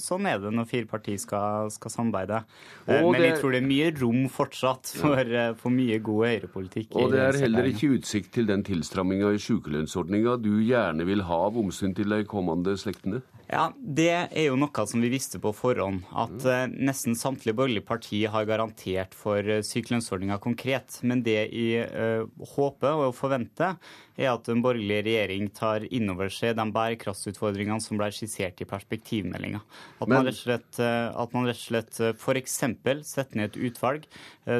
[0.03, 2.43] sånn er det når fire partier skal, skal samarbeide.
[2.85, 6.93] Og Men det, jeg tror det er mye rom fortsatt for, for mye god høyrepolitikk.
[7.01, 11.45] Og det er heller ikke utsikt til den tilstramminga i sykelønnsordninga du gjerne vil ha
[11.49, 13.25] av omsyn til de kommende slektene?
[13.53, 16.07] Ja, Det er jo noe som vi visste på forhånd.
[16.09, 20.97] At uh, nesten samtlige borgerlige partier har garantert for uh, sykelønnsordninga konkret.
[21.05, 22.25] Men det jeg uh,
[22.55, 23.77] håper og forventer,
[24.17, 28.67] er at en borgerlig regjering tar inn over seg de bærekraftsutfordringene som ble skissert i
[28.69, 29.61] perspektivmeldinga.
[29.99, 32.59] At, man rett og slett, at man rett og slett f.eks.
[33.09, 34.05] setter ned et utvalg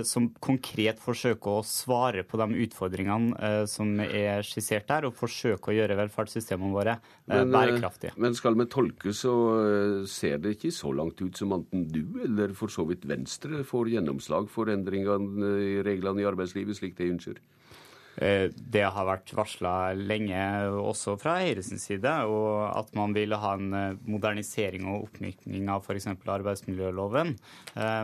[0.09, 5.77] som konkret forsøker å svare på de utfordringene som er skissert der, og forsøker å
[5.77, 6.97] gjøre velferdssystemene våre
[7.29, 8.13] men, bærekraftige.
[8.19, 9.33] Men skal vi tolke, så
[10.09, 13.93] ser det ikke så langt ut som enten du eller for så vidt Venstre får
[13.95, 17.39] gjennomslag for endringene i reglene i arbeidslivet slik de ønsker?
[18.13, 20.37] Det har vært varsla lenge
[20.77, 26.11] også fra Høyres side, og at man vil ha en modernisering og oppmykning av f.eks.
[26.21, 27.33] arbeidsmiljøloven.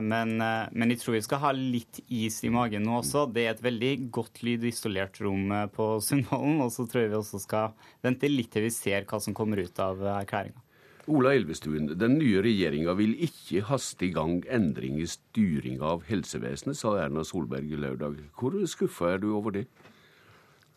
[0.01, 3.27] Men, men, jeg tror vi skal ha litt is i magen nå også.
[3.29, 7.43] Det er et veldig godt lydisolert rom på Sundvolden, og så tror jeg vi også
[7.45, 10.65] skal vente litt til vi ser hva som kommer ut av erklæringa.
[11.09, 16.77] Ola Elvestuen, den nye regjeringa vil ikke haste i gang endring i styringa av helsevesenet,
[16.77, 18.19] sa Erna Solberg lørdag.
[18.37, 19.63] Hvor skuffa er du over det?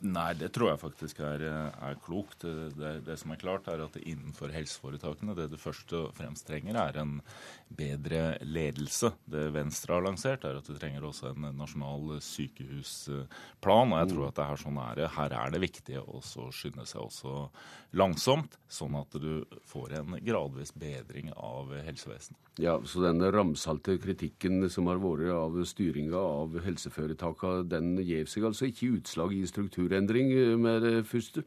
[0.03, 2.43] Nei, det tror jeg faktisk er, er klokt.
[2.43, 6.75] Det, det, som er klart, er at innenfor helseforetakene det du først og fremst trenger,
[6.75, 7.21] er en
[7.77, 9.13] bedre ledelse.
[9.29, 13.95] Det Venstre har lansert, er at du trenger også en nasjonal sykehusplan.
[13.95, 15.09] Og jeg tror at det er sånn er det.
[15.17, 17.35] Her er det viktig å skynde seg også
[17.99, 22.39] langsomt, sånn at du får en gradvis bedring av helsevesenet.
[22.61, 28.45] Ja, Så den ramsalte kritikken som har vært av styringa av helseforetakene, den gir seg
[28.49, 31.45] altså ikke utslag i strukturendring med det første?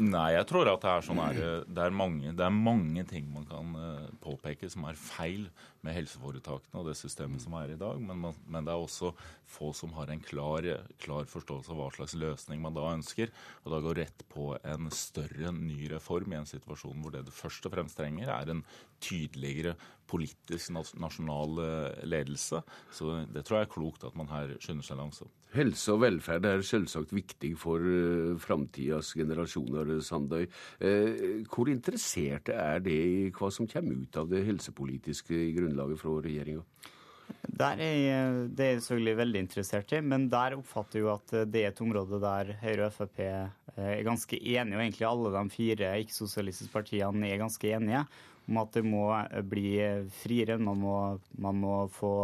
[0.00, 1.38] Nei, jeg tror at det er sånn her,
[1.68, 5.44] det er, mange, det er mange ting man kan eh, påpeke som er feil
[5.84, 8.00] med helseforetakene og det systemet som er i dag.
[8.00, 9.12] Men, man, men det er også
[9.52, 10.66] få som har en klar,
[11.02, 13.32] klar, forståelse av hva slags løsning man da ønsker.
[13.62, 17.34] Og da går rett på en større, ny reform i en situasjon hvor det du
[17.34, 18.64] først og fremst trenger, er en
[19.02, 19.76] tydeligere
[20.12, 22.62] politisk nasjonal eh, ledelse.
[22.92, 25.32] Så det tror jeg er klokt at man her skynder seg langsomt.
[25.52, 30.46] Helse og velferd er selvsagt viktig for uh, framtidas generasjoner, Sandøy.
[30.80, 36.16] Uh, hvor interesserte er det i hva som kommer ut av det helsepolitiske grunnlaget fra
[36.24, 36.64] regjeringa?
[37.52, 41.62] Der er det er selvfølgelig veldig interessert i, men der oppfatter jeg jo at det
[41.62, 45.92] er et område der Høyre og Frp er ganske enige, og egentlig alle de fire
[46.02, 48.04] ikke-sosialistiske partiene er ganske enige
[48.48, 49.06] om at det må
[49.48, 49.76] bli
[50.22, 50.58] friere.
[50.58, 50.96] Man må,
[51.38, 52.14] man må få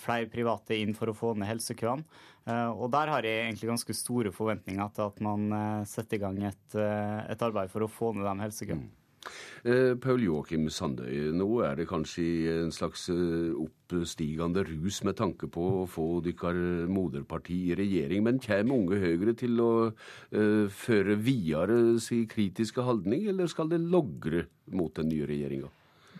[0.00, 2.06] flere private inn for å få ned helsekøene.
[2.46, 6.22] Eh, og der har jeg egentlig ganske store forventninger til at man eh, setter i
[6.22, 8.86] gang et, eh, et arbeid for å få ned de helsekøene.
[9.66, 9.98] Mm.
[9.98, 15.86] Paul Joakim Sandøy, nå er det kanskje en slags oppstigende rus med tanke på å
[15.90, 18.22] få deres moderparti i regjering.
[18.26, 23.82] Men kommer Unge Høyre til å uh, føre videre sin kritiske holdning, eller skal det
[23.82, 25.72] logre mot den nye regjeringa?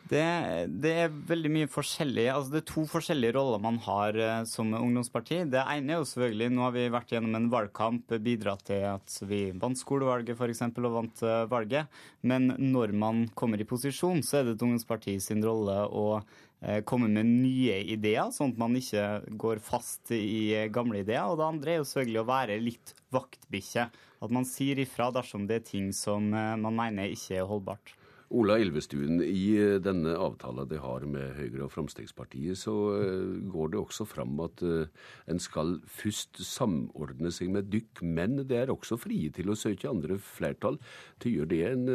[0.07, 0.23] Det,
[0.71, 2.29] det, er veldig mye forskjellig.
[2.31, 5.41] Altså, det er to forskjellige roller man har uh, som ungdomsparti.
[5.51, 9.17] Det ene er jo selvfølgelig Nå har vi vært gjennom en valgkamp, bidratt til at
[9.27, 10.63] vi vant skolevalget f.eks.
[10.69, 11.91] og vant uh, valget.
[12.23, 16.81] Men når man kommer i posisjon, så er det et ungdomsparti sin rolle å uh,
[16.87, 19.09] komme med nye ideer, sånn at man ikke
[19.43, 21.27] går fast i gamle ideer.
[21.27, 23.91] Og det andre er jo selvfølgelig å være litt vaktbikkje.
[24.23, 27.97] At man sier ifra dersom det er ting som man mener ikke er holdbart.
[28.35, 33.71] Ola Elvestuen, i eh, denne avtalen de har med Høyre og Fremskrittspartiet, så eh, går
[33.73, 34.91] det også fram at eh,
[35.31, 39.91] en skal først samordne seg med dykk, men det er også frie til å søke
[39.91, 40.81] andre flertall.
[41.23, 41.87] Tyder det en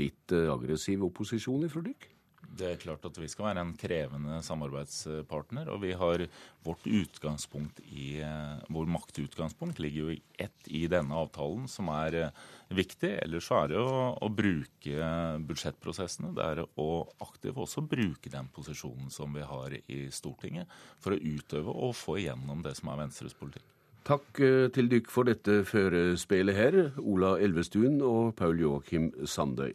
[0.00, 2.10] litt aggressiv opposisjon ifra dykk?
[2.56, 5.68] Det er klart at vi skal være en krevende samarbeidspartner.
[5.72, 6.24] Og vi har
[6.64, 8.16] vårt utgangspunkt i
[8.72, 12.30] Vår maktutgangspunkt ligger jo i ett i denne avtalen, som er
[12.72, 13.12] viktig.
[13.22, 15.12] Ellers så er det å, å bruke
[15.46, 16.32] budsjettprosessene.
[16.36, 16.90] Det er å
[17.24, 20.70] aktivt også bruke den posisjonen som vi har i Stortinget,
[21.02, 23.66] for å utøve og få igjennom det som er Venstres politikk.
[24.06, 29.74] Takk eh, til dykk for dette førespillet her, Ola Elvestuen og Paul Joakim Sandøy.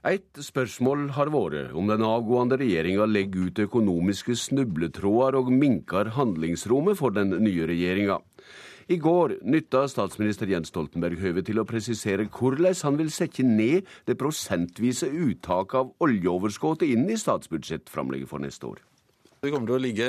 [0.00, 6.96] Et spørsmål har vært om den avgående regjeringa legger ut økonomiske snubletråder og minker handlingsrommet
[6.96, 8.16] for den nye regjeringa.
[8.90, 13.84] I går nytta statsminister Jens Stoltenberg høvet til å presisere hvordan han vil sette ned
[14.08, 18.80] det prosentvise uttaket av oljeoverskuddet inn i statsbudsjettframlegget for neste år.
[19.44, 20.08] Det kommer til å ligge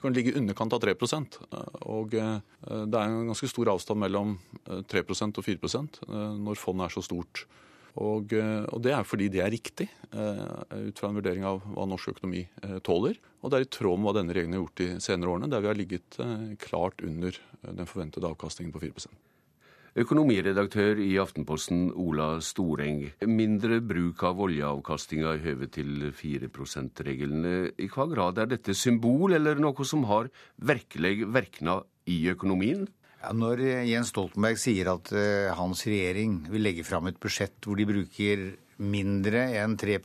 [0.00, 4.38] kan ligge underkant av 3 og eh, Det er en ganske stor avstand mellom
[4.68, 7.44] 3 eh, og 4 eh, når fondet er så stort.
[7.98, 11.62] Og, eh, og, det er fordi det er riktig, uh, ut fra en vurdering av
[11.64, 13.18] hva norsk økonomi uh, tåler.
[13.42, 15.64] Og det er i tråd med hva denne regjeringen har gjort de senere årene, der
[15.64, 16.20] vi har ligget
[16.60, 19.08] klart under den forventede avkastningen på 4%
[19.98, 23.08] Økonomiredaktør i Aftenposten Ola Storeng.
[23.26, 27.48] Mindre bruk av oljeavkastinga i høve til 4 %-regelen.
[27.74, 30.30] I hva grad er dette symbol, eller noe som har
[30.62, 32.86] virkelig verkna i økonomien?
[33.20, 37.76] Ja, når Jens Stoltenberg sier at uh, hans regjering vil legge fram et budsjett hvor
[37.76, 39.98] de bruker mindre enn 3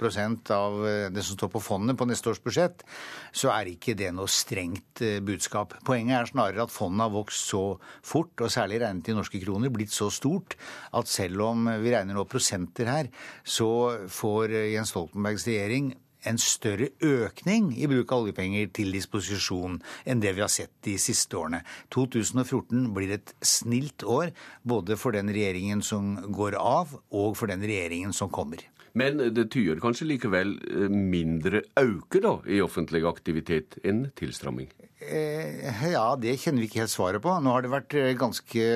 [0.51, 2.83] av eh, det som står på fondet på neste års budsjett,
[3.31, 5.77] så er ikke det noe strengt budskap.
[5.87, 7.63] Poenget er snarere at fondet har vokst så
[8.03, 10.57] fort, og særlig regnet i norske kroner, blitt så stort
[10.91, 13.11] at selv om vi regner nå prosenter her,
[13.47, 13.69] så
[14.11, 15.93] får Jens Stoltenbergs regjering
[16.29, 20.97] en større økning i bruk av oljepenger til disposisjon enn det vi har sett de
[21.01, 21.63] siste årene.
[21.93, 24.33] 2014 blir et snilt år
[24.63, 28.63] både for den regjeringen som går av, og for den regjeringen som kommer.
[28.95, 34.69] Men det tyder kanskje likevel eh, mindre auke da, i offentlig aktivitet enn tilstramming?
[35.03, 37.33] Eh, ja, det kjenner vi ikke helt svaret på.
[37.43, 38.67] Nå har det vært eh, ganske,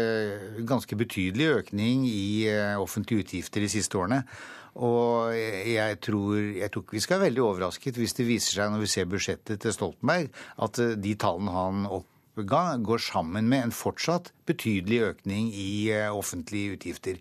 [0.67, 4.25] ganske betydelig økning i offentlige utgifter de siste årene.
[4.85, 8.71] Og jeg tror, jeg tror, ikke vi skal være veldig overrasket hvis det viser seg
[8.71, 10.31] når vi ser budsjettet til Stoltenberg,
[10.63, 17.19] at de tallene han oppga, går sammen med en fortsatt betydelig økning i offentlige utgifter.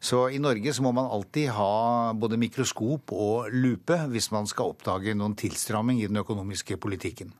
[0.00, 4.72] Så i Norge så må man alltid ha både mikroskop og lupe hvis man skal
[4.72, 7.34] oppdage noen tilstramming i den økonomiske politikken.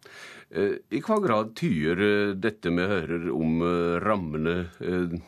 [0.50, 4.56] Eh, I hva grad tyder eh, dette vi hører om eh, rammene,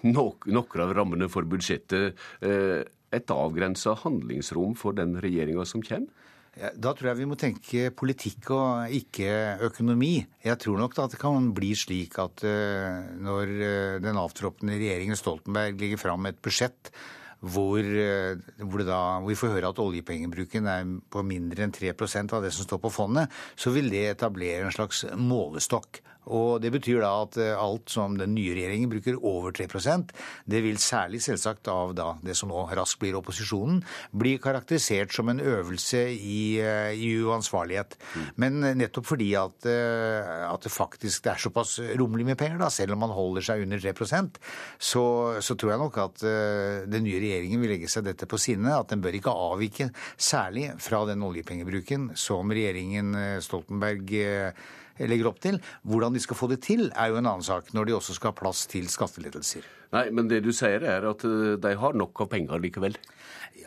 [0.04, 2.20] noen av rammene for budsjettet,
[3.12, 6.28] et avgrensa handlingsrom for den regjeringa som kommer?
[6.52, 9.30] Da tror jeg vi må tenke politikk og ikke
[9.64, 10.18] økonomi.
[10.44, 13.54] Jeg tror nok at det kan bli slik at når
[14.04, 16.92] den avtroppende regjeringen Stoltenberg legger fram et budsjett
[17.42, 22.44] hvor, eh, hvor, da, vi får høre at oljepengebruken er på mindre enn 3% av
[22.44, 27.00] det som står på fondet, så vil det etablere en slags målestokk og Det betyr
[27.02, 30.12] da at eh, alt som den nye regjeringen bruker over 3%
[30.46, 33.80] det vil særlig selvsagt av da det som nå raskt blir opposisjonen,
[34.14, 37.96] bli karakterisert som en øvelse i, eh, i uansvarlighet.
[38.14, 38.26] Mm.
[38.36, 42.68] Men nettopp fordi at, eh, at, det faktisk det er såpass rommelig med penger, da,
[42.70, 43.92] selv om man holder seg under 3
[44.78, 45.04] så,
[45.42, 46.22] så tror jeg nok at
[46.90, 48.74] den nye regjeringen vil legge seg dette på sinne.
[48.76, 54.14] At den bør ikke avvike særlig fra den oljepengebruken som regjeringen Stoltenberg
[55.00, 55.60] legger opp til.
[55.88, 58.32] Hvordan de skal få det til, er jo en annen sak, når de også skal
[58.32, 59.66] ha plass til skattelettelser.
[59.92, 62.96] Nei, men det du sier er at eh, de har nok av penger likevel?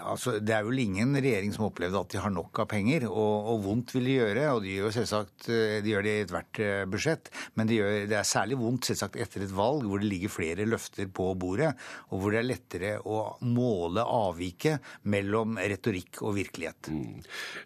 [0.02, 3.08] Altså, Det er vel ingen regjering som opplevde at de har nok av penger.
[3.10, 6.24] Og, og vondt vil de gjøre, og de gjør selvsagt eh, de gjør det i
[6.26, 7.32] ethvert eh, budsjett.
[7.56, 10.68] Men de gjør, det er særlig vondt selvsagt etter et valg hvor det ligger flere
[10.70, 11.72] løfter på bordet,
[12.12, 16.92] og hvor det er lettere å måle avviket mellom retorikk og virkelighet.
[16.92, 17.22] Mm.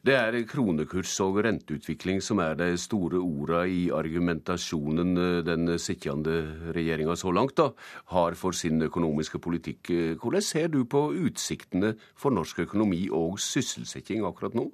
[0.05, 6.39] Det er kronekurs og renteutvikling som er de store orda i argumentasjonen eh, den sittende
[6.75, 7.69] regjeringa så langt da,
[8.13, 9.91] har for sin økonomiske politikk.
[10.21, 14.67] Hvordan ser du på utsiktene for norsk økonomi og sysselsetting akkurat nå?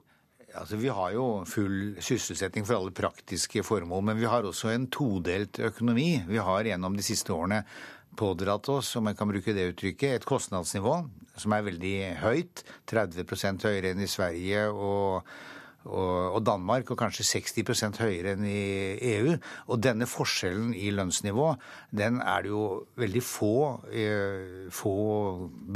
[0.55, 4.87] Altså, Vi har jo full sysselsetting for alle praktiske formål, men vi har også en
[4.87, 6.23] todelt økonomi.
[6.27, 7.63] Vi har gjennom de siste årene
[8.15, 10.95] pådratt oss, om jeg kan bruke det uttrykket, et kostnadsnivå
[11.35, 12.63] som er veldig høyt.
[12.87, 15.27] 30 høyere enn i Sverige og
[15.85, 19.35] og Danmark, og kanskje 60% høyere enn i EU.
[19.69, 21.51] Og denne forskjellen i lønnsnivå,
[21.95, 22.65] den er det jo
[22.97, 23.55] veldig få,
[23.93, 24.95] eh, få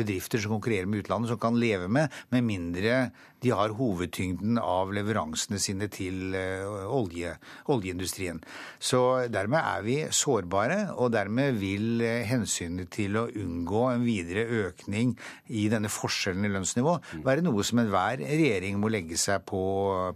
[0.02, 3.12] bedrifter som konkurrerer med utlandet, som kan leve med, med mindre
[3.44, 7.36] de har hovedtyngden av leveransene sine til eh, olje,
[7.72, 8.42] oljeindustrien.
[8.80, 14.46] Så dermed er vi sårbare, og dermed vil eh, hensynet til å unngå en videre
[14.68, 15.16] økning
[15.48, 19.60] i denne forskjellen i lønnsnivå være noe som enhver regjering må legge seg på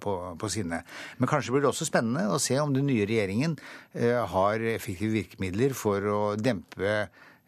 [0.03, 0.81] på, på sinne.
[1.17, 3.57] Men kanskje blir det også spennende å se om den nye regjeringen
[3.93, 7.03] eh, har effektive virkemidler for å dempe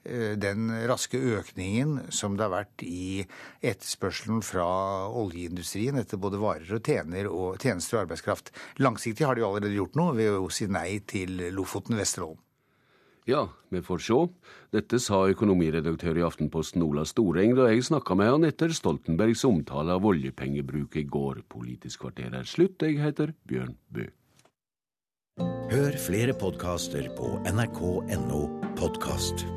[0.06, 3.26] den raske økningen som det har vært i
[3.66, 4.68] etterspørselen fra
[5.10, 8.54] oljeindustrien etter både varer og, tjener og tjenester og arbeidskraft.
[8.86, 12.42] Langsiktig har de jo allerede gjort noe ved å si nei til Lofoten Vesterålen.
[13.26, 14.20] Ja, vi får sjå.
[14.74, 19.98] Dette sa økonomiredaktør i Aftenposten Ola Storeng da jeg snakka med han etter Stoltenbergs omtale
[19.98, 21.42] av oljepengebruk i går.
[21.50, 22.86] Politisk kvarter er slutt.
[22.86, 24.06] Jeg heter Bjørn Bø.
[25.74, 28.46] Hør flere podkaster på nrk.no
[28.78, 29.48] podkast.